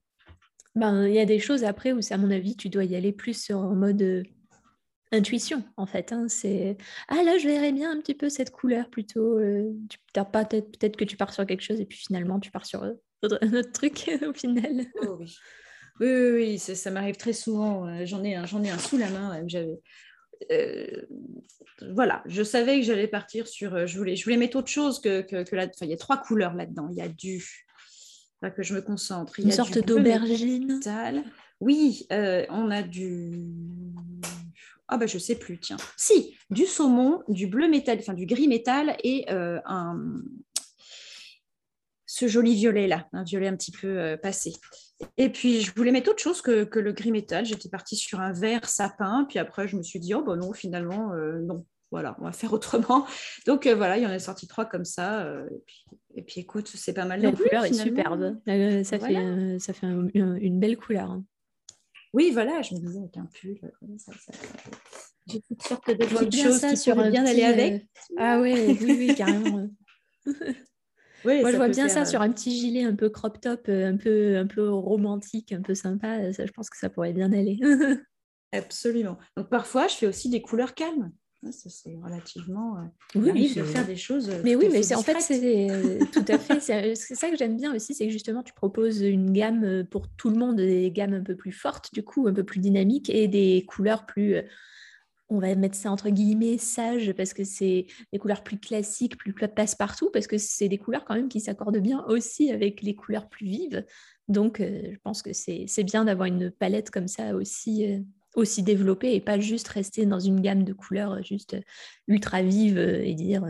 Ben, 0.74 1.06
il 1.06 1.14
y 1.14 1.20
a 1.20 1.26
des 1.26 1.38
choses 1.38 1.62
après 1.62 1.92
où, 1.92 2.00
à 2.10 2.16
mon 2.16 2.30
avis, 2.30 2.56
tu 2.56 2.68
dois 2.68 2.84
y 2.84 2.96
aller 2.96 3.12
plus 3.12 3.40
sur, 3.40 3.58
en 3.58 3.76
mode 3.76 4.02
euh, 4.02 4.22
intuition 5.14 5.62
en 5.76 5.86
fait. 5.86 6.12
Hein, 6.12 6.26
c'est 6.28 6.76
ah 7.08 7.22
là 7.22 7.38
je 7.38 7.48
verrais 7.48 7.72
bien 7.72 7.90
un 7.90 8.00
petit 8.00 8.14
peu 8.14 8.28
cette 8.28 8.50
couleur 8.50 8.88
plutôt. 8.90 9.38
Euh, 9.38 9.72
tu 9.88 9.98
pas 10.12 10.44
peut-être 10.44 10.96
que 10.96 11.04
tu 11.04 11.16
pars 11.16 11.32
sur 11.32 11.46
quelque 11.46 11.62
chose 11.62 11.80
et 11.80 11.86
puis 11.86 11.98
finalement 11.98 12.40
tu 12.40 12.50
pars 12.50 12.66
sur 12.66 12.82
euh, 12.82 12.92
un 13.40 13.54
autre 13.54 13.72
truc 13.72 14.10
au 14.26 14.32
final. 14.32 14.84
Oh, 15.02 15.16
oui. 15.18 15.34
Oui, 16.00 16.08
oui, 16.08 16.58
ça, 16.58 16.90
m'arrive 16.90 17.16
très 17.16 17.32
souvent. 17.32 17.86
Euh, 17.86 18.04
j'en 18.04 18.24
ai 18.24 18.34
un, 18.34 18.46
j'en 18.46 18.64
ai 18.64 18.70
un 18.70 18.78
sous 18.78 18.98
la 18.98 19.08
main. 19.10 19.40
J'avais, 19.46 19.78
voilà, 21.92 22.24
je 22.26 22.42
savais 22.42 22.80
que 22.80 22.86
j'allais 22.86 23.06
partir 23.06 23.46
sur. 23.46 23.86
Je 23.86 23.96
voulais, 23.96 24.16
je 24.16 24.24
voulais 24.24 24.36
mettre 24.36 24.56
autre 24.56 24.68
chose 24.68 25.00
que, 25.00 25.20
que, 25.22 25.44
que 25.44 25.54
là. 25.54 25.66
Enfin, 25.66 25.86
il 25.86 25.90
y 25.90 25.94
a 25.94 25.96
trois 25.96 26.16
couleurs 26.16 26.54
là-dedans. 26.54 26.88
Il 26.90 26.96
y 26.96 27.00
a 27.00 27.08
du. 27.08 27.44
que 28.42 28.62
je 28.64 28.74
me 28.74 28.82
concentre. 28.82 29.38
Une 29.38 29.52
sorte 29.52 29.78
d'aubergine. 29.78 30.80
Oui, 31.60 32.08
on 32.10 32.70
a 32.72 32.82
du 32.82 33.44
ah 34.88 34.98
ben 34.98 35.08
je 35.08 35.18
sais 35.18 35.36
plus, 35.36 35.58
tiens. 35.58 35.76
Si, 35.96 36.36
du 36.50 36.66
saumon, 36.66 37.22
du 37.28 37.46
bleu 37.46 37.68
métal, 37.68 37.98
enfin 38.00 38.14
du 38.14 38.26
gris 38.26 38.48
métal 38.48 38.96
et 39.02 39.24
euh, 39.30 39.60
un, 39.64 39.98
ce 42.06 42.28
joli 42.28 42.54
violet 42.54 42.86
là, 42.86 43.08
un 43.12 43.24
violet 43.24 43.48
un 43.48 43.56
petit 43.56 43.72
peu 43.72 43.98
euh, 43.98 44.16
passé. 44.16 44.52
Et 45.16 45.30
puis 45.30 45.62
je 45.62 45.72
voulais 45.74 45.90
mettre 45.90 46.10
autre 46.10 46.22
chose 46.22 46.42
que, 46.42 46.78
le 46.78 46.92
gris 46.92 47.12
métal. 47.12 47.46
J'étais 47.46 47.70
partie 47.70 47.96
sur 47.96 48.20
un 48.20 48.32
vert 48.32 48.68
sapin, 48.68 49.26
puis 49.28 49.38
après 49.38 49.68
je 49.68 49.76
me 49.76 49.82
suis 49.82 50.00
dit 50.00 50.14
oh 50.14 50.22
bon 50.22 50.36
non 50.36 50.52
finalement 50.52 51.12
euh, 51.12 51.40
non. 51.40 51.64
Voilà, 51.90 52.16
on 52.20 52.24
va 52.24 52.32
faire 52.32 52.52
autrement. 52.52 53.06
Donc 53.46 53.68
voilà, 53.68 53.96
il 53.98 54.02
y 54.02 54.06
en 54.06 54.10
a 54.10 54.18
sorti 54.18 54.48
trois 54.48 54.64
comme 54.64 54.84
ça. 54.84 55.32
Et 56.16 56.22
puis, 56.22 56.40
écoute, 56.40 56.66
c'est 56.66 56.92
pas 56.92 57.04
mal. 57.04 57.22
La 57.22 57.30
couleur 57.30 57.64
est 57.64 57.72
superbe. 57.72 58.36
ça, 58.46 58.98
fait, 58.98 59.58
ça 59.60 59.72
fait 59.72 59.86
une 59.86 60.58
belle 60.58 60.76
couleur. 60.76 61.20
Oui, 62.14 62.30
voilà, 62.30 62.62
je 62.62 62.74
me 62.74 62.78
disais 62.78 63.00
avec 63.00 63.16
un 63.16 63.26
pull, 63.26 63.58
j'ai 65.26 65.40
toutes 65.40 65.62
sortes 65.62 65.88
de 65.88 65.94
petites 65.94 66.36
choses 66.36 66.60
qui 66.60 66.76
sur 66.76 66.94
bien 67.10 67.26
aller 67.26 67.42
avec. 67.42 67.72
Euh, 67.74 68.14
ah 68.18 68.40
oui, 68.40 68.78
oui, 68.80 68.96
oui, 68.98 69.14
carrément. 69.16 69.68
Moi, 71.24 71.50
je 71.50 71.56
vois 71.56 71.68
bien 71.68 71.88
ça 71.88 72.04
sur 72.04 72.20
un 72.20 72.30
petit 72.30 72.56
gilet 72.56 72.84
un 72.84 72.94
peu 72.94 73.10
crop 73.10 73.40
top, 73.40 73.64
euh, 73.68 73.90
un 73.90 73.96
peu, 73.96 74.36
un 74.36 74.46
peu 74.46 74.68
romantique, 74.70 75.52
un 75.52 75.62
peu 75.62 75.74
sympa. 75.74 76.32
Ça, 76.32 76.46
je 76.46 76.52
pense 76.52 76.70
que 76.70 76.76
ça 76.76 76.88
pourrait 76.88 77.14
bien 77.14 77.32
aller. 77.32 77.58
Absolument. 78.52 79.18
Donc 79.36 79.48
parfois, 79.48 79.88
je 79.88 79.94
fais 79.96 80.06
aussi 80.06 80.28
des 80.28 80.40
couleurs 80.40 80.74
calmes 80.74 81.10
c'est 81.52 81.96
relativement. 82.02 82.76
Euh, 82.78 83.20
oui, 83.20 83.54
de 83.54 83.62
faire 83.62 83.86
des 83.86 83.96
choses. 83.96 84.30
Euh, 84.30 84.40
mais 84.44 84.54
oui, 84.54 84.68
mais 84.70 84.82
c'est 84.82 84.94
en 84.94 85.02
fait, 85.02 85.20
c'est 85.20 85.70
euh, 85.70 85.98
tout 86.12 86.24
à 86.28 86.38
fait. 86.38 86.60
C'est 86.60 87.14
ça 87.14 87.30
que 87.30 87.36
j'aime 87.36 87.56
bien 87.56 87.74
aussi, 87.74 87.94
c'est 87.94 88.06
que 88.06 88.12
justement, 88.12 88.42
tu 88.42 88.52
proposes 88.52 89.00
une 89.00 89.32
gamme 89.32 89.84
pour 89.90 90.08
tout 90.08 90.30
le 90.30 90.36
monde, 90.36 90.56
des 90.56 90.90
gammes 90.90 91.14
un 91.14 91.22
peu 91.22 91.36
plus 91.36 91.52
fortes, 91.52 91.92
du 91.92 92.02
coup, 92.02 92.26
un 92.28 92.32
peu 92.32 92.44
plus 92.44 92.60
dynamiques 92.60 93.10
et 93.10 93.28
des 93.28 93.64
couleurs 93.66 94.06
plus. 94.06 94.36
On 95.30 95.38
va 95.38 95.54
mettre 95.54 95.74
ça 95.74 95.90
entre 95.90 96.10
guillemets 96.10 96.58
sages 96.58 97.12
parce 97.14 97.32
que 97.32 97.44
c'est 97.44 97.86
des 98.12 98.18
couleurs 98.18 98.44
plus 98.44 98.58
classiques, 98.58 99.16
plus 99.16 99.32
passe-partout, 99.32 100.10
parce 100.12 100.26
que 100.26 100.36
c'est 100.36 100.68
des 100.68 100.78
couleurs 100.78 101.04
quand 101.04 101.14
même 101.14 101.28
qui 101.28 101.40
s'accordent 101.40 101.78
bien 101.78 102.04
aussi 102.06 102.52
avec 102.52 102.82
les 102.82 102.94
couleurs 102.94 103.28
plus 103.28 103.46
vives. 103.46 103.86
Donc, 104.28 104.58
je 104.60 104.96
pense 105.02 105.22
que 105.22 105.32
c'est 105.32 105.84
bien 105.84 106.04
d'avoir 106.04 106.26
une 106.26 106.50
palette 106.50 106.90
comme 106.90 107.08
ça 107.08 107.34
aussi 107.34 108.04
aussi 108.34 108.62
développer 108.62 109.14
et 109.14 109.20
pas 109.20 109.38
juste 109.38 109.68
rester 109.68 110.06
dans 110.06 110.20
une 110.20 110.40
gamme 110.40 110.64
de 110.64 110.72
couleurs 110.72 111.12
euh, 111.12 111.22
juste 111.22 111.54
euh, 111.54 111.60
ultra 112.08 112.42
vive 112.42 112.78
euh, 112.78 113.02
et 113.02 113.14
dire 113.14 113.46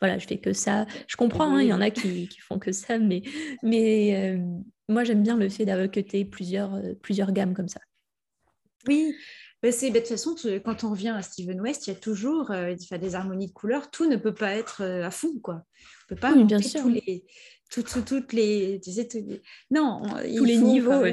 voilà, 0.00 0.18
je 0.18 0.26
fais 0.26 0.36
que 0.36 0.52
ça. 0.52 0.86
Je 1.08 1.16
comprends, 1.16 1.56
hein, 1.56 1.62
il 1.62 1.68
y 1.68 1.72
en 1.72 1.80
a 1.80 1.88
qui, 1.88 2.28
qui, 2.28 2.38
font 2.40 2.58
que 2.58 2.70
ça, 2.70 2.98
mais, 2.98 3.22
mais 3.62 4.38
moi 4.90 5.04
j'aime 5.04 5.22
bien 5.22 5.38
le 5.38 5.48
fait 5.48 5.64
d'avoir 5.64 5.88
plusieurs, 6.30 6.78
plusieurs 7.00 7.32
gammes 7.32 7.54
comme 7.54 7.68
ça. 7.68 7.80
Oui, 8.86 9.14
bah, 9.62 9.72
c'est 9.72 9.88
de 9.88 9.98
toute 9.98 10.08
façon, 10.08 10.36
quand 10.62 10.84
on 10.84 10.90
revient 10.90 11.14
à 11.16 11.22
Steven 11.22 11.58
West, 11.62 11.86
il 11.86 11.94
y 11.94 11.96
a 11.96 11.98
toujours 11.98 12.50
des 12.50 13.14
harmonies 13.14 13.46
de 13.46 13.52
couleurs. 13.52 13.90
Tout 13.90 14.06
ne 14.06 14.16
peut 14.16 14.34
pas 14.34 14.54
être 14.54 14.84
à 14.84 15.10
fond, 15.10 15.32
quoi. 15.42 15.64
On 16.04 16.14
peut 16.14 16.20
pas 16.20 16.34
oui, 16.34 16.44
bien 16.44 16.60
sûr. 16.60 16.82
tous 16.82 16.90
les 16.90 17.24
toutes, 17.68 18.32
les, 18.32 18.80
tu 18.82 18.92
sais, 18.92 19.08
non, 19.70 20.02
tous 20.36 20.44
les 20.44 20.58
niveaux, 20.58 20.92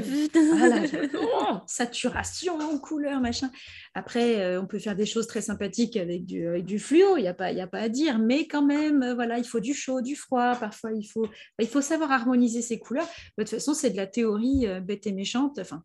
oh, 1.16 1.58
saturation, 1.68 2.58
couleur, 2.80 3.20
machin. 3.22 3.50
Après, 3.94 4.42
euh, 4.42 4.62
on 4.62 4.68
peut 4.68 4.80
faire 4.80 4.96
des 4.96 5.06
choses 5.06 5.28
très 5.28 5.42
sympathiques 5.42 5.98
avec 5.98 6.26
du, 6.26 6.62
du 6.62 6.80
fluo, 6.80 7.18
il 7.18 7.22
n'y 7.22 7.28
a 7.28 7.34
pas, 7.34 7.52
il 7.52 7.60
a 7.60 7.68
pas 7.68 7.80
à 7.80 7.90
dire, 7.90 8.20
mais 8.20 8.48
quand 8.48 8.64
même, 8.64 9.04
euh, 9.04 9.16
voilà, 9.16 9.40
il 9.40 9.46
faut 9.46 9.60
du 9.60 9.74
chaud, 9.74 10.02
du 10.02 10.16
froid. 10.16 10.56
Parfois, 10.56 10.92
il 10.94 11.06
faut, 11.06 11.28
il 11.60 11.68
faut 11.68 11.82
savoir 11.82 12.12
harmoniser 12.12 12.62
ces 12.62 12.80
couleurs. 12.80 13.08
De 13.38 13.44
toute 13.44 13.50
façon, 13.50 13.74
c'est 13.74 13.90
de 13.90 13.98
la 13.98 14.08
théorie 14.08 14.68
euh, 14.68 14.80
bête 14.80 15.08
et 15.08 15.12
méchante. 15.12 15.58
Enfin, 15.60 15.84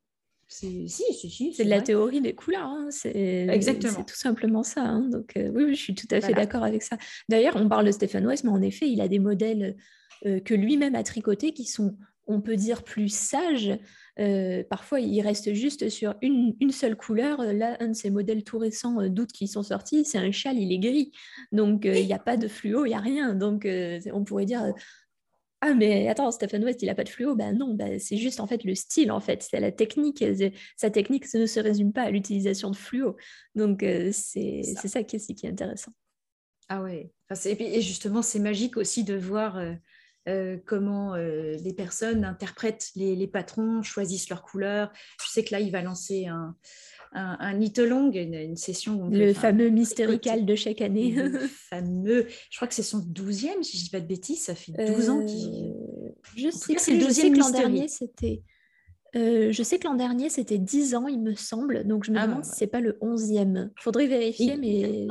si, 0.49 0.89
si, 0.89 1.03
si, 1.13 1.53
c'est 1.55 1.65
de 1.65 1.71
la 1.71 1.83
théorie 1.83 2.21
des 2.21 2.35
couleurs. 2.35 2.67
Hein. 2.67 2.89
C'est 2.91 3.49
Exactement. 3.51 4.05
tout 4.05 4.17
simplement 4.17 4.63
ça. 4.63 4.83
Hein. 4.83 5.09
Donc, 5.11 5.33
oui, 5.37 5.75
je 5.75 5.81
suis 5.81 5.95
tout 5.95 6.09
à 6.11 6.21
fait 6.21 6.33
d'accord 6.33 6.63
avec 6.63 6.83
ça. 6.83 6.97
D'ailleurs, 7.29 7.57
on 7.57 7.69
parle 7.69 7.87
de 7.87 7.91
Stéphane 7.91 8.27
West, 8.27 8.45
mais 8.45 8.51
en 8.51 8.63
effet, 8.63 8.89
il 8.89 9.01
a 9.01 9.09
des 9.09 9.19
modèles 9.19 9.77
euh, 10.27 10.41
que 10.41 10.55
lui-même 10.55 10.95
a 10.95 11.03
tricoté 11.03 11.53
qui 11.53 11.65
sont 11.65 11.97
on 12.31 12.43
peut 12.43 12.57
dire 12.57 12.85
plus 12.85 13.09
sage. 13.09 13.73
Euh, 14.19 14.63
parfois, 14.69 15.01
il 15.01 15.19
reste 15.23 15.55
juste 15.55 15.89
sur 15.89 16.15
une, 16.21 16.55
seule 16.71 16.95
couleur. 16.95 17.43
Là, 17.43 17.79
un 17.81 17.89
de 17.89 17.93
ces 17.95 18.11
modèles 18.11 18.45
tout 18.45 18.59
récents 18.59 19.01
euh, 19.01 19.09
d'août 19.09 19.31
qui 19.33 19.49
sont 19.49 19.63
sortis, 19.63 20.05
c'est 20.05 20.19
un 20.19 20.31
châle, 20.31 20.59
il 20.59 20.71
est 20.71 20.79
gris. 20.79 21.11
Donc, 21.53 21.87
il 21.87 22.05
n'y 22.05 22.13
a 22.13 22.19
pas 22.19 22.37
de 22.37 22.47
fluo, 22.47 22.85
il 22.85 22.91
n'y 22.91 22.95
a 22.95 23.01
rien. 23.01 23.35
Donc, 23.35 23.67
on 24.13 24.25
pourrait 24.25 24.45
dire, 24.45 24.75
ah 25.61 25.75
mais 25.75 26.09
attends, 26.09 26.31
Stephen 26.31 26.63
West, 26.65 26.83
il 26.83 26.89
a 26.89 26.95
pas 26.95 27.03
de 27.05 27.09
fluo. 27.09 27.35
Ben 27.35 27.57
non, 27.57 27.75
ben, 27.75 27.99
c'est 27.99 28.17
juste 28.17 28.39
en 28.39 28.47
fait 28.47 28.63
le 28.63 28.75
style, 28.75 29.11
en 29.11 29.21
fait, 29.21 29.43
c'est 29.43 29.59
la 29.59 29.73
technique. 29.73 30.25
Sa 30.77 30.91
technique 30.91 31.33
ne 31.35 31.47
se 31.47 31.59
résume 31.59 31.93
pas 31.93 32.03
à 32.03 32.11
l'utilisation 32.11 32.71
de 32.71 32.77
fluo. 32.77 33.17
Donc 33.57 33.83
euh, 33.83 34.11
c'est 34.13 34.63
ça. 34.63 35.03
qui 35.03 35.17
est, 35.17 35.35
qui 35.35 35.47
est 35.47 35.51
intéressant. 35.51 35.93
Ah 36.69 36.83
ouais. 36.83 37.11
et 37.47 37.81
justement, 37.81 38.23
c'est 38.23 38.39
magique 38.39 38.77
aussi 38.77 39.03
de 39.03 39.17
voir 39.17 39.57
euh, 39.57 39.73
euh, 40.29 40.57
comment 40.67 41.17
les 41.17 41.73
personnes 41.75 42.25
interprètent 42.25 42.91
les, 42.95 43.17
les, 43.17 43.27
patrons, 43.27 43.83
choisissent 43.83 44.29
leurs 44.29 44.43
couleurs. 44.43 44.93
Je 45.25 45.31
sais 45.31 45.45
que 45.45 45.53
là, 45.53 45.61
il 45.61 45.73
va 45.73 45.83
lancer 45.83 46.27
un, 46.27 46.55
un, 47.13 47.37
un 47.41 47.61
une, 47.61 48.35
une, 48.35 48.57
session. 48.57 49.09
le 49.11 49.33
fameux 49.33 49.69
mystérical 49.69 50.45
de 50.45 50.55
chaque 50.55 50.81
année. 50.81 51.13
Le 51.13 51.39
fameux, 51.71 52.27
je 52.51 52.57
crois 52.57 52.69
que 52.69 52.75
c'est 52.75 52.83
son 52.83 52.99
douzième, 52.99 53.63
si 53.63 53.77
je 53.77 53.83
ne 53.83 53.85
dis 53.85 53.91
pas 53.91 54.01
de 54.01 54.07
bêtises, 54.07 54.43
ça 54.45 54.55
fait 54.55 54.73
12 54.73 55.11
ans 55.11 55.25
qu'il. 55.25 55.73
Euh, 55.73 56.11
je 56.37 56.51
sais 56.51 56.75
que 56.75 56.81
c'est 56.81 56.93
le 56.93 57.05
deuxième 57.05 57.35
l'an 57.37 57.51
dernier, 57.51 57.89
c'était. 57.89 58.43
Euh, 59.17 59.53
je 59.53 59.63
sais 59.63 59.79
que 59.79 59.89
l'an 59.89 59.95
dernier, 59.95 60.29
c'était 60.29 60.59
10 60.59 60.95
ans, 60.95 61.07
il 61.07 61.21
me 61.21 61.35
semble. 61.35 61.87
Donc, 61.87 62.05
je 62.05 62.13
me 62.13 62.19
ah, 62.19 62.27
demande 62.27 62.45
si 62.45 62.57
ce 62.57 62.65
n'est 62.65 62.71
pas 62.71 62.81
le 62.81 62.99
11e. 63.01 63.71
Il 63.77 63.83
faudrait 63.83 64.07
vérifier, 64.07 64.57
mais... 64.59 65.07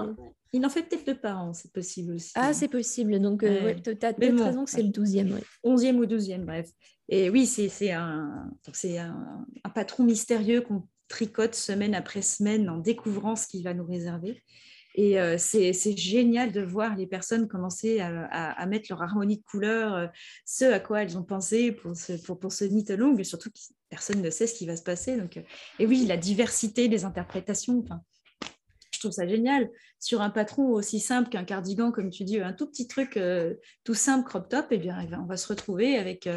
Il 0.54 0.66
en 0.66 0.70
fait 0.70 0.84
peut-être 0.84 1.06
deux 1.06 1.20
par 1.20 1.42
an, 1.42 1.54
c'est 1.54 1.72
possible 1.72 2.14
aussi. 2.14 2.32
Ah, 2.36 2.54
c'est 2.54 2.68
possible. 2.68 3.20
Donc, 3.20 3.44
euh, 3.44 3.74
tu 3.84 3.90
as 3.90 4.14
peut-être 4.14 4.44
raison 4.44 4.66
que 4.66 4.72
c'est 4.72 4.84
le 4.84 4.90
12e. 4.90 5.40
11e 5.64 5.96
ou 5.96 6.06
12e, 6.06 6.46
bref. 6.46 6.70
Et 7.10 7.30
oui, 7.30 7.46
c'est 7.46 7.92
un, 7.92 8.52
un, 8.68 9.28
un, 9.64 9.70
patron 9.70 10.04
mystérieux 10.04 10.62
qu'on 10.62 10.88
tricote 11.08 11.56
semaine 11.56 11.96
après 11.96 12.22
semaine 12.22 12.70
en 12.70 12.78
découvrant 12.78 13.36
ce 13.36 13.48
qu'il 13.48 13.64
va 13.64 13.74
nous 13.74 13.86
réserver. 13.86 14.44
Et 14.98 15.20
euh, 15.20 15.38
c'est 15.38 15.96
génial 15.96 16.52
de 16.52 16.62
voir 16.62 16.96
les 16.96 17.06
personnes 17.06 17.48
commencer 17.48 18.00
à, 18.00 18.66
mettre 18.66 18.88
leur 18.90 19.04
harmonie 19.04 19.38
de 19.38 19.44
couleurs, 19.44 19.94
euh, 19.94 20.08
ce 20.44 20.66
à 20.66 20.80
quoi 20.80 21.04
elles 21.04 21.20
ont 21.20 21.24
pensé 21.24 21.72
pour 21.72 21.96
ce, 21.96 22.14
pour, 22.14 22.40
pour 22.40 22.52
ce 22.52 22.66
knit 22.66 22.86
long, 22.98 23.16
surtout 23.24 23.52
que 23.52 23.60
personne 23.90 24.24
ne 24.24 24.30
sait 24.32 24.48
ce 24.48 24.56
qui 24.56 24.66
va 24.66 24.76
se 24.76 24.82
passer. 24.82 25.16
Donc, 25.16 25.38
euh, 25.38 25.44
et 25.78 25.86
oui, 25.86 26.08
la 26.08 26.18
diversité 26.18 26.88
des 26.88 27.06
interprétations, 27.06 27.86
je 28.98 29.02
trouve 29.02 29.12
ça 29.12 29.28
génial. 29.28 29.70
Sur 30.00 30.22
un 30.22 30.30
patron 30.30 30.70
aussi 30.70 31.00
simple 31.00 31.30
qu'un 31.30 31.44
cardigan, 31.44 31.92
comme 31.92 32.10
tu 32.10 32.24
dis, 32.24 32.40
un 32.40 32.54
tout 32.54 32.68
petit 32.68 32.88
truc 32.88 33.20
tout 33.84 33.94
simple, 33.94 34.28
crop 34.28 34.50
top, 34.50 34.72
et 34.72 34.76
eh 34.76 34.78
bien, 34.78 34.98
on 35.22 35.26
va 35.26 35.38
se 35.38 35.48
retrouver 35.48 35.98
avec 35.98 36.28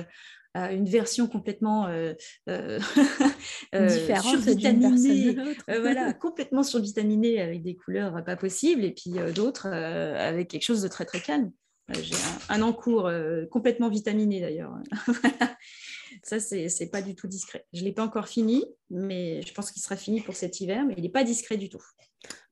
une 0.56 0.86
version 0.86 1.28
complètement 1.28 1.86
euh, 1.86 2.14
euh, 2.48 2.80
euh 3.74 3.86
différente 3.86 4.42
survitaminée, 4.42 5.36
voilà, 5.68 6.12
complètement 6.12 6.62
survitaminée 6.62 7.40
avec 7.40 7.62
des 7.62 7.76
couleurs 7.76 8.24
pas 8.24 8.36
possibles, 8.36 8.84
et 8.84 8.92
puis 8.92 9.14
d'autres 9.34 9.68
avec 9.68 10.48
quelque 10.48 10.64
chose 10.64 10.82
de 10.82 10.88
très 10.88 11.04
très 11.04 11.20
calme. 11.20 11.52
J'ai 11.92 12.14
un, 12.48 12.62
encours 12.62 13.10
complètement 13.50 13.88
vitaminé 13.88 14.40
d'ailleurs. 14.40 14.72
Ça, 16.22 16.38
c'est 16.38 16.90
pas 16.90 17.02
du 17.02 17.14
tout 17.14 17.26
discret. 17.26 17.64
Je 17.72 17.80
ne 17.80 17.86
l'ai 17.86 17.92
pas 17.92 18.04
encore 18.04 18.28
fini, 18.28 18.64
mais 18.90 19.42
je 19.42 19.52
pense 19.54 19.70
qu'il 19.70 19.82
sera 19.82 19.96
fini 19.96 20.20
pour 20.20 20.34
cet 20.34 20.60
hiver, 20.60 20.84
mais 20.86 20.94
il 20.96 21.02
n'est 21.02 21.08
pas 21.08 21.24
discret 21.24 21.56
du 21.56 21.68
tout. 21.68 21.82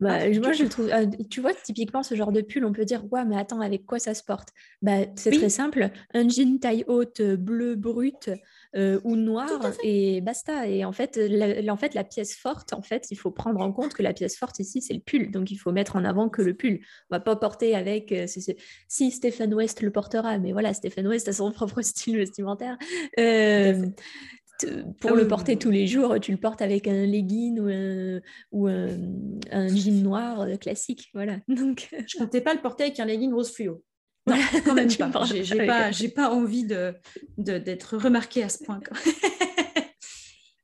Bah, 0.01 0.21
ah, 0.23 0.39
moi, 0.39 0.53
je 0.53 0.65
trouve, 0.65 0.89
euh, 0.93 1.07
tu 1.29 1.41
vois, 1.41 1.53
typiquement, 1.53 2.05
ce 2.05 2.15
genre 2.15 2.31
de 2.31 2.41
pull, 2.41 2.65
on 2.65 2.73
peut 2.73 2.85
dire, 2.85 3.03
ouais, 3.11 3.25
mais 3.25 3.37
attends, 3.37 3.61
avec 3.61 3.85
quoi 3.85 3.99
ça 3.99 4.15
se 4.15 4.23
porte? 4.23 4.51
Bah, 4.81 4.99
C'est 5.17 5.33
très 5.33 5.49
simple, 5.49 5.91
un 6.15 6.29
jean 6.29 6.59
taille 6.61 6.85
haute, 6.87 7.19
euh, 7.21 7.37
bleu 7.37 7.75
brut 7.75 8.31
euh, 8.77 9.01
ou 9.03 9.17
noir, 9.17 9.73
et 9.83 10.21
basta. 10.21 10.69
Et 10.69 10.85
en 10.85 10.93
fait, 10.93 11.17
la, 11.17 11.73
en 11.73 11.77
fait, 11.77 11.95
la 11.95 12.05
pièce 12.05 12.37
forte, 12.37 12.73
en 12.73 12.83
fait, 12.83 13.09
il 13.11 13.17
faut 13.17 13.33
prendre 13.33 13.61
en 13.61 13.73
compte 13.73 13.93
que 13.93 14.03
la 14.03 14.13
pièce 14.13 14.37
forte 14.37 14.61
ici, 14.61 14.81
c'est 14.81 14.95
le 14.95 15.01
pull. 15.01 15.33
Donc, 15.33 15.51
il 15.51 15.57
faut 15.57 15.73
mettre 15.73 15.97
en 15.97 16.05
avant 16.05 16.29
que 16.29 16.43
le 16.43 16.55
pull. 16.55 16.81
On 17.11 17.17
va 17.17 17.21
pas 17.21 17.35
porter 17.35 17.75
avec, 17.75 18.15
si 18.89 19.11
Stephen 19.11 19.53
West 19.53 19.83
le 19.83 19.91
portera, 19.91 20.39
mais 20.39 20.53
voilà, 20.53 20.75
Stephen 20.75 21.09
West 21.09 21.27
a 21.27 21.33
son 21.33 21.51
propre 21.51 21.83
style 21.83 22.19
vestimentaire 22.19 22.79
pour 25.01 25.13
le 25.13 25.29
porter 25.29 25.57
tous 25.57 25.71
les 25.71 25.87
jours, 25.87 26.19
tu 26.21 26.33
le 26.33 26.39
portes 26.39 26.63
avec 26.63 26.87
un 26.89 27.07
legging 27.07 27.61
ou 27.61 27.69
un, 27.69 28.21
ou 28.53 28.67
un, 28.69 29.69
jean 29.69 30.03
noir 30.03 30.41
euh, 30.41 30.57
classique. 30.57 31.09
Voilà. 31.15 31.39
Donc... 31.49 31.89
Euh, 31.93 32.03
Je 32.07 32.19
comptais 32.19 32.41
pas 32.41 32.55
le 32.55 32.61
porter 32.61 32.85
avec 32.85 33.01
un 33.01 33.05
legging 33.05 33.33
rose 33.33 33.53
fluo. 33.53 33.83
Non, 34.27 34.37
quand 34.65 34.75
même 34.75 34.89
pas. 34.89 35.25
J'ai 35.25 35.67
pas, 35.67 35.91
pas 36.15 36.31
envie 36.31 36.65
d'être 36.65 37.01
de, 37.39 37.59
d'être 37.59 37.97
remarqué 37.97 38.43
à 38.43 38.49
ce 38.49 38.63
point. 38.63 38.81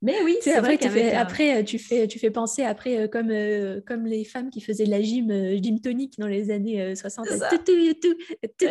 Mais 0.04 0.22
oui, 0.22 0.36
c'est 0.42 0.60
vrai 0.60 0.78
après, 1.14 1.60
euh, 1.60 1.64
tu 1.64 1.78
fais, 1.78 2.06
tu 2.06 2.18
fais 2.18 2.30
penser 2.30 2.62
après 2.62 2.98
euh, 2.98 3.08
comme, 3.08 3.30
euh, 3.30 3.80
comme 3.86 4.04
les 4.04 4.24
femmes 4.24 4.50
qui 4.50 4.60
faisaient 4.60 4.84
de 4.84 4.90
la 4.90 5.00
gym, 5.00 5.32
gym 5.62 5.80
tonique 5.80 6.18
dans 6.18 6.26
les 6.26 6.50
années 6.50 6.94
60. 6.94 7.26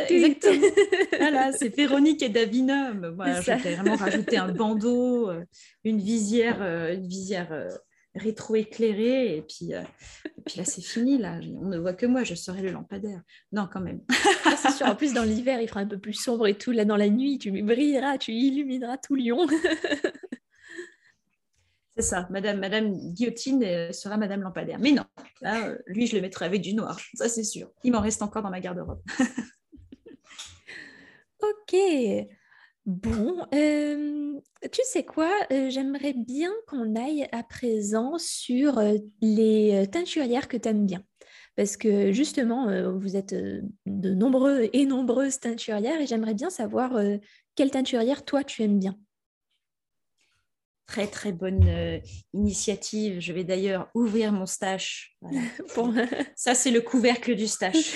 Exactement. 0.09 0.61
voilà, 1.19 1.51
c'est 1.51 1.75
Véronique 1.75 2.21
et 2.21 2.29
Davinum. 2.29 3.13
Voilà, 3.15 3.41
je 3.41 3.51
vais 3.51 3.75
vraiment 3.75 3.95
rajouter 3.95 4.37
un 4.37 4.49
bandeau, 4.53 5.31
une 5.83 5.97
visière, 5.97 6.61
une 6.61 7.07
visière 7.07 7.67
rétro-éclairée, 8.13 9.37
et 9.37 9.41
puis, 9.41 9.71
puis 10.45 10.57
là, 10.57 10.65
c'est 10.65 10.83
fini. 10.83 11.17
Là. 11.17 11.39
On 11.63 11.65
ne 11.65 11.79
voit 11.79 11.93
que 11.93 12.05
moi, 12.05 12.23
je 12.23 12.35
serai 12.35 12.61
le 12.61 12.69
lampadaire. 12.69 13.23
Non, 13.51 13.67
quand 13.73 13.81
même. 13.81 14.01
c'est 14.61 14.69
sûr. 14.69 14.85
En 14.85 14.95
plus, 14.95 15.15
dans 15.15 15.23
l'hiver, 15.23 15.59
il 15.61 15.67
fera 15.67 15.79
un 15.79 15.87
peu 15.87 15.97
plus 15.97 16.13
sombre 16.13 16.45
et 16.45 16.53
tout. 16.53 16.71
Là, 16.71 16.85
dans 16.85 16.97
la 16.97 17.09
nuit, 17.09 17.39
tu 17.39 17.49
brilleras, 17.63 18.19
tu 18.19 18.33
illumineras 18.33 18.97
tout 18.97 19.15
Lyon. 19.15 19.47
C'est 21.95 22.03
ça, 22.03 22.27
Madame, 22.31 22.97
Guillotine 23.13 23.63
euh, 23.63 23.91
sera 23.91 24.17
Madame 24.17 24.41
Lampadaire. 24.41 24.79
Mais 24.79 24.91
non, 24.91 25.03
euh, 25.45 25.77
lui, 25.85 26.07
je 26.07 26.15
le 26.15 26.21
mettrai 26.21 26.45
avec 26.45 26.61
du 26.61 26.73
noir, 26.73 26.99
ça 27.13 27.29
c'est 27.29 27.43
sûr. 27.43 27.69
Il 27.83 27.91
m'en 27.91 28.01
reste 28.01 28.23
encore 28.23 28.41
dans 28.41 28.49
ma 28.49 28.59
garde-robe. 28.59 29.01
ok. 31.41 31.75
Bon, 32.85 33.45
euh, 33.53 34.39
tu 34.71 34.81
sais 34.83 35.05
quoi, 35.05 35.31
j'aimerais 35.49 36.13
bien 36.13 36.51
qu'on 36.67 36.95
aille 36.95 37.27
à 37.31 37.43
présent 37.43 38.17
sur 38.17 38.81
les 39.21 39.87
teinturières 39.89 40.47
que 40.47 40.57
tu 40.57 40.67
aimes 40.67 40.85
bien. 40.85 41.01
Parce 41.55 41.77
que 41.77 42.11
justement, 42.11 42.67
vous 42.97 43.15
êtes 43.15 43.33
de 43.33 44.13
nombreux 44.13 44.69
et 44.73 44.85
nombreuses 44.85 45.39
teinturières 45.39 46.01
et 46.01 46.07
j'aimerais 46.07 46.33
bien 46.33 46.49
savoir 46.49 46.99
quelle 47.55 47.71
teinturière 47.71 48.25
toi 48.25 48.43
tu 48.43 48.63
aimes 48.63 48.79
bien. 48.79 48.97
Très, 50.85 51.07
très 51.07 51.31
bonne 51.31 51.65
euh, 51.67 51.99
initiative. 52.33 53.21
Je 53.21 53.31
vais 53.31 53.45
d'ailleurs 53.45 53.89
ouvrir 53.93 54.33
mon 54.33 54.45
stash. 54.45 55.15
Ça, 56.35 56.55
c'est 56.55 56.71
le 56.71 56.81
couvercle 56.81 57.35
du 57.35 57.47
stash. 57.47 57.95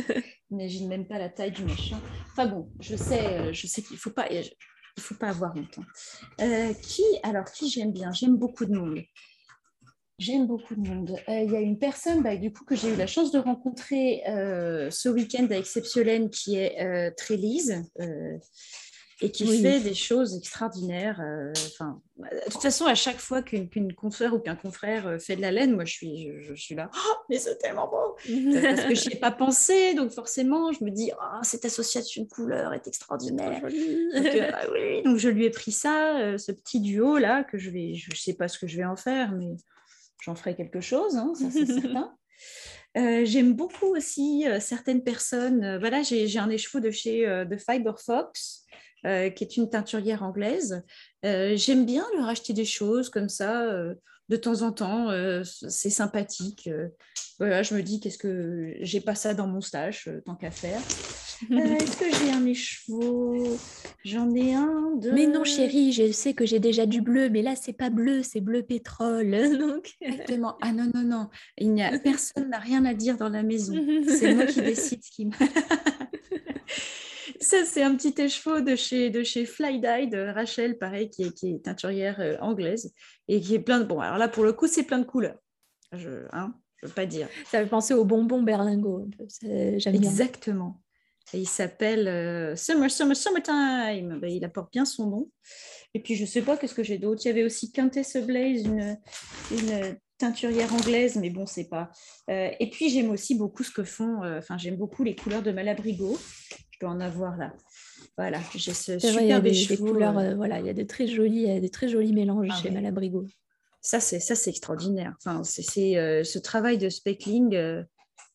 J'imagine 0.50 0.88
même 0.88 1.06
pas 1.06 1.18
la 1.18 1.30
taille 1.30 1.52
du 1.52 1.64
machin. 1.64 1.98
Enfin 2.32 2.46
bon, 2.46 2.70
je 2.80 2.96
sais, 2.96 3.24
euh, 3.24 3.52
je 3.52 3.66
sais 3.66 3.82
qu'il 3.82 3.94
ne 3.94 4.00
faut 4.00 4.10
pas, 4.10 4.28
il 4.30 4.44
faut 4.98 5.14
pas 5.14 5.28
avoir 5.28 5.54
honte. 5.56 5.78
Euh, 6.40 6.74
qui, 6.74 7.02
alors, 7.22 7.46
qui 7.46 7.70
j'aime 7.70 7.92
bien? 7.92 8.12
J'aime 8.12 8.36
beaucoup 8.36 8.66
de 8.66 8.76
monde. 8.76 9.00
J'aime 10.18 10.46
beaucoup 10.46 10.74
de 10.74 10.86
monde. 10.86 11.16
Il 11.28 11.50
y 11.50 11.56
a 11.56 11.60
une 11.60 11.78
personne, 11.78 12.22
bah, 12.22 12.36
du 12.36 12.52
coup, 12.52 12.64
que 12.64 12.74
j'ai 12.74 12.92
eu 12.92 12.96
la 12.96 13.06
chance 13.06 13.30
de 13.30 13.38
rencontrer 13.38 14.22
ce 14.26 15.08
week-end 15.08 15.46
à 15.50 15.56
Exceptionnel, 15.56 16.28
qui 16.28 16.56
est 16.56 17.14
Trélise 17.16 17.84
et 19.20 19.30
qui 19.30 19.46
fait 19.62 19.80
des 19.80 19.94
choses 19.94 20.36
extraordinaires. 20.36 21.20
Euh, 21.20 21.52
enfin, 21.72 22.00
de 22.18 22.50
toute 22.50 22.62
façon, 22.62 22.86
à 22.86 22.94
chaque 22.94 23.18
fois 23.18 23.42
qu'une 23.42 23.68
qu 23.68 23.94
confrère 23.94 24.32
ou 24.32 24.38
qu'un 24.38 24.54
confrère 24.54 25.08
euh, 25.08 25.18
fait 25.18 25.34
de 25.34 25.40
la 25.40 25.50
laine, 25.50 25.74
moi, 25.74 25.84
je 25.84 25.92
suis, 25.92 26.30
je, 26.40 26.54
suis 26.54 26.76
là, 26.76 26.88
oh, 26.94 27.14
mais 27.28 27.38
c'est 27.38 27.56
tellement 27.58 27.88
beau 27.88 28.14
Parce 28.14 28.84
que 28.84 28.94
je 28.94 29.08
n'y 29.08 29.16
ai 29.16 29.18
pas 29.18 29.32
pensé, 29.32 29.94
donc 29.94 30.12
forcément, 30.12 30.72
je 30.72 30.84
me 30.84 30.90
dis, 30.90 31.10
oh, 31.20 31.38
cette 31.42 31.64
association 31.64 32.22
de 32.22 32.28
couleurs 32.28 32.72
est 32.74 32.86
extraordinaire. 32.86 33.60
donc, 33.62 33.72
euh, 34.26 34.50
bah 34.52 34.66
oui, 34.72 35.02
donc, 35.02 35.16
je 35.16 35.28
lui 35.28 35.46
ai 35.46 35.50
pris 35.50 35.72
ça, 35.72 36.38
ce 36.38 36.52
petit 36.52 36.80
duo-là, 36.80 37.42
que 37.42 37.58
je 37.58 37.70
vais, 37.70 37.94
je 37.94 38.10
ne 38.10 38.16
sais 38.16 38.34
pas 38.34 38.46
ce 38.46 38.58
que 38.58 38.68
je 38.68 38.76
vais 38.76 38.84
en 38.84 38.96
faire, 38.96 39.32
mais 39.32 39.56
j'en 40.22 40.36
ferai 40.36 40.54
quelque 40.54 40.80
chose, 40.80 41.16
hein, 41.16 41.32
ça 41.34 41.50
c'est 41.50 41.66
certain. 41.66 42.14
J'aime 42.94 43.54
beaucoup 43.54 43.96
aussi 43.96 44.44
certaines 44.60 45.02
personnes. 45.02 45.78
voilà, 45.78 46.02
j'ai 46.02 46.38
un 46.38 46.50
écheveau 46.50 46.80
de 46.80 46.90
chez 46.90 47.26
de 47.26 47.56
Fiber 47.56 48.00
Fox 48.00 48.64
euh, 49.06 49.30
qui 49.30 49.44
est 49.44 49.56
une 49.56 49.70
teinturière 49.70 50.22
anglaise. 50.22 50.82
Euh, 51.24 51.54
j'aime 51.56 51.86
bien 51.86 52.04
leur 52.16 52.28
acheter 52.28 52.52
des 52.52 52.64
choses 52.64 53.10
comme 53.10 53.28
ça 53.28 53.62
euh, 53.62 53.94
de 54.28 54.36
temps 54.36 54.62
en 54.62 54.72
temps. 54.72 55.08
c'est 55.42 55.90
sympathique. 55.90 56.68
voilà, 57.38 57.62
je 57.62 57.74
me 57.74 57.82
dis 57.82 58.00
qu'est-ce 58.00 58.18
que 58.18 58.74
j'ai 58.80 59.00
pas 59.00 59.14
ça 59.14 59.34
dans 59.34 59.46
mon 59.46 59.60
stage 59.60 60.10
tant 60.26 60.34
qu'à 60.34 60.50
faire. 60.50 60.80
Est-ce 61.50 61.96
que 61.96 62.04
j'ai 62.12 62.32
un 62.32 62.44
écheveau? 62.46 63.56
J'en 64.04 64.34
ai 64.34 64.54
un 64.54 64.96
de. 64.96 65.12
Mais 65.12 65.26
non, 65.26 65.44
chérie, 65.44 65.92
je 65.92 66.10
sais 66.10 66.34
que 66.34 66.44
j'ai 66.44 66.58
déjà 66.58 66.84
du 66.84 67.00
bleu, 67.00 67.28
mais 67.30 67.42
là, 67.42 67.54
c'est 67.54 67.72
pas 67.72 67.90
bleu, 67.90 68.22
c'est 68.22 68.40
bleu 68.40 68.62
pétrole. 68.62 69.30
Donc... 69.58 69.94
Exactement. 70.00 70.56
Ah 70.60 70.72
non, 70.72 70.90
non, 70.92 71.02
non. 71.02 71.28
Il 71.56 71.72
n'y 71.74 71.82
a 71.82 71.96
personne 72.02 72.50
n'a 72.50 72.58
rien 72.58 72.84
à 72.84 72.94
dire 72.94 73.16
dans 73.16 73.28
la 73.28 73.42
maison. 73.42 73.74
C'est 74.08 74.34
moi 74.34 74.46
qui 74.46 74.62
décide 74.62 75.04
ce 75.04 75.10
qui. 75.10 75.30
Ça, 77.48 77.64
c'est 77.64 77.82
un 77.82 77.96
petit 77.96 78.12
écheveau 78.20 78.60
de 78.60 78.76
chez, 78.76 79.08
de 79.08 79.22
chez 79.22 79.46
Fly 79.46 79.80
Dye 79.80 80.08
de 80.08 80.18
Rachel, 80.18 80.76
pareil, 80.76 81.08
qui 81.08 81.22
est, 81.22 81.32
qui 81.32 81.54
est 81.54 81.64
teinturière 81.64 82.20
euh, 82.20 82.36
anglaise 82.42 82.92
et 83.26 83.40
qui 83.40 83.54
est 83.54 83.58
plein 83.58 83.80
de. 83.80 83.84
Bon, 83.84 84.00
alors 84.00 84.18
là, 84.18 84.28
pour 84.28 84.44
le 84.44 84.52
coup, 84.52 84.66
c'est 84.66 84.82
plein 84.82 84.98
de 84.98 85.06
couleurs. 85.06 85.38
Je, 85.92 86.26
hein, 86.32 86.52
je 86.76 86.88
veux 86.88 86.92
pas 86.92 87.06
dire. 87.06 87.26
Ça 87.46 87.62
fait 87.62 87.66
penser 87.70 87.94
au 87.94 88.04
bonbon 88.04 88.42
berlingot. 88.42 89.08
Exactement. 89.86 90.82
Et 91.32 91.38
il 91.38 91.48
s'appelle 91.48 92.06
euh, 92.06 92.54
Summer, 92.54 92.90
Summer, 92.90 93.16
Summertime. 93.16 94.18
Ben, 94.20 94.28
il 94.30 94.44
apporte 94.44 94.70
bien 94.70 94.84
son 94.84 95.08
nom. 95.08 95.30
Et 95.94 96.02
puis, 96.02 96.16
je 96.16 96.26
sais 96.26 96.42
pas 96.42 96.58
qu'est-ce 96.58 96.74
que 96.74 96.82
j'ai 96.82 96.98
d'autre? 96.98 97.22
Il 97.24 97.28
y 97.28 97.30
avait 97.30 97.44
aussi 97.44 97.72
Quintess 97.72 98.18
Blaze, 98.18 98.66
une, 98.66 98.98
une 99.52 99.96
teinturière 100.18 100.72
anglaise, 100.74 101.16
mais 101.16 101.30
bon, 101.30 101.46
c'est 101.46 101.68
pas. 101.68 101.90
Euh, 102.28 102.50
et 102.58 102.70
puis, 102.70 102.90
j'aime 102.90 103.10
aussi 103.10 103.34
beaucoup 103.34 103.62
ce 103.62 103.70
que 103.70 103.84
font. 103.84 104.22
Euh, 104.22 104.38
enfin, 104.38 104.58
j'aime 104.58 104.76
beaucoup 104.76 105.04
les 105.04 105.14
couleurs 105.14 105.42
de 105.42 105.52
Malabrigo. 105.52 106.18
Je 106.70 106.78
dois 106.80 106.90
en 106.90 107.00
avoir 107.00 107.36
là. 107.36 107.54
Voilà, 108.16 108.40
j'ai 108.54 108.74
ce 108.74 108.98
super 108.98 109.22
il 109.22 109.28
y 109.28 109.32
a 109.32 109.40
des, 109.40 109.76
couleurs. 109.76 110.12
voilà, 110.36 110.60
il 110.60 110.66
y 110.66 110.68
a 110.68 110.72
des 110.72 110.86
très 110.86 111.06
jolis, 111.06 111.60
des 111.60 111.70
très 111.70 111.88
jolis 111.88 112.12
mélanges 112.12 112.48
ah 112.50 112.62
chez 112.62 112.70
Malabrigo. 112.70 113.24
Ça, 113.80 114.00
c'est 114.00 114.20
ça, 114.20 114.34
c'est 114.34 114.50
extraordinaire. 114.50 115.14
Enfin, 115.18 115.44
c'est 115.44 115.62
ce 115.62 116.38
travail 116.38 116.78
de 116.78 116.88
speckling 116.88 117.54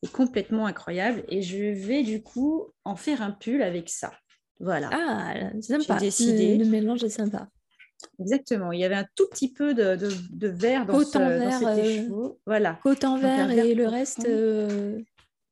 est 0.04 0.12
complètement 0.12 0.66
incroyable. 0.66 1.24
Et 1.30 1.42
je 1.42 1.58
vais 1.58 2.04
du 2.04 2.22
coup 2.22 2.68
en 2.86 2.96
faire 2.96 3.22
un 3.22 3.32
pull 3.32 3.62
avec 3.62 3.90
ça. 3.90 4.12
Voilà. 4.60 4.90
Ah, 4.92 5.62
sympa. 5.62 5.98
Décidé. 5.98 6.58
Le, 6.58 6.66
mélange 6.66 7.04
est 7.04 7.10
sympa. 7.10 7.50
Exactement. 8.20 8.72
Il 8.72 8.80
y 8.80 8.86
avait 8.86 8.96
un 8.96 9.06
tout 9.16 9.28
petit 9.30 9.52
peu 9.52 9.74
de, 9.74 9.96
de, 9.96 10.48
vert 10.48 10.86
dans, 10.86 11.00
ce, 11.04 11.18
vert, 11.18 11.60
dans 11.60 11.76
cet 11.76 12.10
euh, 12.10 12.30
Voilà. 12.46 12.80
Coton 12.84 13.18
vert, 13.18 13.50
et 13.52 13.74
le 13.74 13.88
reste, 13.88 14.26
euh, 14.28 15.00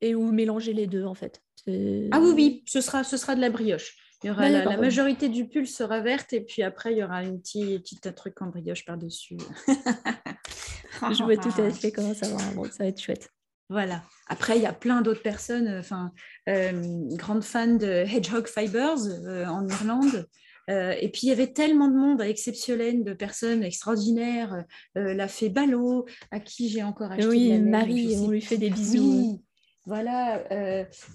et 0.02 0.16
ou 0.16 0.32
mélanger 0.32 0.74
les 0.74 0.88
deux 0.88 1.06
en 1.06 1.16
fait. 1.16 1.42
Ah 1.68 2.20
oui, 2.20 2.34
oui, 2.36 2.64
ce 2.66 2.82
sera, 2.82 3.04
ce 3.04 3.18
sera 3.18 3.36
de 3.36 3.42
la 3.42 3.50
brioche. 3.50 3.96
Il 4.24 4.28
y 4.28 4.30
aura 4.32 4.50
la, 4.50 4.78
majorité 4.78 5.30
du 5.30 5.48
pull 5.48 5.68
sera 5.68 6.00
verte 6.00 6.34
et 6.34 6.42
puis 6.42 6.62
après 6.62 6.92
il 6.92 7.00
y 7.00 7.04
aura 7.04 7.24
une 7.24 7.39
petite, 7.39 7.82
petite 7.82 8.14
truc 8.16 8.39
en 8.42 8.48
brioche 8.48 8.86
par-dessus. 8.86 9.38
Je 9.68 11.24
vois 11.24 11.38
tout 11.38 11.54
à 11.60 11.72
fait 11.72 11.92
comment 11.92 12.14
ça 12.14 12.28
va. 12.28 12.38
ça 12.70 12.84
va 12.84 12.86
être 12.88 13.02
chouette. 13.02 13.30
Voilà. 13.72 14.04
Après, 14.28 14.58
il 14.58 14.64
y 14.64 14.66
a 14.66 14.74
plein 14.74 15.02
d'autres 15.02 15.22
personnes, 15.22 15.68
euh, 15.70 15.80
enfin, 15.80 16.12
euh, 16.50 16.74
grandes 17.16 17.46
fans 17.46 17.76
de 17.76 17.88
Hedgehog 17.88 18.46
Fibers 18.46 18.98
euh, 19.08 19.46
en 19.46 19.66
Irlande. 19.66 20.28
Et 20.68 21.09
puis, 21.09 21.22
il 21.24 21.30
y 21.30 21.32
avait 21.32 21.51
tellement 21.51 21.88
de 21.88 21.95
monde 21.95 22.22
exceptionnel, 22.22 23.03
de 23.03 23.14
personnes 23.14 23.64
extraordinaires. 23.64 24.64
la 24.95 25.28
fée 25.28 25.49
Ballot, 25.49 26.05
à 26.32 26.39
qui 26.39 26.70
j'ai 26.70 26.84
encore 26.84 27.12
acheté. 27.12 27.28
Oui, 27.28 27.59
Marie, 27.59 28.16
on 28.20 28.30
lui 28.30 28.41
fait 28.41 28.57
des 28.57 28.70
bisous. 28.70 29.41
Voilà, 29.86 30.43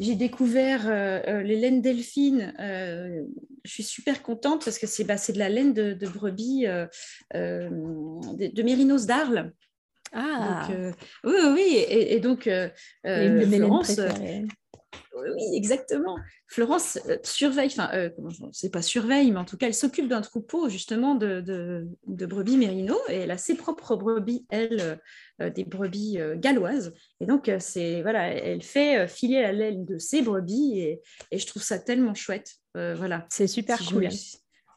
j'ai 0.01 0.15
découvert 0.15 0.91
les 1.43 1.57
laines 1.57 1.81
delphines. 1.81 2.53
je 2.59 3.71
suis 3.71 3.83
super 3.83 4.23
contente 4.23 4.65
parce 4.65 4.79
que 4.79 4.87
c'est 4.87 5.05
bah, 5.05 5.17
de 5.17 5.39
la 5.39 5.49
laine 5.49 5.73
de, 5.73 6.07
brebis 6.07 6.67
de, 7.33 8.53
de 8.53 8.63
Mérinos 8.63 9.07
d'Arles. 9.07 9.53
Ah 10.13 10.69
euh, 10.71 10.93
Oui, 11.25 11.35
oui, 11.53 11.85
et, 11.89 12.21
donc 12.21 12.47
euh, 12.47 12.69
euh, 13.07 13.47
Florence. 13.47 14.01
Oui, 15.15 15.43
exactement. 15.55 16.17
Florence 16.47 16.99
surveille, 17.23 17.69
enfin, 17.77 17.91
c'est 18.53 18.71
pas 18.71 18.83
surveille, 18.83 19.31
mais 19.31 19.39
en 19.39 19.45
tout 19.45 19.57
cas, 19.57 19.67
elle 19.67 19.75
s'occupe 19.75 20.09
d'un 20.09 20.21
troupeau 20.21 20.69
justement 20.69 21.15
de, 21.15 21.41
de, 21.41 22.27
brebis 22.27 22.57
mérino 22.57 22.97
et 23.09 23.17
elle 23.17 23.31
a 23.31 23.39
ses 23.39 23.55
propres 23.55 23.97
brebis, 23.97 24.47
elle, 24.51 25.01
des 25.41 25.65
brebis 25.65 26.19
galloises. 26.37 26.95
Et 27.21 27.27
donc, 27.27 27.51
c'est 27.59 28.03
voilà, 28.03 28.29
elle 28.29 28.63
fait 28.63 29.09
filer 29.09 29.43
la 29.43 29.53
laine 29.53 29.85
de 29.85 29.99
ses 29.99 30.23
brebis 30.23 30.81
et, 30.81 31.03
et 31.31 31.39
je 31.39 31.47
trouve 31.47 31.63
ça 31.63 31.79
tellement 31.79 32.15
chouette. 32.15 32.55
voilà. 32.75 33.27
C'est 33.31 33.49
super 33.49 33.79
cool 33.79 34.09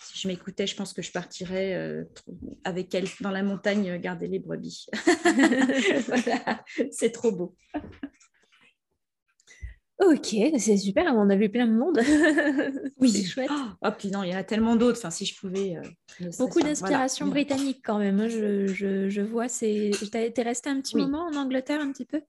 si 0.01 0.17
je 0.17 0.27
m'écoutais, 0.27 0.67
je 0.67 0.75
pense 0.75 0.93
que 0.93 1.01
je 1.01 1.11
partirais 1.11 1.75
euh, 1.75 2.03
avec 2.63 2.93
elle 2.95 3.07
dans 3.21 3.31
la 3.31 3.43
montagne 3.43 3.97
garder 3.97 4.27
les 4.27 4.39
brebis. 4.39 4.87
voilà, 6.07 6.63
c'est 6.91 7.11
trop 7.11 7.31
beau. 7.31 7.55
Ok, 9.99 10.33
c'est 10.57 10.77
super, 10.77 11.13
on 11.13 11.29
a 11.29 11.35
vu 11.35 11.49
plein 11.49 11.67
de 11.67 11.73
monde. 11.73 11.99
oui, 12.99 13.09
c'est 13.09 13.25
chouette. 13.25 13.49
Oh, 13.83 13.89
puis 13.97 14.09
non, 14.09 14.23
il 14.23 14.31
y 14.31 14.35
en 14.35 14.37
a 14.37 14.43
tellement 14.43 14.77
d'autres. 14.77 14.97
Enfin, 14.97 15.09
si 15.09 15.25
je 15.25 15.37
pouvais. 15.37 15.75
Euh, 15.75 16.29
Beaucoup 16.37 16.61
d'inspiration 16.61 17.27
britannique 17.27 17.81
quand 17.83 17.99
même. 17.99 18.19
Hein, 18.19 18.29
je, 18.29 18.67
je, 18.67 19.09
je 19.09 19.21
vois. 19.21 19.49
C'est. 19.49 19.91
es 20.13 20.41
resté 20.41 20.69
un 20.69 20.79
petit 20.79 20.95
moment 20.95 21.27
en 21.29 21.35
Angleterre, 21.35 21.81
un 21.81 21.91
petit 21.91 22.05
peu? 22.05 22.21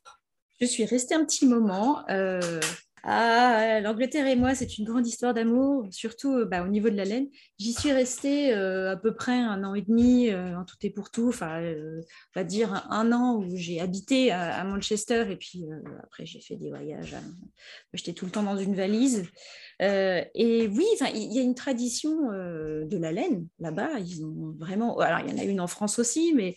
Je 0.61 0.67
suis 0.67 0.85
restée 0.85 1.15
un 1.15 1.25
petit 1.25 1.47
moment. 1.47 2.03
Euh, 2.11 2.61
ah, 3.03 3.81
l'Angleterre 3.81 4.27
et 4.27 4.37
moi, 4.37 4.55
c'est 4.55 4.77
une 4.77 4.85
grande 4.85 5.07
histoire 5.07 5.33
d'amour, 5.33 5.87
surtout 5.91 6.35
euh, 6.35 6.45
bah, 6.45 6.63
au 6.63 6.69
niveau 6.69 6.91
de 6.91 6.97
la 6.97 7.05
laine. 7.05 7.29
J'y 7.59 7.73
suis 7.73 7.93
restée 7.93 8.53
euh, 8.53 8.93
à 8.93 8.97
peu 8.97 9.15
près 9.15 9.39
un 9.39 9.65
an 9.65 9.75
et 9.75 9.83
demi, 9.83 10.29
euh, 10.29 10.59
en 10.59 10.65
tout 10.65 10.77
et 10.83 10.91
pour 10.91 11.11
tout. 11.11 11.29
Enfin, 11.29 11.63
on 11.63 12.03
va 12.35 12.45
dire 12.45 12.87
un 12.91 13.13
an 13.13 13.37
où 13.37 13.57
j'ai 13.57 13.81
habité 13.81 14.33
à, 14.33 14.63
Manchester 14.65 15.27
et 15.31 15.37
puis 15.37 15.65
après 16.03 16.27
j'ai 16.27 16.41
fait 16.41 16.57
des 16.57 16.69
voyages. 16.69 17.17
J'étais 17.95 18.13
tout 18.13 18.27
le 18.27 18.31
temps 18.31 18.43
dans 18.43 18.57
une 18.57 18.75
valise. 18.75 19.27
Et 19.81 20.69
oui, 20.69 20.87
il 21.15 21.33
y 21.33 21.39
a 21.39 21.43
une 21.43 21.55
tradition 21.55 22.31
de 22.31 22.97
la 22.99 23.13
laine 23.13 23.47
là-bas. 23.59 23.99
Ils 23.99 24.25
ont 24.25 24.55
vraiment. 24.59 24.99
Alors, 24.99 25.21
il 25.21 25.33
y 25.33 25.35
en 25.35 25.43
a 25.43 25.45
une 25.45 25.61
en 25.61 25.67
France 25.67 25.99
aussi, 25.99 26.35
mais 26.35 26.57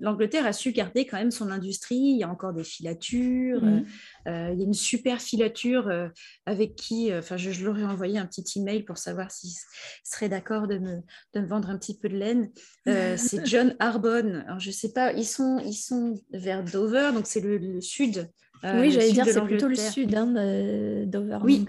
l'Angleterre 0.00 0.46
a 0.46 0.52
su 0.52 0.72
garder 0.72 1.06
quand 1.06 1.18
même 1.18 1.30
son 1.30 1.50
industrie. 1.50 1.96
Il 1.96 2.18
y 2.18 2.24
a 2.24 2.28
encore 2.28 2.52
des 2.52 2.64
filatures. 2.64 3.62
Mmh. 3.62 3.84
Euh, 4.28 4.50
il 4.52 4.58
y 4.58 4.62
a 4.62 4.66
une 4.66 4.74
super 4.74 5.20
filature 5.20 5.88
euh, 5.88 6.08
avec 6.46 6.74
qui, 6.76 7.12
euh, 7.12 7.20
enfin, 7.20 7.36
je, 7.36 7.64
leur 7.64 7.78
ai 7.78 7.84
envoyé 7.84 8.18
un 8.18 8.26
petit 8.26 8.58
email 8.58 8.82
pour 8.82 8.98
savoir 8.98 9.30
s'ils 9.30 9.56
seraient 10.04 10.28
d'accord 10.28 10.66
de 10.66 10.78
me, 10.78 11.00
de 11.34 11.40
me 11.40 11.46
vendre 11.46 11.70
un 11.70 11.78
petit 11.78 11.98
peu 11.98 12.08
de 12.08 12.16
laine. 12.16 12.50
c'est 13.16 13.46
John 13.46 13.74
Arbonne. 13.78 14.44
Alors, 14.46 14.60
je 14.60 14.70
sais 14.70 14.92
pas, 14.92 15.12
ils 15.12 15.26
sont, 15.26 15.58
ils 15.64 15.74
sont 15.74 16.14
vers 16.30 16.64
Dover, 16.64 17.10
donc 17.12 17.26
c'est 17.26 17.40
le, 17.40 17.80
sud. 17.80 18.30
Oui, 18.74 18.90
j'allais 18.90 19.12
dire, 19.12 19.26
c'est 19.26 19.40
plutôt 19.42 19.68
le 19.68 19.76
sud 19.76 20.14
hein, 20.14 20.26
Dover. 21.06 21.38
Oui. 21.42 21.64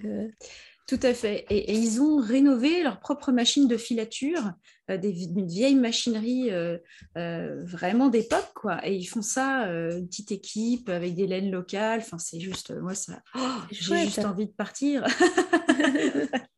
Tout 0.88 1.00
à 1.04 1.14
fait. 1.14 1.46
Et, 1.50 1.78
ils 1.78 2.02
ont 2.02 2.18
rénové 2.18 2.82
leur 2.82 3.02
propre 3.02 3.34
machine 3.34 3.68
de 3.68 3.76
filature, 3.76 4.54
euh, 4.90 4.98
des, 4.98 5.26
une 5.26 5.46
vieille 5.46 5.76
machinerie 5.76 6.50
euh, 6.50 6.78
euh, 7.18 7.62
vraiment 7.66 8.08
d'époque, 8.08 8.52
quoi. 8.56 8.80
Et 8.88 8.96
ils 8.96 9.06
font 9.06 9.22
ça, 9.22 9.66
une 9.66 10.08
petite 10.08 10.32
équipe 10.32 10.88
avec 10.88 11.14
des 11.14 11.28
laines 11.28 11.52
locales. 11.52 12.00
Enfin, 12.00 12.18
c'est 12.18 12.40
juste, 12.40 12.74
moi, 12.80 12.96
ça, 12.96 13.22
oh, 13.36 13.40
j'ai 13.70 14.06
juste 14.06 14.20
envie 14.20 14.48
de 14.48 14.54
partir. 14.54 15.06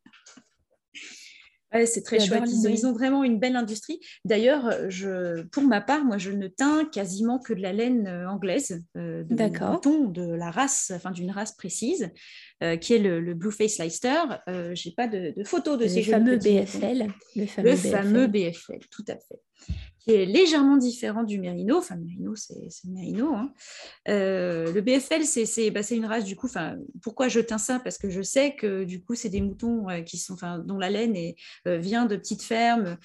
c'est 1.86 2.04
très 2.04 2.20
chouette. 2.20 2.44
Ils, 2.48 2.88
ont 2.88 2.94
vraiment 2.94 3.24
une 3.24 3.40
belle 3.40 3.56
industrie. 3.56 4.00
D'ailleurs, 4.26 4.74
pour 5.52 5.64
ma 5.64 5.82
part, 5.82 6.04
moi, 6.04 6.18
je 6.18 6.32
ne 6.32 6.48
teins 6.48 6.86
quasiment 6.86 7.40
que 7.40 7.54
de 7.54 7.62
la 7.62 7.74
laine 7.74 8.08
anglaise, 8.28 8.84
de 8.96 9.26
de 10.12 10.34
la 10.34 10.52
race, 10.52 10.92
enfin 10.96 11.12
d'une 11.12 11.32
race 11.32 11.56
précise. 11.56 12.12
Euh, 12.62 12.76
qui 12.76 12.94
est 12.94 13.00
le, 13.00 13.34
Blue 13.34 13.52
Face 13.52 13.78
Leicester. 13.78 14.22
Euh, 14.50 14.76
je 14.76 14.90
n'ai 14.90 14.96
pas 14.96 15.08
de, 15.08 15.34
de 15.36 15.44
photo 15.46 15.78
de 15.78 15.88
ces 15.88 16.04
fameux 16.04 16.38
BFL. 16.38 17.08
Le 17.36 17.46
fameux, 17.46 17.76
fameux 17.76 18.28
BFL, 18.28 18.80
tout 18.92 19.06
à 19.08 19.14
fait 19.14 19.40
qui 20.00 20.14
est 20.14 20.26
légèrement 20.26 20.78
différent 20.78 21.24
du 21.24 21.40
Mérino. 21.40 21.78
Enfin, 21.78 21.96
le 21.96 22.06
Mérino, 22.06 22.34
c'est 22.34 22.56
le 22.86 22.94
Mérino. 22.94 23.34
Hein. 23.36 23.54
Euh, 24.08 24.72
le 24.72 24.80
BFL, 24.80 25.24
bah, 25.74 25.84
c'est 25.84 25.96
une 25.98 26.06
race, 26.06 26.24
du 26.24 26.38
coup, 26.38 26.48
pourquoi 27.02 27.28
je 27.28 27.42
teins 27.42 27.58
ça? 27.58 27.80
Parce 27.80 27.98
que 27.98 28.10
je 28.10 28.22
sais 28.22 28.56
que, 28.56 28.86
du 28.86 29.04
coup, 29.04 29.16
c'est 29.16 29.28
des 29.28 29.42
moutons 29.42 29.88
qui 30.06 30.18
sont, 30.18 30.38
dont 30.64 30.78
la 30.78 30.90
laine 30.90 31.18
est, 31.18 31.36
vient 31.66 32.06
de 32.06 32.16
petites 32.16 32.44
fermes 32.44 32.98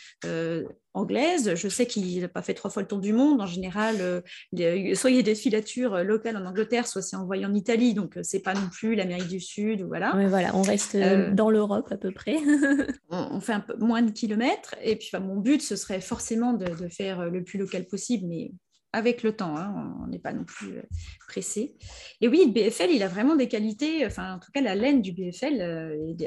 anglaise. 0.95 1.55
Je 1.55 1.69
sais 1.69 1.87
qu'il 1.87 2.21
n'a 2.21 2.29
pas 2.29 2.43
fait 2.43 2.55
trois 2.55 2.71
fois 2.71 2.83
le 2.83 2.89
tour 2.89 3.01
du 3.01 3.13
monde. 3.13 3.41
En 3.41 3.47
général, 3.47 3.97
euh, 4.01 4.95
soit 4.95 5.11
il 5.11 5.17
y 5.17 5.19
a 5.19 5.23
des 5.23 5.35
filatures 5.35 6.03
locales 6.05 6.37
en 6.37 6.47
Angleterre, 6.47 6.87
soit 6.87 7.03
c'est 7.03 7.17
envoyé 7.17 7.45
en 7.45 7.53
Italie. 7.53 7.95
Donc, 7.95 8.17
euh, 8.17 8.21
c'est 8.23 8.41
pas 8.41 8.55
non 8.55 8.69
plus 8.73 8.95
l'Amérique 8.95 9.29
du 9.29 9.41
Sud. 9.41 9.83
Voilà. 9.83 10.17
voilà, 10.29 10.55
on 10.55 10.63
reste 10.63 10.95
euh, 10.95 11.33
dans 11.33 11.51
l'Europe 11.51 11.89
à 11.91 11.97
peu 11.97 12.13
près. 12.13 12.37
on, 13.11 13.41
fait 13.41 13.53
un 13.53 13.61
peu 13.61 13.77
moins 13.77 14.03
de 14.03 14.11
kilomètres. 14.11 14.75
Et 14.83 14.97
puis, 14.97 15.11
mon 15.21 15.37
but, 15.37 15.61
ce 15.61 15.77
serait 15.77 16.01
forcément 16.01 16.53
de, 16.53 16.89
faire 16.89 17.31
le 17.31 17.43
plus 17.43 17.59
local 17.59 17.87
possible, 17.87 18.27
mais 18.29 18.53
avec 18.95 19.23
le 19.23 19.35
temps, 19.35 19.57
hein, 19.57 19.97
on 20.03 20.07
n'est 20.07 20.19
pas 20.19 20.33
non 20.33 20.45
plus 20.45 20.81
pressé. 21.27 21.75
Et 22.21 22.29
oui, 22.29 22.43
le 22.47 22.53
BFL, 22.53 22.91
il 22.91 23.03
a 23.03 23.09
vraiment 23.09 23.37
des 23.37 23.49
qualités, 23.49 24.07
enfin 24.07 24.35
en 24.35 24.39
tout 24.39 24.51
cas 24.53 24.61
la 24.61 24.75
laine 24.75 25.03
du 25.03 25.13
BFL 25.13 25.61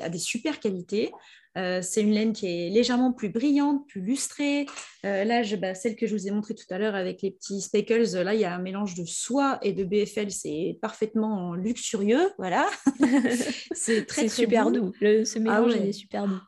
a 0.01 0.09
des 0.09 0.19
super 0.19 0.59
qualités. 0.59 1.11
Euh, 1.57 1.81
c'est 1.81 2.01
une 2.01 2.11
laine 2.11 2.33
qui 2.33 2.45
est 2.45 2.69
légèrement 2.69 3.11
plus 3.11 3.29
brillante, 3.29 3.87
plus 3.87 4.01
lustrée. 4.01 4.67
Euh, 5.05 5.23
là, 5.23 5.41
bah, 5.57 5.73
celle 5.73 5.95
que 5.95 6.05
je 6.05 6.13
vous 6.13 6.27
ai 6.27 6.31
montrée 6.31 6.53
tout 6.53 6.65
à 6.69 6.77
l'heure 6.77 6.93
avec 6.93 7.21
les 7.23 7.31
petits 7.31 7.61
speckles, 7.61 8.03
là, 8.21 8.35
il 8.35 8.39
y 8.39 8.45
a 8.45 8.53
un 8.53 8.59
mélange 8.59 8.93
de 8.95 9.05
soie 9.05 9.57
et 9.63 9.73
de 9.73 9.83
BFL. 9.83 10.29
C'est 10.29 10.77
parfaitement 10.81 11.55
luxurieux. 11.55 12.31
Voilà. 12.37 12.67
c'est 13.71 14.05
très, 14.05 14.29
super 14.29 14.71
doux. 14.71 14.93
ce 15.01 15.39
mélange 15.39 15.73
ah 15.75 15.83
est 15.83 15.93
super 15.93 16.27
doux. 16.27 16.39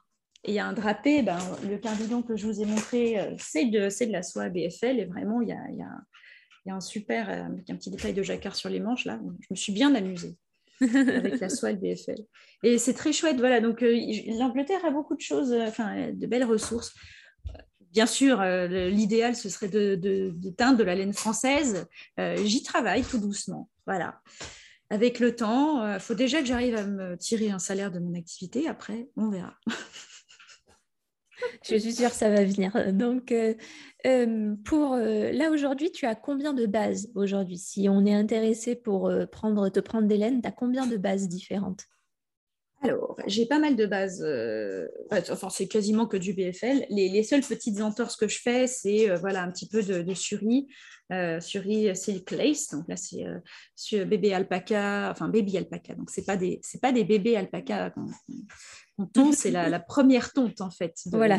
Et 0.45 0.53
y 0.53 0.59
a 0.59 0.65
un 0.65 0.73
drapé, 0.73 1.21
ben, 1.21 1.37
le 1.67 1.77
cardigan 1.77 2.21
que 2.21 2.37
je 2.37 2.47
vous 2.47 2.61
ai 2.61 2.65
montré, 2.65 3.19
euh, 3.19 3.35
c'est 3.37 3.65
de, 3.65 3.79
de, 4.05 4.11
la 4.11 4.23
soie 4.23 4.49
BFL. 4.49 4.99
Et 4.99 5.05
vraiment, 5.05 5.41
il 5.41 5.49
y 5.49 5.51
a, 5.51 6.73
un 6.73 6.81
super, 6.81 7.29
un 7.29 7.75
petit 7.75 7.89
détail 7.89 8.13
de 8.13 8.23
jacquard 8.23 8.55
sur 8.55 8.69
les 8.69 8.79
manches. 8.79 9.05
Là. 9.05 9.19
Je 9.41 9.47
me 9.49 9.55
suis 9.55 9.73
bien 9.73 9.93
amusée. 9.95 10.37
avec 10.81 11.41
la 11.41 11.49
soie, 11.49 11.73
BFL. 11.73 12.21
Et 12.63 12.77
c'est 12.77 12.93
très 12.93 13.11
chouette, 13.11 13.37
voilà. 13.37 13.59
Donc, 13.59 13.81
l'Angleterre 13.81 14.85
a 14.85 14.91
beaucoup 14.91 15.15
de 15.15 15.21
choses, 15.21 15.53
enfin, 15.53 16.11
de 16.13 16.25
belles 16.25 16.45
ressources. 16.45 16.93
Bien 17.91 18.05
sûr, 18.05 18.41
l'idéal, 18.41 19.35
ce 19.35 19.49
serait 19.49 19.67
de, 19.67 20.33
teindre 20.57 20.77
de 20.77 20.83
la 20.83 20.95
laine 20.95 21.11
française. 21.11 21.85
J'y 22.17 22.63
travaille 22.63 23.03
tout 23.03 23.17
doucement, 23.17 23.69
voilà 23.85 24.21
avec 24.91 25.19
le 25.19 25.35
temps, 25.35 25.93
il 25.93 25.99
faut 25.99 26.15
déjà 26.15 26.39
que 26.39 26.47
j'arrive 26.47 26.75
à 26.75 26.83
me 26.83 27.15
tirer 27.15 27.51
un 27.51 27.59
salaire 27.59 27.91
de 27.91 27.99
mon 27.99 28.15
activité. 28.15 28.67
Après, 28.67 29.07
on 29.15 29.29
verra. 29.29 29.53
Je 31.63 31.75
suis 31.75 31.93
sûre 31.93 32.09
que 32.09 32.15
ça 32.15 32.29
va 32.29 32.43
venir. 32.43 32.93
Donc, 32.93 33.31
euh, 33.31 33.53
euh, 34.05 34.55
pour 34.65 34.93
euh, 34.93 35.31
là 35.31 35.51
aujourd'hui, 35.51 35.91
tu 35.91 36.05
as 36.05 36.15
combien 36.15 36.53
de 36.53 36.65
bases 36.65 37.09
aujourd'hui? 37.15 37.57
Si 37.57 37.89
on 37.89 38.05
est 38.05 38.13
intéressé 38.13 38.75
pour 38.75 39.11
prendre, 39.31 39.69
te 39.69 39.79
prendre 39.79 40.07
laines, 40.07 40.41
tu 40.41 40.47
as 40.47 40.51
combien 40.51 40.87
de 40.87 40.97
bases 40.97 41.27
différentes? 41.27 41.85
Alors, 42.81 43.17
j'ai 43.27 43.45
pas 43.45 43.59
mal 43.59 43.75
de 43.75 43.85
bases. 43.85 44.25
enfin, 45.31 45.49
c'est 45.49 45.67
quasiment 45.67 46.07
que 46.07 46.15
du 46.15 46.33
BFL. 46.33 46.85
Les, 46.89 47.23
seules 47.23 47.41
petites 47.41 47.81
entorses 47.81 48.15
que 48.15 48.29
je 48.29 48.39
fais, 48.39 48.67
c'est 48.67 49.13
voilà 49.17 49.43
un 49.43 49.51
petit 49.51 49.67
peu 49.67 49.83
de, 49.83 50.01
de 50.01 50.13
suri, 50.13 50.69
suri 51.41 51.93
silk 51.93 52.31
lace. 52.31 52.69
Donc 52.69 52.85
là, 52.87 52.95
c'est 52.95 54.05
bébé 54.05 54.33
alpaca, 54.33 55.09
enfin 55.11 55.27
baby 55.27 55.57
alpaca. 55.57 55.93
Donc 55.95 56.09
c'est 56.09 56.25
pas 56.25 56.37
des 56.37 56.61
pas 56.81 56.93
des 56.93 57.03
bébés 57.03 57.35
alpaca 57.35 57.93
c'est 59.33 59.51
la, 59.51 59.79
première 59.79 60.33
tonte 60.33 60.61
en 60.61 60.69
fait. 60.69 60.95
voilà. 61.05 61.37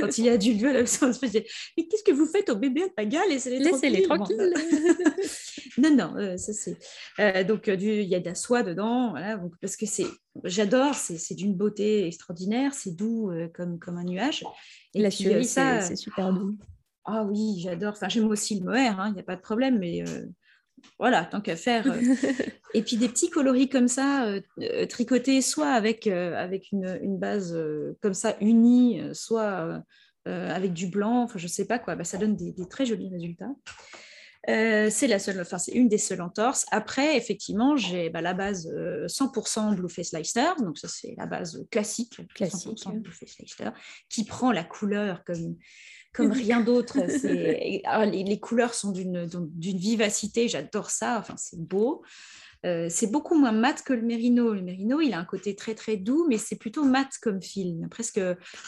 quand 0.00 0.18
il 0.18 0.24
y 0.24 0.28
a 0.28 0.36
du 0.36 0.54
lieu, 0.54 0.72
mais 0.72 0.84
qu'est-ce 0.84 2.04
que 2.04 2.12
vous 2.12 2.26
faites 2.26 2.50
au 2.50 2.56
bébé 2.56 2.82
alpaga 2.82 3.20
Laissez-les 3.28 3.58
Laissez 3.58 4.02
tranquilles. 4.02 4.52
non, 5.78 5.94
non, 5.94 6.16
euh, 6.16 6.36
ça 6.36 6.52
c'est. 6.52 6.76
Euh, 7.18 7.44
donc 7.44 7.68
euh, 7.68 7.76
il 7.78 8.08
y 8.08 8.14
a 8.14 8.20
de 8.20 8.26
la 8.26 8.34
soie 8.34 8.62
dedans, 8.62 9.10
voilà, 9.10 9.36
donc, 9.36 9.54
parce 9.60 9.76
que 9.76 9.86
c'est, 9.86 10.06
j'adore, 10.44 10.94
c'est, 10.94 11.34
d'une 11.34 11.54
beauté 11.54 12.06
extraordinaire, 12.06 12.74
c'est 12.74 12.94
doux 12.94 13.32
comme, 13.54 13.78
comme 13.78 13.98
un 13.98 14.04
nuage. 14.04 14.44
Et 14.94 15.00
la 15.00 15.08
puis, 15.08 15.44
ça, 15.44 15.80
c'est, 15.80 15.96
super 15.96 16.32
doux. 16.32 16.56
Ah 17.04 17.24
oui, 17.24 17.56
j'adore. 17.58 17.92
Enfin, 17.92 18.08
j'aime 18.08 18.28
aussi 18.28 18.58
le 18.58 18.64
mohair, 18.64 19.00
hein, 19.00 19.08
il 19.08 19.14
n'y 19.14 19.20
a 19.20 19.24
pas 19.24 19.36
de 19.36 19.40
problème, 19.40 19.78
mais 19.78 20.04
voilà, 20.98 21.24
tant 21.24 21.40
qu'à 21.40 21.56
faire. 21.56 21.86
Euh. 21.86 22.00
et 22.74 22.82
puis 22.82 22.96
des 22.96 23.08
petits 23.08 23.30
coloris 23.30 23.68
comme 23.68 23.88
ça, 23.88 24.24
euh, 24.26 24.40
euh, 24.60 24.86
tricotés 24.86 25.42
soit 25.42 25.70
avec, 25.70 26.06
avec 26.06 26.70
une, 26.72 27.18
base 27.18 27.58
comme 28.00 28.14
ça 28.14 28.36
unie, 28.40 29.00
soit 29.12 29.82
avec 30.24 30.72
du 30.72 30.86
blanc, 30.86 31.24
enfin 31.24 31.38
je 31.38 31.48
sais 31.48 31.66
pas 31.66 31.78
quoi, 31.78 31.96
bah, 31.96 32.04
ça 32.04 32.18
donne 32.18 32.36
des, 32.36 32.54
très 32.68 32.86
jolis 32.86 33.10
résultats. 33.10 33.50
c'est 34.46 35.06
la 35.08 35.18
seule, 35.18 35.40
enfin 35.40 35.58
c'est 35.58 35.72
une 35.72 35.88
des 35.88 35.98
seules 35.98 36.22
entorses. 36.22 36.66
Après, 36.70 37.16
effectivement, 37.16 37.76
j'ai 37.76 38.08
bah, 38.08 38.20
la 38.20 38.34
base 38.34 38.68
100% 38.68 39.74
Blue 39.74 39.88
Face 39.88 40.12
Leicester, 40.12 40.50
donc 40.60 40.78
ça 40.78 40.88
c'est 40.88 41.14
la 41.18 41.26
base 41.26 41.64
classique, 41.70 42.20
classique, 42.34 42.78
100% 42.78 43.00
Blue 43.00 43.12
Face 43.12 43.38
Leicester, 43.38 43.70
qui 44.08 44.24
prend 44.24 44.52
la 44.52 44.64
couleur 44.64 45.24
comme 45.24 45.56
comme 46.12 46.32
rien 46.32 46.60
d'autre. 46.60 46.98
Ah, 47.84 48.06
les, 48.06 48.40
couleurs 48.40 48.74
sont 48.74 48.92
d'une 48.92 49.26
vivacité, 49.56 50.48
j'adore 50.48 50.90
ça, 50.90 51.24
c'est 51.36 51.60
beau. 51.60 52.02
Euh, 52.64 52.86
c'est 52.88 53.10
beaucoup 53.10 53.36
moins 53.36 53.52
mat 53.52 53.82
que 53.82 53.92
le 53.92 54.02
mérino. 54.02 54.54
Le 54.54 54.62
mérino, 54.62 55.00
il 55.00 55.12
a 55.14 55.18
un 55.18 55.24
côté 55.24 55.56
très 55.56 55.74
très 55.74 55.96
doux, 55.96 56.26
mais 56.28 56.38
c'est 56.38 56.56
plutôt 56.56 56.84
mat 56.84 57.08
comme 57.20 57.42
fil. 57.42 57.86
Presque 57.90 58.20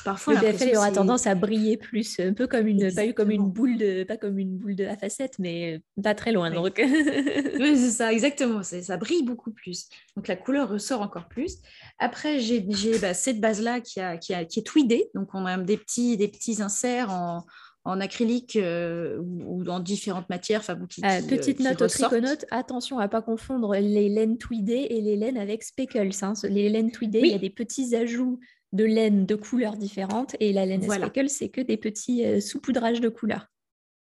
parfois. 0.04 0.34
Le 0.34 0.40
BFL 0.40 0.76
aura 0.76 0.90
tendance 0.90 1.26
à 1.26 1.34
briller 1.34 1.76
plus, 1.76 2.18
un 2.18 2.32
peu 2.32 2.46
comme 2.46 2.66
une, 2.66 2.92
pas 2.92 3.12
comme 3.12 3.30
une 3.30 3.50
boule 3.50 3.76
de, 3.76 4.02
pas 4.04 4.16
comme 4.16 4.38
une 4.38 4.56
boule 4.56 4.74
de 4.74 4.84
à 4.84 4.96
facette, 4.96 5.38
mais 5.38 5.80
pas 6.02 6.14
très 6.14 6.32
loin. 6.32 6.50
Donc. 6.50 6.74
oui, 6.78 7.76
c'est 7.76 7.90
ça, 7.90 8.12
exactement. 8.12 8.62
Ça 8.62 8.96
brille 8.96 9.22
beaucoup 9.22 9.52
plus. 9.52 9.88
Donc 10.16 10.26
la 10.28 10.36
couleur 10.36 10.68
ressort 10.68 11.00
encore 11.00 11.28
plus. 11.28 11.58
Après, 11.98 12.40
j'ai 12.40 12.60
bah, 13.00 13.14
cette 13.14 13.40
base 13.40 13.60
là 13.60 13.80
qui, 13.80 14.00
a, 14.00 14.16
qui, 14.16 14.34
a, 14.34 14.44
qui 14.44 14.60
est 14.60 14.64
tweedée. 14.64 15.10
Donc 15.14 15.28
on 15.34 15.46
a 15.46 15.56
des 15.58 15.76
petits, 15.76 16.16
des 16.16 16.28
petits 16.28 16.60
inserts 16.62 17.10
en 17.10 17.44
en 17.84 18.00
acrylique 18.00 18.56
euh, 18.56 19.18
ou, 19.18 19.62
dans 19.62 19.78
différentes 19.78 20.28
matières. 20.30 20.60
Enfin, 20.60 20.74
euh, 20.74 21.22
petite 21.28 21.60
note 21.60 21.82
au 21.82 21.86
triconote, 21.86 22.46
attention 22.50 22.98
à 22.98 23.04
ne 23.04 23.08
pas 23.08 23.22
confondre 23.22 23.74
les 23.74 24.08
laines 24.08 24.38
tweedées 24.38 24.86
et 24.90 25.00
les 25.00 25.16
laines 25.16 25.36
avec 25.36 25.62
speckles. 25.62 26.10
Hein. 26.22 26.32
Les 26.44 26.68
laines 26.68 26.90
tweedées, 26.90 27.20
il 27.20 27.30
y 27.30 27.34
a 27.34 27.38
des 27.38 27.50
petits 27.50 27.94
ajouts 27.94 28.40
de 28.72 28.84
laine 28.84 29.26
de 29.26 29.34
couleurs 29.34 29.76
différentes 29.76 30.34
et 30.40 30.52
la 30.52 30.66
laine 30.66 30.82
speckle, 30.82 31.28
c'est 31.28 31.50
que 31.50 31.60
des 31.60 31.76
petits 31.76 32.24
euh, 32.24 32.40
saupoudrages 32.40 33.00
de 33.00 33.08
couleurs. 33.08 33.46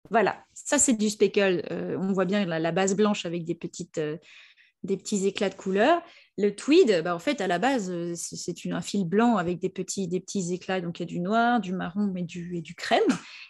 Voilà, 0.10 0.44
ça 0.54 0.78
c'est 0.78 0.94
du 0.94 1.10
speckle. 1.10 1.64
on 1.72 2.12
voit 2.12 2.26
bien 2.26 2.46
la, 2.46 2.72
base 2.74 2.94
blanche 2.94 3.26
avec 3.26 3.46
des, 3.46 3.56
petites, 3.56 4.02
des 4.84 4.98
petits 4.98 5.26
éclats 5.26 5.50
de 5.50 5.56
couleurs. 5.56 6.02
Le 6.38 6.56
tweed, 6.56 7.04
bah, 7.04 7.16
en 7.16 7.20
fait, 7.20 7.42
à 7.42 7.48
la 7.48 7.60
base, 7.60 7.94
c'est 8.16 8.56
un 8.72 8.82
fil 8.82 9.06
blanc 9.06 9.38
avec 9.38 9.60
des 9.60 9.70
petits, 9.70 10.08
des 10.08 10.20
petits 10.20 10.52
éclats. 10.54 10.82
Donc, 10.82 11.00
il 11.00 11.04
y 11.04 11.06
a 11.06 11.08
du 11.08 11.20
noir, 11.20 11.60
du 11.60 11.74
marron 11.74 12.14
et 12.16 12.24
du, 12.24 12.58
et 12.58 12.62
du 12.62 12.74
crème. 12.74 13.02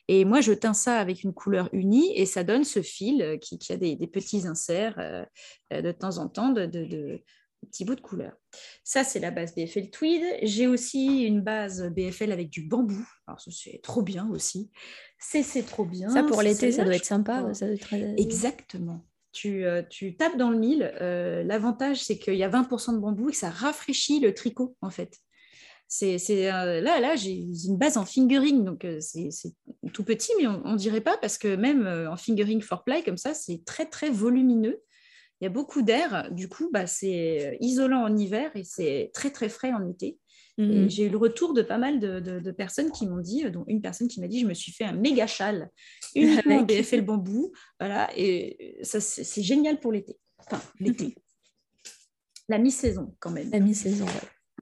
Et 0.09 0.25
moi, 0.25 0.41
je 0.41 0.51
teins 0.51 0.73
ça 0.73 0.97
avec 0.97 1.23
une 1.23 1.33
couleur 1.33 1.69
unie 1.71 2.11
et 2.17 2.25
ça 2.25 2.43
donne 2.43 2.65
ce 2.65 2.81
fil 2.81 3.21
euh, 3.21 3.37
qui, 3.37 3.57
a 3.71 3.77
des, 3.77 3.95
petits 4.07 4.45
inserts 4.47 4.95
euh, 4.99 5.23
euh, 5.71 5.81
de 5.81 5.91
temps 5.93 6.17
en 6.17 6.27
temps 6.27 6.49
de, 6.49 7.23
petits 7.61 7.85
bouts 7.85 7.95
de 7.95 8.01
couleur. 8.01 8.33
Ça, 8.83 9.05
c'est 9.05 9.21
la 9.21 9.31
base 9.31 9.55
BFL 9.55 9.89
Tweed. 9.89 10.21
J'ai 10.41 10.67
aussi 10.67 11.23
une 11.23 11.39
base 11.39 11.89
BFL 11.89 12.33
avec 12.33 12.49
du 12.49 12.63
bambou. 12.67 13.07
Alors, 13.27 13.39
c'est 13.39 13.79
trop 13.81 14.01
bien 14.01 14.29
aussi. 14.29 14.69
C'est 15.17 15.65
trop 15.65 15.85
bien. 15.85 16.09
Ça, 16.09 16.23
pour 16.23 16.41
l'été, 16.41 16.73
ça 16.73 16.83
doit 16.83 16.95
être 16.95 17.05
sympa. 17.05 17.49
Exactement. 18.17 19.05
Tu, 19.33 19.65
tu, 19.89 20.15
tapes 20.15 20.37
dans 20.37 20.49
le 20.49 20.57
mille. 20.57 20.93
L'avantage, 20.99 22.03
c'est 22.03 22.17
qu'il 22.17 22.35
y 22.35 22.43
a 22.43 22.49
20% 22.49 22.93
de 22.93 22.99
bambou 22.99 23.29
et 23.29 23.31
que 23.31 23.37
ça 23.37 23.49
rafraîchit 23.49 24.19
le 24.19 24.33
tricot, 24.33 24.75
en 24.81 24.89
fait. 24.89 25.19
C'est, 25.95 26.51
euh, 26.51 26.81
là, 26.81 26.99
là 26.99 27.15
j'ai 27.15 27.33
une 27.33 27.77
base 27.77 27.97
en 27.97 28.05
fingering, 28.05 28.63
donc 28.63 28.83
euh, 28.83 28.99
c'est, 28.99 29.29
tout 29.93 30.03
petit, 30.03 30.31
mais 30.39 30.47
on, 30.47 30.71
ne 30.71 30.77
dirait 30.77 31.01
pas 31.01 31.17
parce 31.17 31.37
que 31.37 31.55
même 31.55 31.85
euh, 31.85 32.09
en 32.09 32.17
fingering 32.17 32.61
for 32.61 32.83
play 32.83 33.03
comme 33.03 33.17
ça, 33.17 33.35
c'est 33.35 33.63
très 33.63 33.85
très 33.85 34.09
volumineux. 34.09 34.81
Il 35.39 35.43
y 35.43 35.47
a 35.47 35.51
beaucoup 35.51 35.83
d'air, 35.83 36.29
du 36.31 36.49
coup, 36.49 36.71
bah, 36.73 36.87
c'est 36.87 37.59
isolant 37.61 38.01
en 38.01 38.17
hiver 38.17 38.49
et 38.55 38.63
c'est 38.63 39.11
très 39.13 39.29
très 39.29 39.49
frais 39.49 39.71
en 39.71 39.87
été. 39.87 40.17
Mmh. 40.59 40.87
j'ai 40.87 41.05
eu 41.05 41.09
le 41.09 41.17
retour 41.17 41.55
de 41.55 41.63
pas 41.63 41.79
mal 41.79 41.99
de, 41.99 42.51
personnes 42.51 42.91
qui 42.91 43.07
m'ont 43.07 43.19
dit, 43.19 43.49
dont 43.49 43.65
une 43.67 43.81
personne 43.81 44.07
qui 44.07 44.21
m'a 44.21 44.27
dit, 44.27 44.39
je 44.39 44.45
me 44.45 44.53
suis 44.53 44.71
fait 44.71 44.83
un 44.83 44.93
méga 44.93 45.25
châle 45.25 45.69
uniquement 46.15 46.59
en 46.59 46.63
BFL 46.63 47.01
bambou, 47.01 47.51
voilà, 47.79 48.09
et 48.15 48.79
ça 48.83 49.01
c'est, 49.01 49.41
génial 49.41 49.79
pour 49.79 49.91
l'été. 49.91 50.17
Enfin, 50.37 50.61
l'été. 50.79 51.15
La 52.49 52.59
mi-saison 52.59 53.15
quand 53.19 53.31
même. 53.31 53.49
La 53.51 53.59
mi-saison, 53.59 54.05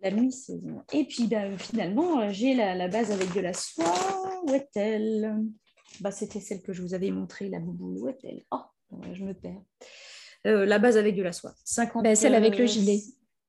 la 0.01 0.11
mi-saison. 0.11 0.83
Et 0.93 1.05
puis 1.05 1.27
bah, 1.27 1.57
finalement, 1.57 2.21
euh, 2.21 2.29
j'ai 2.31 2.55
la, 2.55 2.87
base 2.87 3.11
avec 3.11 3.33
de 3.33 3.39
la 3.39 3.53
soie. 3.53 4.41
Où 4.43 4.53
est-elle? 4.53 5.35
Bah, 5.99 6.11
C'était 6.11 6.39
celle 6.39 6.61
que 6.61 6.73
je 6.73 6.81
vous 6.81 6.93
avais 6.93 7.11
montrée, 7.11 7.49
la 7.49 7.59
bouboule. 7.59 7.97
Où 7.99 8.09
est-elle? 8.09 8.43
Oh, 8.51 8.61
je 9.13 9.23
me 9.23 9.33
perds. 9.33 9.61
Euh, 10.47 10.65
la 10.65 10.79
base 10.79 10.97
avec 10.97 11.15
de 11.15 11.21
la 11.21 11.33
soie. 11.33 11.53
50, 11.65 12.03
bah, 12.03 12.15
celle 12.15 12.35
avec 12.35 12.57
le 12.57 12.65
gilet. 12.65 13.01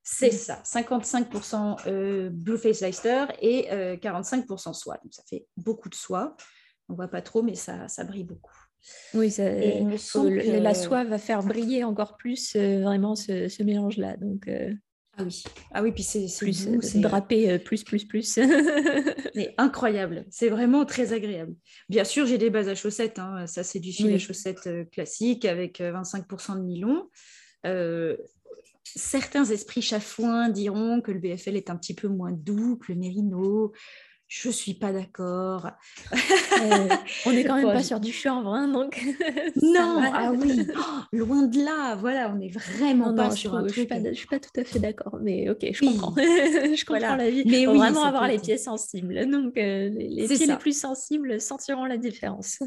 C'est 0.03 0.33
ça, 0.33 0.61
55% 0.65 1.87
euh, 1.87 2.29
Blue 2.31 2.59
Face 2.59 2.81
Leicester 2.81 3.27
et 3.41 3.69
45% 3.71 4.73
soie. 4.73 4.99
Donc 5.03 5.15
ça 5.15 5.23
fait 5.29 5.47
beaucoup 5.57 5.89
de 5.89 5.95
soie. 5.95 6.37
On 6.89 6.95
ne 6.95 6.97
voit 6.97 7.09
pas 7.09 7.23
trop, 7.23 7.43
mais 7.43 7.55
ça, 7.55 7.87
ça 7.89 8.05
brille 8.05 8.25
beaucoup. 8.25 8.57
Oui, 9.15 9.31
ça, 9.31 9.49
la 9.49 10.75
soie 10.75 11.05
va 11.05 11.19
faire 11.19 11.43
briller 11.45 11.85
encore 11.85 12.17
plus 12.17 12.57
vraiment 12.57 13.15
ce, 13.15 13.49
ce 13.49 13.63
mélange-là. 13.63 14.17
Donc, 14.17 14.49
ah 15.19 15.25
oui, 15.25 15.45
ah 15.73 15.83
oui, 15.83 15.93
puis 15.93 16.03
c'est 16.03 16.27
euh, 16.43 16.79
drapé 16.95 17.51
euh, 17.51 17.59
plus 17.59 17.85
plus 17.85 18.07
plus. 18.07 18.23
c'est 19.35 19.55
incroyable, 19.59 20.25
c'est 20.31 20.49
vraiment 20.49 20.87
très 20.87 21.13
agréable. 21.13 21.55
Bien 21.91 22.05
sûr, 22.05 22.25
j'ai 22.25 22.39
des 22.39 22.49
bases 22.49 22.69
à 22.69 22.75
chaussettes, 22.75 23.19
hein. 23.19 23.47
ça 23.47 23.63
c'est 23.63 23.79
du 23.79 23.93
fil 23.93 24.11
à 24.15 24.19
chaussettes 24.19 24.67
euh, 24.67 24.85
classique 24.87 25.45
avec 25.45 25.81
25% 25.81 26.57
de 26.57 26.63
nylon. 26.63 27.11
Certains 28.97 29.45
esprits 29.45 29.83
chafouins 29.83 30.49
diront 30.49 31.01
que 31.01 31.13
le 31.13 31.19
BFL 31.19 31.57
est 31.57 31.71
un 31.71 31.77
petit 31.77 31.95
peu 31.95 32.09
moins 32.09 32.33
doux 32.33 32.77
que 32.77 32.93
le 32.93 32.99
mérino 32.99 33.73
je 34.35 34.49
suis 34.49 34.73
pas 34.73 34.93
d'accord. 34.93 35.71
on 37.27 37.33
n'est 37.33 37.45
quand 37.45 37.57
même 37.57 37.67
pas 37.67 37.83
sur 37.83 38.01
du 38.01 38.13
chanvre, 38.13 38.55
hein, 38.55 38.67
donc. 38.67 38.99
non, 39.63 40.01
ah 40.03 40.33
oui, 40.35 40.67
oh, 40.75 41.01
loin 41.13 41.43
de 41.43 41.63
là. 41.63 41.97
Voilà, 41.97 42.33
on 42.33 42.39
n'est 42.39 42.49
vraiment 42.49 43.15
pas 43.15 43.31
sur 43.31 43.55
un 43.55 43.67
truc. 43.67 43.75
Je 43.75 43.81
suis, 43.83 44.17
suis 44.17 44.27
pas, 44.27 44.39
tout 44.41 44.59
à 44.59 44.65
fait 44.65 44.79
d'accord, 44.79 45.19
mais 45.21 45.51
ok, 45.51 45.67
je 45.71 45.81
comprends. 45.81 46.15
je 46.17 46.85
comprends 46.87 47.17
la 47.17 47.29
vie. 47.29 47.43
Mais 47.45 47.67
faut 47.67 47.75
vraiment 47.75 48.05
avoir 48.05 48.27
les 48.27 48.39
pieds 48.39 48.57
sensibles. 48.57 49.31
Donc, 49.31 49.59
euh, 49.59 49.91
les, 49.91 50.27
pieds 50.27 50.47
les 50.47 50.57
plus 50.57 50.81
sensibles 50.81 51.39
sentiront 51.39 51.85
la 51.85 51.99
différence. 51.99 52.59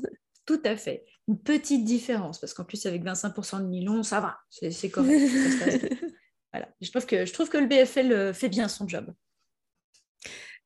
Tout 0.45 0.61
à 0.65 0.75
fait. 0.75 1.03
Une 1.27 1.39
petite 1.39 1.83
différence, 1.83 2.39
parce 2.39 2.53
qu'en 2.53 2.63
plus, 2.63 2.85
avec 2.85 3.03
25% 3.03 3.61
de 3.61 3.65
nylon, 3.65 4.03
ça 4.03 4.19
va, 4.19 4.37
c'est 4.51 4.89
correct. 4.91 5.31
Je 6.81 6.91
trouve, 6.91 7.05
que, 7.05 7.57
le 7.57 7.67
BFL 7.67 8.11
euh, 8.11 8.33
fait 8.33 8.49
bien 8.49 8.67
son 8.67 8.87
job. 8.87 9.13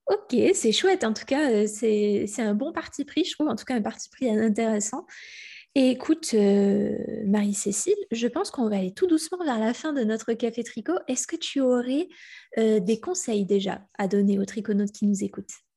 Ok, 0.08 0.36
c'est 0.54 0.72
chouette. 0.72 1.04
En 1.04 1.14
tout 1.14 1.26
cas, 1.26 1.52
euh, 1.52 1.68
c'est 1.68 2.28
un 2.40 2.56
bon 2.56 2.72
parti 2.74 3.06
pris, 3.06 3.26
je 3.26 3.34
trouve. 3.34 3.48
En 3.48 3.56
tout 3.56 3.66
cas, 3.66 3.76
un 3.76 3.82
parti 3.82 4.10
pris 4.10 4.30
intéressant. 4.30 5.06
Et 5.76 5.92
écoute, 5.92 6.32
euh, 6.34 6.98
Marie-Cécile, 7.28 7.94
je 8.12 8.28
pense 8.28 8.50
qu'on 8.50 8.68
va 8.70 8.78
aller 8.78 8.94
tout 8.94 9.06
doucement 9.06 9.44
vers 9.44 9.60
la 9.60 9.74
fin 9.74 9.94
de 9.94 10.04
notre 10.04 10.34
café 10.34 10.64
tricot. 10.64 10.98
Est-ce 11.08 11.28
que 11.28 11.36
tu 11.36 11.62
aurais 11.62 12.08
des 12.58 13.00
conseils 13.00 13.46
déjà 13.46 13.86
à 13.98 14.08
donner 14.08 14.40
aux 14.40 14.46
triconautes 14.46 14.92
qui 14.92 15.06
nous 15.06 15.24
écoutent? 15.24 15.69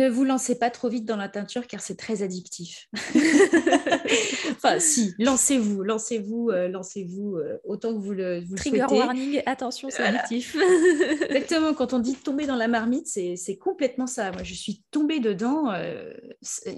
Ne 0.00 0.08
vous 0.08 0.24
lancez 0.24 0.58
pas 0.58 0.70
trop 0.70 0.88
vite 0.88 1.04
dans 1.04 1.16
la 1.16 1.28
teinture 1.28 1.66
car 1.66 1.80
c'est 1.80 1.96
très 1.96 2.22
addictif. 2.22 2.88
enfin, 4.52 4.78
si, 4.78 5.14
lancez-vous, 5.18 5.82
lancez-vous, 5.82 6.50
euh, 6.50 6.68
lancez-vous 6.68 7.36
euh, 7.36 7.58
autant 7.64 7.92
que 7.92 7.98
vous 7.98 8.12
le, 8.12 8.40
vous 8.40 8.56
Trigger 8.56 8.86
warning, 8.90 9.42
attention, 9.44 9.88
c'est 9.90 10.02
addictif. 10.02 10.56
Exactement, 11.28 11.74
quand 11.74 11.92
on 11.92 11.98
dit 11.98 12.14
tomber 12.14 12.46
dans 12.46 12.56
la 12.56 12.68
marmite, 12.68 13.06
c'est 13.06 13.56
complètement 13.58 14.06
ça. 14.06 14.32
Moi, 14.32 14.42
je 14.42 14.54
suis 14.54 14.82
tombée 14.90 15.20
dedans. 15.20 15.70
Euh, 15.70 16.12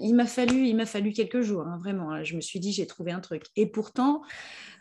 il 0.01 0.13
m'a 0.13 0.25
fallu, 0.25 0.67
il 0.67 0.75
m'a 0.75 0.85
fallu 0.85 1.13
quelques 1.13 1.41
jours, 1.41 1.61
hein, 1.61 1.79
vraiment. 1.81 2.11
Hein. 2.11 2.23
Je 2.23 2.35
me 2.35 2.41
suis 2.41 2.59
dit, 2.59 2.73
j'ai 2.73 2.87
trouvé 2.87 3.11
un 3.11 3.21
truc. 3.21 3.45
Et 3.55 3.67
pourtant, 3.67 4.21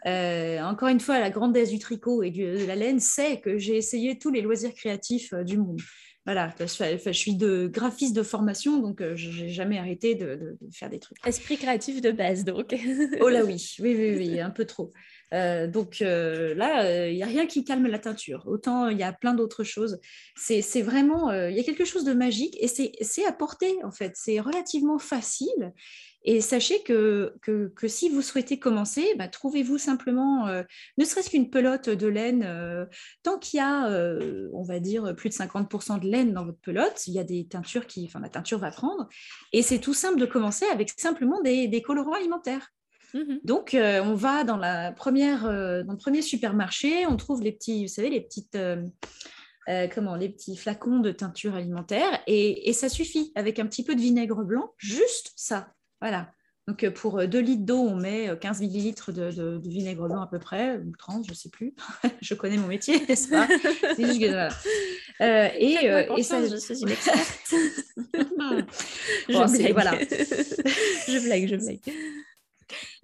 encore 0.04 0.88
une 0.88 1.00
fois, 1.00 1.20
la 1.20 1.30
grandesse 1.30 1.70
du 1.70 1.78
tricot 1.78 2.24
et 2.24 2.30
de 2.30 2.66
la 2.66 2.74
laine 2.74 2.98
sait 2.98 3.40
que 3.40 3.56
j'ai 3.56 3.76
essayé 3.76 4.18
tous 4.18 4.30
les 4.30 4.40
loisirs 4.40 4.74
créatifs 4.74 5.32
du 5.32 5.58
monde 5.58 5.80
voilà, 6.24 6.54
je, 6.60 7.12
suis 7.12 7.34
de 7.34 7.66
graphiste 7.66 8.14
de 8.14 8.22
formation, 8.22 8.78
donc 8.78 9.00
euh, 9.00 9.16
je 9.16 9.42
n'ai 9.42 9.48
jamais 9.48 9.78
arrêté 9.78 10.14
de, 10.14 10.56
faire 10.70 10.88
des 10.88 11.00
trucs. 11.00 11.18
Esprit 11.26 11.56
créatif 11.56 12.00
de 12.00 12.12
base, 12.12 12.44
donc. 12.44 12.74
oh 13.20 13.28
là 13.28 13.44
oui, 13.44 13.60
oui, 13.80 13.96
oui, 13.96 14.14
oui, 14.16 14.40
un 14.40 14.50
peu 14.50 14.64
trop. 14.64 14.92
Euh, 15.32 15.66
donc 15.66 16.02
euh, 16.02 16.54
là, 16.54 17.08
il 17.08 17.14
n'y 17.14 17.22
a 17.22 17.26
rien 17.26 17.46
qui 17.46 17.64
calme 17.64 17.86
la 17.86 17.98
teinture. 17.98 18.44
Autant 18.46 18.88
il 18.88 18.98
y 18.98 19.02
a 19.02 19.12
plein 19.12 19.34
d'autres 19.34 19.64
choses. 19.64 20.00
C'est 20.36 20.82
vraiment, 20.82 21.32
il 21.32 21.56
y 21.56 21.60
a 21.60 21.64
quelque 21.64 21.84
chose 21.84 22.04
de 22.04 22.12
magique 22.12 22.56
et 22.60 22.68
c'est 22.68 23.24
à 23.26 23.32
porter 23.32 23.72
en 23.84 23.90
fait. 23.90 24.12
C'est 24.14 24.40
relativement 24.40 24.98
facile 24.98 25.72
et 26.24 26.40
sachez 26.40 26.82
que, 26.82 27.34
que, 27.42 27.88
si 27.88 28.08
vous 28.08 28.22
souhaitez 28.22 28.58
commencer, 28.58 29.14
bah, 29.18 29.28
trouvez-vous 29.28 29.78
simplement, 29.78 30.46
euh, 30.46 30.62
ne 30.96 31.04
serait-ce 31.04 31.30
qu'une 31.30 31.50
pelote 31.50 31.88
de 31.88 32.06
laine, 32.06 32.44
euh, 32.46 32.86
tant 33.24 33.38
qu'il 33.38 33.58
y 33.58 33.60
a, 33.60 33.90
euh, 33.90 34.48
on 34.52 34.62
va 34.62 34.78
dire, 34.78 35.14
plus 35.16 35.30
de 35.30 35.34
50% 35.34 35.98
de 35.98 36.06
laine 36.06 36.32
dans 36.32 36.44
votre 36.44 36.60
pelote, 36.60 37.06
il 37.08 37.14
y 37.14 37.18
a 37.18 37.24
des 37.24 37.46
teintures 37.46 37.86
qui, 37.86 38.04
enfin 38.06 38.20
la 38.20 38.28
teinture 38.28 38.58
va 38.58 38.70
prendre. 38.70 39.08
Et 39.52 39.62
c'est 39.62 39.80
tout 39.80 39.94
simple 39.94 40.20
de 40.20 40.26
commencer 40.26 40.64
avec 40.66 40.90
simplement 40.96 41.40
des, 41.42 41.82
colorants 41.82 42.12
alimentaires. 42.12 42.68
Mmh 43.14 43.38
Donc, 43.44 43.76
on 43.76 44.14
va 44.14 44.44
dans, 44.44 44.56
la 44.56 44.92
première, 44.92 45.42
dans 45.42 45.92
le 45.92 45.98
premier 45.98 46.22
supermarché, 46.22 47.06
on 47.06 47.16
trouve 47.16 47.42
les 47.42 47.52
petits, 47.52 47.82
vous 47.82 47.92
savez, 47.92 48.10
les 48.10 48.20
petites... 48.20 48.58
comment, 49.94 50.16
les 50.16 50.28
petits 50.28 50.56
flacons 50.56 51.00
de 51.00 51.12
teinture 51.12 51.54
alimentaire 51.54 52.20
et, 52.26 52.68
et, 52.68 52.72
ça 52.72 52.88
suffit 52.88 53.32
avec 53.34 53.58
un 53.58 53.66
petit 53.66 53.84
peu 53.84 53.94
de 53.94 54.00
vinaigre 54.00 54.44
blanc, 54.44 54.72
juste 54.78 55.32
ça. 55.36 55.72
Voilà. 56.00 56.32
Donc, 56.68 56.84
euh, 56.84 56.92
pour 56.92 57.26
2 57.26 57.38
euh, 57.38 57.40
litres 57.40 57.64
d'eau, 57.64 57.80
on 57.80 57.96
met 57.96 58.30
15 58.40 58.58
euh, 58.58 58.60
millilitres 58.60 59.12
de, 59.12 59.60
vinaigre 59.66 60.06
blanc 60.06 60.22
à 60.22 60.28
peu 60.28 60.38
près, 60.38 60.76
ou 60.76 60.92
30, 60.96 61.24
je 61.26 61.30
ne 61.30 61.36
sais 61.36 61.48
plus. 61.48 61.74
je 62.20 62.34
connais 62.34 62.56
mon 62.56 62.68
métier, 62.68 63.04
n'est-ce 63.08 63.28
pas? 63.28 63.48
C'est 63.96 64.06
juste 64.06 64.20
que, 64.20 64.30
voilà. 64.30 64.50
et, 65.58 65.74
et 66.16 66.22
ça... 66.22 66.46
je 66.46 66.56
suis 66.56 66.80
une 66.80 66.88
experte. 66.90 67.54
je, 69.28 69.72
Voilà. 69.72 69.98
je 70.00 71.24
blague, 71.24 71.48
je 71.48 71.56
blague. 71.56 71.80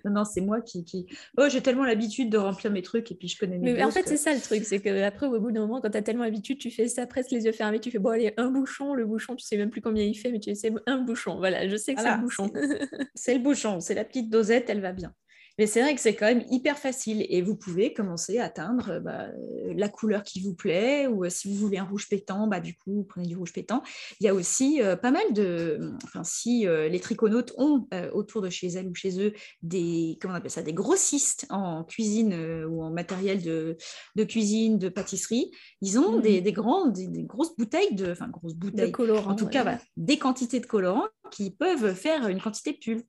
Non, 0.04 0.12
non, 0.12 0.24
c'est 0.24 0.40
moi 0.40 0.60
qui. 0.60 1.06
Oh, 1.36 1.46
j'ai 1.48 1.60
tellement 1.60 1.84
l'habitude 1.84 2.30
de 2.30 2.38
remplir 2.38 2.70
mes 2.70 2.82
trucs 2.82 3.10
et 3.10 3.14
puis 3.14 3.28
je 3.28 3.38
connais 3.38 3.58
mes 3.58 3.72
Mais 3.72 3.84
en 3.84 3.90
fait, 3.90 4.06
c'est 4.06 4.16
ça 4.16 4.32
le 4.32 4.40
truc, 4.40 4.64
c'est 4.64 4.80
qu'après, 4.80 5.26
au 5.26 5.40
bout 5.40 5.50
d'un 5.50 5.60
moment, 5.60 5.80
quand 5.80 5.90
tu 5.90 5.98
as 5.98 6.02
tellement 6.02 6.24
l'habitude, 6.24 6.58
tu 6.58 6.70
fais 6.70 6.88
ça 6.88 7.06
presque 7.06 7.30
les 7.30 7.44
yeux 7.44 7.52
fermés, 7.52 7.80
tu 7.80 7.90
fais 7.90 7.98
bon, 7.98 8.10
allez, 8.10 8.32
un 8.36 8.50
bouchon, 8.50 8.94
le 8.94 9.04
bouchon, 9.04 9.34
tu 9.34 9.44
sais 9.44 9.56
même 9.56 9.70
plus 9.70 9.80
combien 9.80 10.04
il 10.04 10.14
fait, 10.14 10.30
mais 10.30 10.40
tu 10.40 10.54
sais, 10.54 10.72
un 10.86 10.98
bouchon. 10.98 11.38
Voilà, 11.38 11.66
je 11.66 11.76
sais 11.76 11.94
que 11.94 12.00
c'est 12.00 12.14
le 12.14 12.20
bouchon. 12.20 12.52
C'est 13.14 13.34
le 13.34 13.40
bouchon, 13.40 13.80
c'est 13.80 13.94
la 13.94 14.04
petite 14.04 14.30
dosette, 14.30 14.70
elle 14.70 14.80
va 14.80 14.92
bien. 14.92 15.12
Mais 15.58 15.66
c'est 15.66 15.82
vrai 15.82 15.94
que 15.94 16.00
c'est 16.00 16.14
quand 16.14 16.26
même 16.26 16.44
hyper 16.50 16.78
facile 16.78 17.26
et 17.28 17.42
vous 17.42 17.56
pouvez 17.56 17.92
commencer 17.92 18.38
à 18.38 18.48
teindre 18.48 19.00
bah, 19.00 19.26
la 19.74 19.88
couleur 19.88 20.22
qui 20.22 20.40
vous 20.40 20.54
plaît 20.54 21.06
ou 21.08 21.24
euh, 21.24 21.30
si 21.30 21.48
vous 21.48 21.54
voulez 21.54 21.78
un 21.78 21.84
rouge 21.84 22.08
pétant, 22.08 22.46
bah, 22.46 22.60
du 22.60 22.74
coup, 22.76 22.94
vous 22.94 23.04
prenez 23.04 23.26
du 23.26 23.36
rouge 23.36 23.52
pétant. 23.52 23.82
Il 24.20 24.24
y 24.24 24.28
a 24.28 24.34
aussi 24.34 24.80
euh, 24.80 24.96
pas 24.96 25.10
mal 25.10 25.32
de... 25.32 25.92
Enfin, 26.04 26.22
si 26.22 26.66
euh, 26.66 26.88
les 26.88 27.00
triconautes 27.00 27.52
ont 27.56 27.86
autour 28.12 28.42
de 28.42 28.50
chez 28.50 28.68
elles 28.68 28.88
ou 28.88 28.94
chez 28.94 29.20
eux 29.20 29.32
des, 29.62 30.18
comment 30.20 30.34
on 30.34 30.36
appelle 30.36 30.50
ça, 30.50 30.62
des 30.62 30.72
grossistes 30.72 31.46
en 31.50 31.84
cuisine 31.84 32.34
ou 32.68 32.82
en 32.82 32.90
matériel 32.90 33.42
de, 33.42 33.76
de, 34.14 34.24
cuisine, 34.24 34.78
de 34.78 34.88
pâtisserie, 34.88 35.50
ils 35.80 35.98
ont 35.98 36.18
mmh. 36.18 36.22
des, 36.22 36.40
des, 36.40 36.52
grandes, 36.52 36.92
des, 36.92 37.24
grosses 37.24 37.56
bouteilles 37.56 37.94
de... 37.94 38.12
Enfin, 38.12 38.28
grosses 38.28 38.54
bouteilles. 38.54 38.92
colorants. 38.92 39.32
En 39.32 39.36
tout 39.36 39.48
cas, 39.48 39.78
des 39.96 40.18
quantités 40.18 40.60
de 40.60 40.66
colorants 40.66 41.08
qui 41.30 41.50
peuvent 41.50 41.94
faire 41.94 42.28
une 42.28 42.40
quantité 42.40 42.72
de 42.72 42.78
pull. 42.78 43.02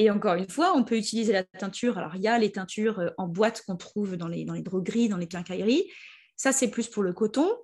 Et 0.00 0.10
encore 0.10 0.36
une 0.36 0.48
fois, 0.48 0.72
on 0.74 0.82
peut 0.82 0.96
utiliser 0.96 1.34
la 1.34 1.44
teinture. 1.44 1.98
Alors, 1.98 2.16
il 2.16 2.22
y 2.22 2.26
a 2.26 2.38
les 2.38 2.50
teintures 2.50 3.00
euh, 3.00 3.10
en 3.18 3.28
boîte 3.28 3.62
qu'on 3.66 3.76
trouve 3.76 4.16
dans 4.16 4.28
les, 4.28 4.46
dans 4.46 4.54
drogueries, 4.54 5.10
dans 5.10 5.18
les 5.18 5.26
quincailleries. 5.26 5.90
Ça, 6.36 6.52
c'est 6.52 6.68
plus 6.68 6.88
pour 6.88 7.02
le 7.02 7.12
coton. 7.12 7.54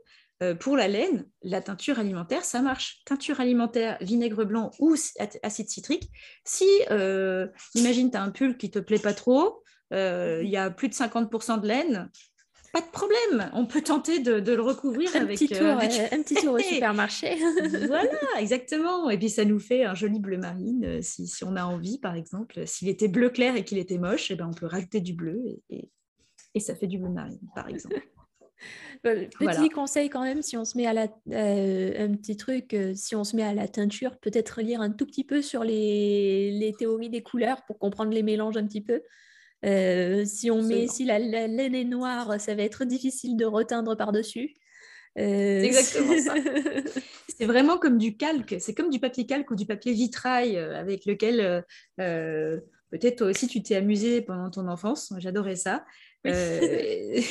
Euh, 0.42 0.54
pour 0.54 0.76
la 0.76 0.86
laine, 0.86 1.26
la 1.40 1.62
teinture 1.62 1.98
alimentaire, 1.98 2.44
ça 2.44 2.60
marche. 2.60 3.00
Teinture 3.06 3.40
alimentaire, 3.40 3.96
vinaigre 4.02 4.44
blanc 4.44 4.70
ou 4.80 4.94
acide 5.42 5.70
citrique. 5.70 6.10
Si, 6.44 6.68
euh, 6.90 7.48
imagine, 7.74 8.10
tu 8.10 8.18
as 8.18 8.22
un 8.22 8.30
pull 8.30 8.58
qui 8.58 8.66
ne 8.66 8.72
te 8.72 8.80
plaît 8.80 8.98
pas 8.98 9.14
trop, 9.14 9.62
il 9.92 10.48
y 10.48 10.58
a 10.58 10.70
plus 10.70 10.90
de 10.90 10.94
50% 10.94 11.62
de 11.62 11.66
laine, 11.66 12.10
pas 12.76 12.82
de 12.82 12.90
problème, 12.90 13.50
on 13.54 13.64
peut 13.64 13.80
tenter 13.80 14.18
de, 14.18 14.52
le 14.52 14.60
recouvrir 14.60 15.08
un 15.16 15.22
avec, 15.22 15.38
petit 15.38 15.48
tour, 15.48 15.66
euh, 15.66 15.78
un 16.12 16.22
petit 16.22 16.34
tour 16.34 16.54
au 16.54 16.58
supermarché. 16.74 17.36
voilà, 17.86 18.10
exactement. 18.38 19.08
Et 19.08 19.16
puis 19.16 19.30
ça 19.30 19.46
nous 19.46 19.58
fait 19.58 19.84
un 19.84 19.94
joli 19.94 20.20
bleu 20.20 20.36
marine 20.36 20.84
euh, 20.84 20.98
si, 21.00 21.42
on 21.44 21.56
a 21.56 21.64
envie, 21.64 21.98
par 21.98 22.14
exemple. 22.14 22.66
S'il 22.66 22.90
était 22.90 23.08
bleu 23.08 23.30
clair 23.30 23.56
et 23.56 23.64
qu'il 23.64 23.78
était 23.78 23.96
moche, 23.96 24.30
et 24.30 24.34
eh 24.34 24.36
ben, 24.36 24.48
on 24.48 24.52
peut 24.52 24.66
rajouter 24.66 25.00
du 25.00 25.14
bleu 25.14 25.42
et, 25.70 25.90
et, 26.54 26.60
ça 26.60 26.74
fait 26.74 26.86
du 26.86 26.98
bleu 26.98 27.08
marine, 27.08 27.40
par 27.54 27.66
exemple. 27.68 27.96
Petit 29.02 29.70
conseil 29.70 30.10
quand 30.10 30.22
même, 30.22 30.42
si 30.42 30.58
on 30.58 30.66
se 30.66 30.76
met 30.76 30.86
à 30.86 30.92
la, 30.92 31.06
euh, 31.30 32.06
un 32.06 32.14
petit 32.14 32.36
truc, 32.36 32.76
si 32.94 33.14
on 33.14 33.22
se 33.22 33.36
met 33.36 33.42
à 33.42 33.54
la 33.54 33.68
teinture, 33.68 34.18
peut-être 34.18 34.60
lire 34.62 34.80
un 34.80 34.90
tout 34.90 35.06
petit 35.06 35.22
peu 35.22 35.42
sur 35.42 35.62
les, 35.62 36.50
les 36.50 36.72
théories 36.72 37.10
des 37.10 37.22
couleurs 37.22 37.64
pour 37.66 37.78
comprendre 37.78 38.10
les 38.10 38.22
mélanges 38.22 38.56
un 38.56 38.66
petit 38.66 38.80
peu. 38.80 39.02
Euh, 39.66 40.24
si 40.24 40.50
on 40.50 40.62
met, 40.62 40.86
si 40.86 41.04
la, 41.04 41.18
laine 41.18 41.74
est 41.74 41.84
noire, 41.84 42.40
ça 42.40 42.54
va 42.54 42.62
être 42.62 42.84
difficile 42.84 43.36
de 43.36 43.44
reteindre 43.44 43.96
par-dessus. 43.96 44.54
Euh, 45.18 45.60
c'est 45.60 45.66
exactement 45.66 46.18
ça. 46.18 46.34
c'est 47.28 47.46
vraiment 47.46 47.78
comme 47.78 47.98
du 47.98 48.16
calque, 48.16 48.56
c'est 48.60 48.74
comme 48.74 48.90
du 48.90 49.00
papier 49.00 49.26
calque 49.26 49.50
ou 49.50 49.56
du 49.56 49.66
papier 49.66 49.92
vitrail 49.92 50.56
euh, 50.56 50.78
avec 50.78 51.06
lequel 51.06 51.64
peut-être 51.96 53.16
toi 53.16 53.26
aussi 53.28 53.48
tu 53.48 53.62
t'es 53.62 53.74
amusé 53.76 54.22
pendant 54.22 54.50
ton 54.50 54.68
enfance. 54.68 55.12
J'adorais 55.18 55.56
ça. 55.56 55.84
Il 56.24 56.32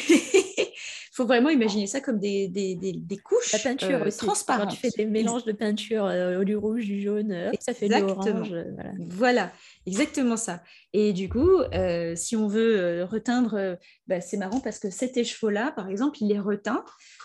faut 1.12 1.26
vraiment 1.26 1.50
imaginer 1.50 1.88
ça 1.88 2.02
comme 2.02 2.20
des, 2.20 2.48
des, 2.50 2.76
des, 2.76 3.18
couches 3.18 3.54
La 3.54 3.60
peinture 3.60 4.02
aussi. 4.06 4.18
transparentes. 4.18 4.70
Quand 4.70 4.76
tu 4.76 4.78
fais 4.78 4.90
des 4.90 5.06
mélanges 5.06 5.46
de 5.46 5.52
peinture, 5.54 6.10
du 6.44 6.56
rouge, 6.56 6.86
du 6.86 7.02
jaune, 7.02 7.52
ça 7.60 7.74
fait 7.74 7.88
de 7.88 7.96
l'orange. 7.96 8.54
Voilà. 8.54 8.92
voilà. 8.98 9.52
Exactement 9.86 10.36
ça. 10.36 10.64
Et 10.94 11.14
du 11.14 11.30
coup, 11.30 11.60
euh, 11.60 12.16
si 12.16 12.36
on 12.36 12.48
veut 12.48 12.80
euh, 12.80 13.06
reteindre, 13.06 13.54
euh, 13.54 13.76
bah, 14.08 14.20
c'est 14.20 14.38
marrant 14.38 14.60
parce 14.60 14.80
que 14.80 14.90
cet 14.90 15.16
écheveau-là, 15.16 15.72
par 15.72 15.90
exemple, 15.90 16.18
il 16.22 16.32
est 16.32 16.40
reteint. 16.40 16.84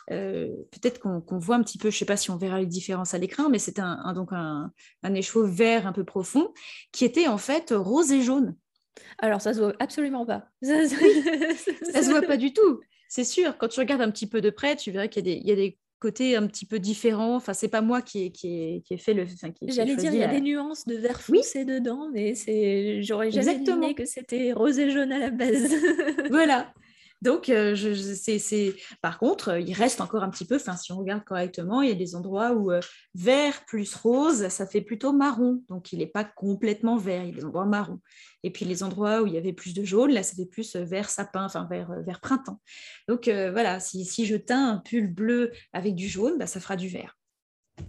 Peut-être 0.08 0.98
qu'on 0.98 1.38
voit 1.38 1.54
un 1.54 1.62
petit 1.62 1.78
peu, 1.78 1.90
je 1.90 1.96
ne 1.96 1.98
sais 2.00 2.04
pas 2.04 2.16
si 2.16 2.30
on 2.30 2.36
verra 2.36 2.58
les 2.58 2.66
différences 2.66 3.14
à 3.14 3.18
l'écran, 3.18 3.48
mais 3.48 3.60
c'est 3.60 3.78
un, 3.78 4.12
donc 4.12 4.30
un, 4.32 4.72
un, 5.04 5.14
écheveau 5.14 5.46
vert 5.46 5.86
un 5.86 5.92
peu 5.92 6.04
profond 6.04 6.52
qui 6.90 7.04
était 7.04 7.28
en 7.28 7.38
fait 7.38 7.70
rose 7.70 8.10
et 8.10 8.20
jaune. 8.20 8.56
Alors, 9.18 9.40
ça 9.40 9.54
se 9.54 9.60
voit 9.60 9.72
absolument 9.78 10.26
pas. 10.26 10.48
ça 10.62 10.88
se 10.88 12.10
voit 12.10 12.22
pas 12.22 12.36
du 12.36 12.52
tout. 12.52 12.80
C'est 13.08 13.24
sûr, 13.24 13.56
quand 13.56 13.68
tu 13.68 13.78
regardes 13.78 14.02
un 14.02 14.10
petit 14.10 14.28
peu 14.28 14.40
de 14.40 14.50
près, 14.50 14.74
tu 14.74 14.90
verras 14.90 15.06
qu'il 15.06 15.26
y, 15.28 15.46
y, 15.46 15.52
a 15.52 15.56
des 15.56 15.78
côté 16.00 16.34
un 16.34 16.46
petit 16.46 16.64
peu 16.64 16.78
différent. 16.80 17.36
Enfin, 17.36 17.52
c'est 17.52 17.68
pas 17.68 17.82
moi 17.82 18.02
qui 18.02 18.24
ai, 18.24 18.30
qui 18.32 18.82
qui 18.84 18.98
fait 18.98 19.14
le. 19.14 19.26
J'allais 19.68 19.94
dire, 19.94 20.12
il 20.12 20.18
y 20.18 20.24
a 20.24 20.28
des 20.28 20.40
nuances 20.40 20.86
de 20.86 20.96
vert 20.96 21.20
foncé 21.20 21.64
dedans, 21.64 22.08
mais 22.12 22.34
c'est, 22.34 23.02
j'aurais 23.02 23.30
jamais 23.30 23.52
Exactement. 23.52 23.94
que 23.94 24.06
c'était 24.06 24.52
rose 24.52 24.78
et 24.78 24.90
jaune 24.90 25.12
à 25.12 25.18
la 25.18 25.30
base. 25.30 25.72
voilà. 26.30 26.72
Donc, 27.22 27.50
euh, 27.50 27.76
c'est, 27.76 28.74
par 29.02 29.18
contre, 29.18 29.60
il 29.60 29.74
reste 29.74 30.00
encore 30.00 30.22
un 30.22 30.30
petit 30.30 30.46
peu, 30.46 30.56
enfin, 30.56 30.76
si 30.76 30.90
on 30.92 30.98
regarde 30.98 31.22
correctement, 31.24 31.82
il 31.82 31.90
y 31.90 31.92
a 31.92 31.96
des 31.96 32.14
endroits 32.14 32.52
où 32.52 32.72
euh, 32.72 32.80
vert 33.14 33.64
plus 33.66 33.94
rose, 33.94 34.48
ça 34.48 34.66
fait 34.66 34.80
plutôt 34.80 35.12
marron. 35.12 35.62
Donc, 35.68 35.92
il 35.92 35.98
n'est 35.98 36.06
pas 36.06 36.24
complètement 36.24 36.96
vert, 36.96 37.22
il 37.22 37.30
y 37.30 37.32
a 37.32 37.34
des 37.34 37.44
endroits 37.44 37.66
marron. 37.66 38.00
Et 38.42 38.50
puis, 38.50 38.64
les 38.64 38.82
endroits 38.82 39.22
où 39.22 39.26
il 39.26 39.34
y 39.34 39.38
avait 39.38 39.52
plus 39.52 39.74
de 39.74 39.84
jaune, 39.84 40.12
là, 40.12 40.22
c'était 40.22 40.46
plus 40.46 40.76
euh, 40.76 40.84
vert 40.84 41.10
sapin, 41.10 41.44
enfin, 41.44 41.66
vert, 41.68 41.92
vert 42.06 42.20
printemps. 42.20 42.60
Donc, 43.06 43.28
voilà, 43.28 43.80
si, 43.80 44.04
si, 44.04 44.24
je 44.24 44.36
teins 44.36 44.70
un 44.70 44.76
pull 44.78 45.12
bleu 45.12 45.52
avec 45.72 45.94
du 45.94 46.08
jaune, 46.08 46.38
bah, 46.38 46.46
ça 46.46 46.60
fera 46.60 46.76
du 46.76 46.88
vert. 46.88 47.18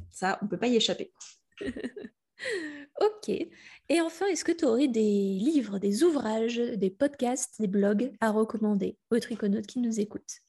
Ça, 0.10 0.38
on 0.42 0.46
ne 0.46 0.50
peut 0.50 0.58
pas 0.58 0.68
y 0.68 0.76
échapper. 0.76 1.14
ok. 3.02 3.30
Et 3.30 4.02
enfin, 4.02 4.28
est-ce 4.28 4.46
que 4.46 4.52
tu 4.52 4.66
aurais 4.66 4.88
des 4.88 5.02
livres, 5.02 5.80
des 5.80 6.04
ouvrages, 6.04 6.58
des 6.58 6.90
podcasts, 6.90 7.60
des 7.60 7.68
blogs 7.68 8.12
à 8.22 8.32
recommander 8.32 8.98
aux 9.10 9.20
triconautes 9.20 9.68
qui 9.68 9.80
nous 9.80 10.00
écoutent? 10.00 10.42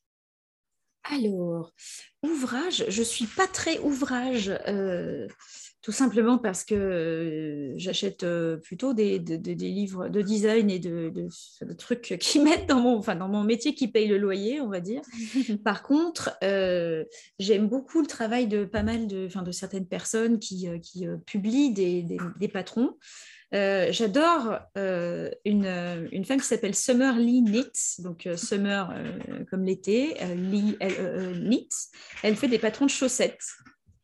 Alors, 1.05 1.73
ouvrage, 2.23 2.85
je 2.89 3.01
ne 3.01 3.05
suis 3.05 3.27
pas 3.27 3.49
très 3.49 3.79
ouvrage. 3.81 4.51
Euh, 4.69 5.27
tout 5.83 5.93
simplement 5.93 6.39
parce 6.39 6.63
que 6.63 6.75
euh, 6.77 7.73
j'achète 7.77 8.23
euh, 8.23 8.57
plutôt 8.57 8.95
des, 8.95 9.19
livres 9.19 10.09
de 10.09 10.23
design 10.23 10.71
et 10.71 10.79
de, 10.79 11.13
trucs 11.77 12.17
qui 12.21 12.39
mettent 12.39 12.69
dans 12.69 12.81
mon, 12.81 12.97
enfin, 12.97 13.17
dans 13.17 13.29
mon 13.29 13.43
métier 13.43 13.75
qui 13.75 13.89
paye 13.89 14.07
le 14.07 14.17
loyer, 14.17 14.61
on 14.61 14.69
va 14.69 14.81
dire. 14.81 15.03
Par 15.65 15.83
contre, 15.83 16.39
euh, 16.45 17.05
j'aime 17.41 17.69
beaucoup 17.69 18.01
le 18.01 18.07
travail 18.07 18.47
de 18.47 18.65
pas 18.65 18.85
mal 18.85 19.09
de, 19.09 19.27
enfin, 19.27 19.43
de 19.43 19.51
certaines 19.51 19.87
personnes 19.87 20.39
qui, 20.39 20.69
qui 20.81 21.07
publient 21.27 21.73
des, 21.73 22.49
patrons. 22.49 22.97
J'adore 23.53 24.61
une, 24.77 26.09
une, 26.13 26.25
femme 26.25 26.41
qui 26.41 26.47
s'appelle 26.47 26.75
Summer 26.75 27.17
Lee 27.17 27.43
Knits, 27.43 28.03
donc 28.03 28.29
Summer 28.37 28.95
comme 29.51 29.65
l'été, 29.65 30.15
Lee 30.37 30.77
Knits. 30.79 31.69
Elle 32.23 32.37
fait 32.37 32.49
des 32.49 32.59
patrons 32.59 32.87
de 32.87 32.91
chaussettes. 32.91 33.43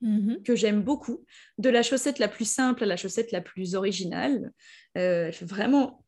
Mmh 0.00 0.36
que 0.44 0.54
j'aime 0.54 0.82
beaucoup, 0.82 1.24
de 1.58 1.70
la 1.70 1.82
chaussette 1.82 2.20
la 2.20 2.28
plus 2.28 2.48
simple 2.48 2.84
à 2.84 2.86
la 2.86 2.96
chaussette 2.96 3.32
la 3.32 3.40
plus 3.40 3.74
originale. 3.74 4.52
Euh, 4.96 5.26
elle 5.26 5.32
fait 5.32 5.44
vraiment 5.44 6.04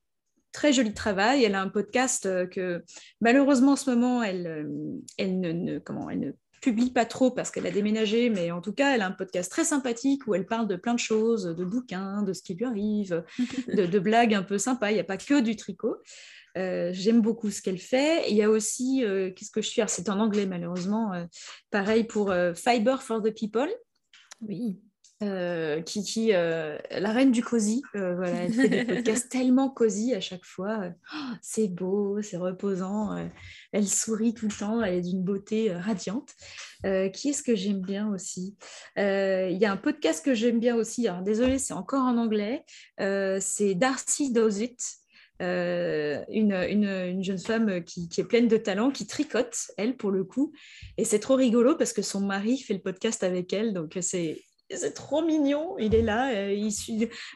très 0.53 0.73
joli 0.73 0.95
travail. 0.95 1.45
Elle 1.45 1.55
a 1.55 1.61
un 1.61 1.69
podcast 1.69 2.27
euh, 2.27 2.47
que 2.47 2.85
malheureusement 3.21 3.73
en 3.73 3.77
ce 3.77 3.91
moment, 3.91 4.23
elle, 4.23 4.47
euh, 4.47 5.01
elle, 5.19 5.41
ne, 5.41 5.79
comment, 5.79 6.09
elle 6.09 6.21
ne 6.21 6.33
publie 6.61 6.91
pas 6.91 7.05
trop 7.05 7.31
parce 7.31 7.51
qu'elle 7.51 7.67
a 7.67 7.71
déménagé, 7.71 8.31
mais 8.31 8.51
en 8.51 8.61
tout 8.61 8.73
cas, 8.73 8.95
elle 8.95 9.01
a 9.01 9.07
un 9.07 9.13
podcast 9.13 9.51
très 9.51 9.65
sympathique 9.65 10.27
où 10.27 10.35
elle 10.35 10.47
parle 10.47 10.69
de 10.69 10.77
plein 10.77 10.95
de 10.95 10.99
choses, 10.99 11.45
de 11.45 11.65
bouquins, 11.65 12.23
de 12.23 12.33
ce 12.33 12.43
qui 12.43 12.55
lui 12.55 12.67
arrive, 12.67 13.25
de, 13.75 13.99
blagues 13.99 14.35
un 14.35 14.43
peu 14.43 14.59
sympas. 14.59 14.91
Il 14.91 14.95
n'y 14.95 15.01
a 15.01 15.05
pas 15.05 15.17
que 15.17 15.41
du 15.41 15.57
tricot. 15.57 15.97
J'aime 16.57 17.21
beaucoup 17.21 17.51
ce 17.51 17.63
qu'elle 17.63 17.79
fait. 17.79 18.31
Il 18.31 18.37
y 18.37 18.43
a 18.43 18.51
aussi, 18.51 19.03
qu'est-ce 19.37 19.51
que 19.51 19.63
je 19.63 19.69
suis? 19.69 19.83
C'est 19.87 20.09
en 20.09 20.21
anglais 20.21 20.47
malheureusement. 20.47 21.13
pareil 21.71 22.05
pour 22.05 22.33
Fiber 22.55 23.03
for 23.03 23.23
the 23.23 23.35
People. 23.35 23.71
Oui. 24.41 24.81
Euh, 25.23 25.83
qui, 25.83 26.03
qui 26.03 26.33
euh, 26.33 26.79
la 26.91 27.13
reine 27.13 27.31
du 27.31 27.45
cosy. 27.45 27.83
Euh, 27.95 28.15
voilà, 28.15 28.45
elle 28.45 28.55
fait 28.55 28.69
des 28.71 28.85
podcasts 28.87 29.29
tellement 29.31 29.69
cosy 29.69 30.15
à 30.15 30.21
chaque 30.21 30.47
fois. 30.47 30.93
Oh, 31.15 31.35
c'est 31.43 31.69
beau, 31.69 32.23
c'est 32.23 32.39
reposant. 32.39 33.29
elle 33.73 33.87
sourit 33.87 34.33
tout 34.33 34.47
le 34.47 34.59
temps, 34.59 34.83
elle 34.83 34.95
est 34.95 35.03
d'une 35.03 35.23
beauté 35.23 35.75
radiante. 35.75 36.31
qui 37.13 37.29
est-ce 37.29 37.43
que 37.43 37.55
j'aime 37.55 37.83
bien 37.83 38.09
aussi? 38.09 38.57
Il 38.97 39.59
y 39.61 39.67
a 39.67 39.73
un 39.73 39.77
podcast 39.77 40.25
que 40.25 40.33
j'aime 40.33 40.59
bien 40.59 40.75
aussi. 40.75 41.07
Alors 41.07 41.21
désolé, 41.21 41.59
c'est 41.59 41.75
encore 41.75 42.05
en 42.05 42.17
anglais. 42.17 42.65
c'est 42.99 43.75
Darcy 43.75 44.33
Does 44.33 44.63
It. 44.63 45.00
Une, 45.41 46.53
une, 46.53 46.85
une, 46.85 47.25
jeune 47.25 47.39
femme 47.39 47.83
qui, 47.83 48.09
qui, 48.09 48.21
est 48.21 48.25
pleine 48.25 48.49
de 48.49 48.57
talent, 48.57 48.91
qui 48.91 49.07
tricote, 49.07 49.57
elle, 49.77 49.97
pour 49.97 50.11
le 50.11 50.25
coup. 50.25 50.53
Et 50.99 51.05
c'est 51.05 51.21
trop 51.21 51.35
rigolo 51.35 51.77
parce 51.77 51.93
que 51.93 52.03
son 52.03 52.21
mari 52.21 52.59
fait 52.59 52.75
le 52.75 52.81
podcast 52.81 53.23
avec 53.23 53.53
elle. 53.53 53.73
Donc, 53.73 53.97
c'est 54.01 54.45
c'est 54.77 54.93
trop 54.93 55.23
mignon, 55.23 55.77
il 55.79 55.95
est 55.95 56.03
là, 56.03 56.33
euh, 56.33 56.53
il 56.53 56.71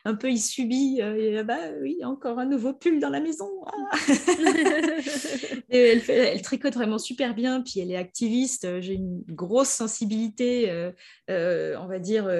un 0.05 0.14
peu 0.14 0.30
il 0.30 0.38
subit, 0.38 1.00
euh, 1.00 1.42
bah 1.42 1.59
oui, 1.82 1.98
encore 2.05 2.38
un 2.38 2.46
nouveau 2.46 2.72
pull 2.72 3.00
dans 3.00 3.11
la 3.11 3.20
maison. 3.20 3.50
Ah. 3.66 3.96
elle, 5.68 6.02
elle, 6.09 6.42
tricote 6.42 6.74
vraiment 6.74 6.98
super 6.98 7.34
bien, 7.34 7.61
puis 7.62 7.80
elle 7.80 7.90
est 7.90 7.96
activiste, 7.96 8.80
j'ai 8.80 8.94
une 8.94 9.22
grosse 9.28 9.68
sensibilité, 9.68 10.70
euh, 11.30 11.76
on 11.80 11.86
va 11.86 11.98
dire, 11.98 12.30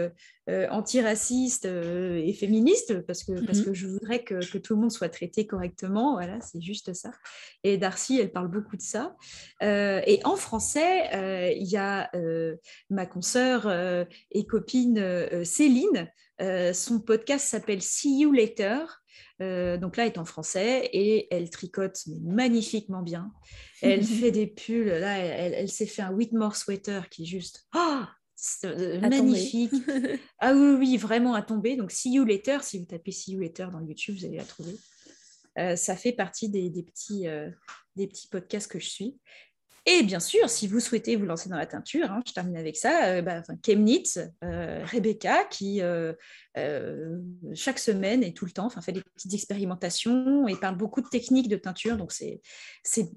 euh, 0.51 0.69
antiraciste 0.69 1.65
euh, 1.65 2.23
et 2.23 2.35
féministe, 2.35 3.01
parce 3.07 3.25
que, 3.25 3.33
parce 3.47 3.61
mhm. 3.61 3.65
que 3.65 3.73
je 3.73 3.87
voudrais 3.87 4.23
que, 4.23 4.47
que, 4.47 4.59
tout 4.59 4.75
le 4.75 4.83
monde 4.83 4.93
soit 4.93 5.09
traité 5.09 5.47
correctement. 5.47 6.13
Voilà, 6.13 6.39
c'est 6.43 6.61
juste 6.61 6.93
ça. 6.93 7.13
Et 7.63 7.79
Darcy, 7.79 8.19
elle 8.21 8.31
parle 8.31 8.49
beaucoup 8.49 8.77
de 8.77 8.83
ça. 8.83 9.17
Euh, 9.63 10.03
et 10.07 10.21
en 10.25 10.37
français, 10.37 11.55
il 11.57 11.67
y 11.67 11.79
a 11.79 12.11
ma 12.91 13.07
consoeur 13.07 13.73
et 14.33 14.47
copine 14.47 15.45
Céline. 15.45 16.11
son 16.75 17.01
podcast 17.01 17.47
s'appelle 17.49 17.81
See 17.81 18.21
You 18.21 18.33
Later. 18.33 18.85
donc 19.41 19.97
là, 19.97 20.05
est 20.05 20.19
en 20.19 20.27
français 20.27 20.91
et 20.93 21.27
elle 21.35 21.49
tricote 21.49 22.03
magnifiquement 22.23 23.01
bien. 23.01 23.33
Elle 23.81 24.05
fait 24.05 24.31
des 24.31 24.47
pulls. 24.47 24.89
Là, 24.89 25.19
elle, 25.19 25.55
elle 25.55 25.71
s'est 25.71 25.87
fait 25.87 26.03
un 26.03 26.13
Whitmore 26.13 26.57
sweater 26.57 27.09
qui 27.09 27.23
est 27.23 27.27
juste 27.27 27.67
oh, 27.75 27.79
euh, 27.79 28.05
magnifique. 29.01 29.73
ah 30.39 30.53
oui, 30.55 30.77
oui, 30.79 30.97
vraiment 30.97 31.35
à 31.35 31.43
tomber. 31.43 31.77
Donc, 31.77 31.91
See 31.91 32.13
You 32.13 32.25
Later, 32.25 32.63
si 32.63 32.79
vous 32.79 32.87
tapez 32.87 33.13
See 33.13 33.33
You 33.33 33.41
Later 33.41 33.69
dans 33.73 33.81
YouTube, 33.81 34.17
vous 34.19 34.25
allez 34.25 34.39
la 34.39 34.45
trouver. 34.45 34.77
Euh, 35.59 35.77
ça 35.77 35.97
fait 35.97 36.13
partie 36.13 36.49
des, 36.49 36.71
petits, 36.83 37.29
euh, 37.29 37.51
des 37.97 38.07
petits 38.07 38.29
podcasts 38.29 38.71
que 38.71 38.81
je 38.81 38.89
suis. 38.89 39.17
Et 39.87 40.03
bien 40.03 40.21
sûr, 40.21 40.49
si 40.49 40.67
vous 40.67 40.81
souhaitez 40.81 41.15
vous 41.15 41.27
lancer 41.27 41.51
dans 41.51 41.59
la 41.59 41.67
teinture, 41.67 42.11
hein, 42.11 42.23
je 42.27 42.33
termine 42.33 42.57
avec 42.57 42.75
ça, 42.75 43.05
euh, 43.09 43.23
bah, 43.23 43.43
Chemnitz, 43.65 44.19
euh, 44.43 44.83
Rebecca, 44.87 45.45
qui 45.45 45.83
euh, 45.83 46.15
chaque 47.55 47.79
semaine 47.79 48.23
et 48.23 48.33
tout 48.33 48.47
le 48.47 48.51
temps 48.51 48.71
fait 48.71 48.93
des 48.93 49.03
petites 49.03 49.35
expérimentations 49.35 50.49
et 50.49 50.57
parle 50.57 50.79
beaucoup 50.79 51.03
de 51.03 51.09
techniques 51.09 51.49
de 51.49 51.57
teinture. 51.57 51.99
Donc, 51.99 52.13
c'est 52.13 52.41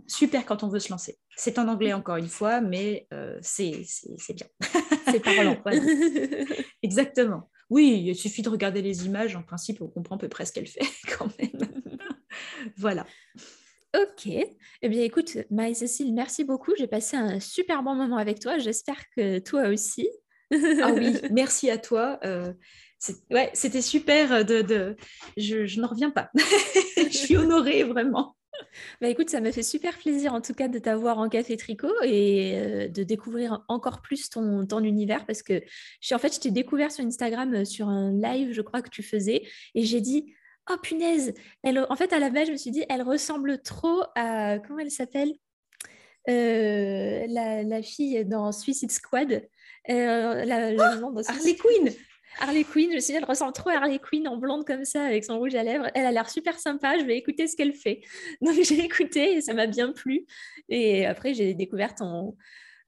super 0.07 0.45
quand 0.45 0.63
on 0.63 0.67
veut 0.67 0.79
se 0.79 0.89
lancer. 0.89 1.17
C'est 1.37 1.57
en 1.57 1.69
anglais 1.69 1.93
encore 1.93 2.17
une 2.17 2.27
fois, 2.27 2.59
mais 2.59 3.07
c'est 3.41 3.85
bien. 4.33 4.47
C'est 5.09 5.19
parlant. 5.19 5.57
Exactement. 6.83 7.49
Oui, 7.69 8.03
il 8.05 8.15
suffit 8.15 8.41
de 8.41 8.49
regarder 8.49 8.81
les 8.81 9.05
images. 9.05 9.35
En 9.35 9.43
principe, 9.43 9.81
on 9.81 9.87
comprend 9.87 10.15
à 10.15 10.19
peu 10.19 10.29
près 10.29 10.45
ce 10.45 10.53
qu'elle 10.53 10.67
fait 10.67 10.85
quand 11.17 11.27
même. 11.39 11.81
voilà. 12.77 13.05
Ok. 13.95 14.27
Eh 14.27 14.89
bien, 14.89 15.03
écoute, 15.03 15.37
Marie-Cécile, 15.49 16.13
merci 16.13 16.43
beaucoup. 16.43 16.73
J'ai 16.77 16.87
passé 16.87 17.17
un 17.17 17.39
super 17.39 17.83
bon 17.83 17.95
moment 17.95 18.17
avec 18.17 18.39
toi. 18.39 18.57
J'espère 18.57 19.01
que 19.15 19.39
toi 19.39 19.67
aussi. 19.67 20.07
ah 20.51 20.91
oui, 20.93 21.17
merci 21.31 21.69
à 21.69 21.77
toi. 21.77 22.19
Euh, 22.23 22.53
ouais, 23.31 23.49
c'était 23.53 23.81
super. 23.81 24.45
De, 24.45 24.95
Je, 25.35 25.79
n'en 25.79 25.87
reviens 25.87 26.11
pas. 26.11 26.29
je 26.97 27.17
suis 27.17 27.35
honorée, 27.37 27.83
vraiment. 27.83 28.36
Bah 29.01 29.07
écoute, 29.07 29.29
ça 29.29 29.39
m'a 29.39 29.51
fait 29.51 29.63
super 29.63 29.97
plaisir 29.97 30.33
en 30.33 30.41
tout 30.41 30.53
cas 30.53 30.67
de 30.67 30.79
t'avoir 30.79 31.19
en 31.19 31.29
café 31.29 31.57
tricot 31.57 31.93
et 32.03 32.55
euh, 32.55 32.87
de 32.87 33.03
découvrir 33.03 33.63
encore 33.67 34.01
plus 34.01 34.29
ton, 34.29 34.65
ton 34.65 34.83
univers 34.83 35.25
parce 35.25 35.43
que 35.43 35.61
je, 36.01 36.15
en 36.15 36.19
fait, 36.19 36.33
je 36.33 36.39
t'ai 36.39 36.51
découvert 36.51 36.91
sur 36.91 37.05
Instagram 37.05 37.53
euh, 37.53 37.65
sur 37.65 37.87
un 37.87 38.11
live, 38.11 38.53
je 38.53 38.61
crois 38.61 38.81
que 38.81 38.89
tu 38.89 39.03
faisais, 39.03 39.43
et 39.75 39.83
j'ai 39.83 40.01
dit 40.01 40.33
oh 40.69 40.77
punaise, 40.81 41.33
elle, 41.63 41.85
en 41.89 41.95
fait, 41.95 42.13
à 42.13 42.19
la 42.19 42.29
base, 42.29 42.47
je 42.47 42.51
me 42.51 42.57
suis 42.57 42.71
dit, 42.71 42.83
elle 42.89 43.01
ressemble 43.01 43.61
trop 43.61 44.03
à, 44.15 44.59
comment 44.59 44.79
elle 44.79 44.91
s'appelle? 44.91 45.33
Euh, 46.29 47.25
la, 47.29 47.81
fille 47.81 48.25
dans 48.25 48.51
Suicide 48.51 48.91
Squad. 48.91 49.47
Euh, 49.89 50.45
la, 50.45 50.99
oh, 51.01 51.21
Harley 51.27 51.55
Quinn 51.55 51.93
Harley 52.39 52.63
Quinn, 52.63 52.91
je 52.91 52.97
dit, 52.97 53.13
elle 53.13 53.25
ressemble 53.25 53.53
trop 53.53 53.69
à 53.69 53.75
Harley 53.75 53.99
Quinn 53.99 54.27
en 54.27 54.37
blonde 54.37 54.65
comme 54.65 54.85
ça, 54.85 55.03
avec 55.03 55.23
son 55.23 55.37
rouge 55.37 55.55
à 55.55 55.63
lèvres. 55.63 55.89
Elle 55.93 56.05
a 56.05 56.11
l'air 56.11 56.29
super 56.29 56.59
sympa, 56.59 56.97
je 56.99 57.05
vais 57.05 57.17
écouter 57.17 57.47
ce 57.47 57.55
qu'elle 57.55 57.73
fait. 57.73 58.01
Donc 58.41 58.55
j'ai 58.61 58.79
écouté 58.79 59.33
et 59.33 59.41
ça 59.41 59.53
m'a 59.53 59.67
bien 59.67 59.91
plu. 59.91 60.25
Et 60.69 61.05
après, 61.05 61.33
j'ai 61.33 61.53
découvert 61.53 61.95
ton, 61.95 62.35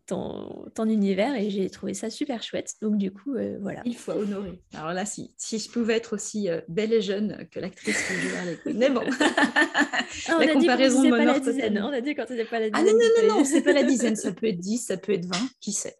ton, 0.09 0.89
univers 0.89 1.35
et 1.35 1.49
j'ai 1.49 1.69
trouvé 1.69 1.93
ça 1.93 2.09
super 2.09 2.41
chouette. 2.41 2.73
Donc 2.81 2.97
du 2.97 3.11
coup, 3.11 3.35
euh, 3.35 3.57
voilà. 3.61 3.81
Il 3.85 3.95
faut 3.95 4.13
honorer. 4.13 4.59
Alors 4.73 4.93
là, 4.93 5.05
si, 5.05 5.31
si 5.37 5.59
je 5.59 5.69
pouvais 5.69 5.95
être 5.95 6.13
aussi 6.13 6.49
euh, 6.49 6.61
belle 6.67 6.93
et 6.93 7.01
jeune 7.01 7.47
que 7.51 7.59
l'actrice 7.59 8.01
que 8.01 8.13
je 8.13 8.69
vais 8.69 8.73
Mais 8.73 8.89
bon, 8.89 9.01
ah, 9.19 10.35
on 10.35 10.39
la 10.39 10.45
a 10.45 10.53
comparaison 10.53 11.03
dit 11.03 11.09
pas 11.09 11.25
la 11.25 11.39
dizaine. 11.39 11.81
On 11.83 11.93
a 11.93 12.01
dit 12.01 12.15
quand 12.15 12.25
c'était 12.27 12.45
pas 12.45 12.59
la 12.59 12.69
dizaine. 12.69 12.87
Ah 12.89 12.91
non, 12.91 13.27
non, 13.27 13.27
non, 13.27 13.39
non, 13.39 13.45
c'est 13.45 13.61
pas 13.61 13.73
la 13.73 13.83
dizaine. 13.83 14.15
Ça 14.19 14.31
peut 14.31 14.47
être 14.47 14.59
10, 14.59 14.79
ça 14.79 14.97
peut 14.97 15.13
être 15.13 15.25
20, 15.25 15.37
qui 15.61 15.71
sait? 15.71 15.95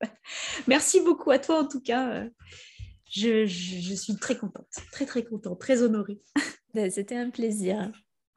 Merci 0.66 1.00
beaucoup 1.00 1.30
à 1.30 1.38
toi 1.38 1.60
en 1.60 1.66
tout 1.66 1.80
cas. 1.80 2.24
Je, 3.10 3.44
suis 3.46 4.16
très 4.16 4.36
contente, 4.36 4.68
très 4.92 5.04
très 5.04 5.24
contente, 5.24 5.58
très 5.60 5.82
honorée. 5.82 6.20
Ben, 6.72 6.88
c'était 6.88 7.16
un 7.16 7.30
plaisir. 7.30 7.90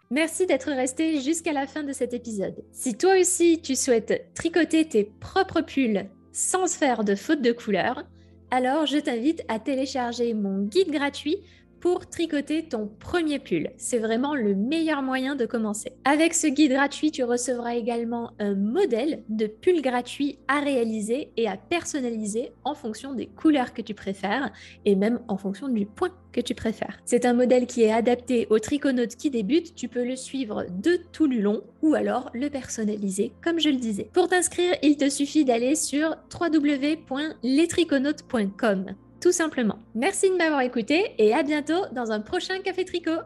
Merci 0.09 0.47
d'être 0.47 0.72
resté 0.72 1.22
jusqu'à 1.22 1.53
la 1.53 1.68
fin 1.68 1.84
de 1.84 1.93
cet 1.93 2.16
épisode. 2.16 2.66
Si 2.72 2.97
toi 2.97 3.20
aussi 3.20 3.61
tu 3.61 3.76
souhaites 3.76 4.34
tricoter 4.34 4.88
tes 4.88 5.03
propres 5.03 5.61
pulls 5.61 6.09
sans 6.32 6.66
faire 6.66 7.03
de 7.03 7.14
faute 7.14 7.43
de 7.43 7.51
couleur, 7.51 8.03
alors 8.49 8.88
je 8.88 8.97
t'invite 8.97 9.43
à 9.49 9.59
télécharger 9.59 10.34
mon 10.34 10.64
guide 10.64 10.89
gratuit 10.89 11.38
pour 11.84 12.07
tricoter 12.07 12.63
ton 12.63 12.88
premier 12.88 13.38
pull. 13.39 13.71
C'est 13.75 13.99
vraiment 13.99 14.36
le 14.36 14.55
meilleur 14.55 15.01
moyen 15.01 15.36
de 15.36 15.45
commencer. 15.45 15.91
Avec 16.05 16.34
ce 16.34 16.47
guide 16.47 16.71
gratuit, 16.71 17.11
tu 17.11 17.25
recevras 17.25 17.75
également 17.75 18.31
un 18.39 18.55
modèle 18.55 19.21
de 19.27 19.47
pull 19.47 19.81
gratuit 19.81 20.39
à 20.47 20.61
réaliser 20.61 21.34
et 21.36 21.49
à 21.49 21.57
personnaliser 21.57 22.53
en 22.63 22.73
fonction 22.73 23.13
des 23.13 23.27
couleurs 23.27 23.73
que 23.73 23.81
tu 23.81 23.93
préfères 23.93 24.53
et 24.86 24.95
même 24.95 25.19
en 25.27 25.36
fonction 25.36 25.67
du 25.67 25.86
point 25.86 26.11
que 26.31 26.39
tu 26.39 26.55
préfères. 26.55 27.01
C'est 27.03 27.25
un 27.25 27.34
modèle 27.34 27.67
qui 27.67 27.81
est 27.81 27.91
adapté 27.91 28.47
aux 28.49 28.59
triconautes 28.59 29.17
qui 29.17 29.29
débutent. 29.29 29.75
Tu 29.75 29.89
peux 29.89 30.05
le 30.05 30.15
suivre 30.15 30.63
de 30.69 30.97
tout 31.11 31.27
le 31.27 31.41
long 31.41 31.63
ou 31.81 31.95
alors 31.95 32.29
le 32.34 32.49
personnaliser 32.49 33.34
comme 33.43 33.59
je 33.59 33.67
le 33.67 33.75
disais. 33.75 34.09
Pour 34.13 34.29
t'inscrire, 34.29 34.73
il 34.84 34.95
te 34.95 35.09
suffit 35.09 35.43
d'aller 35.43 35.75
sur 35.75 36.15
www.lestriconautes.com 36.34 38.95
tout 39.24 39.32
simplement. 39.32 39.80
Merci 39.95 40.30
de 40.30 40.36
m'avoir 40.36 40.59
écouté 40.61 41.15
et 41.17 41.34
à 41.34 41.43
bientôt 41.43 41.86
dans 41.93 42.11
un 42.11 42.19
prochain 42.19 42.59
Café 42.59 42.84
Tricot. 42.84 43.21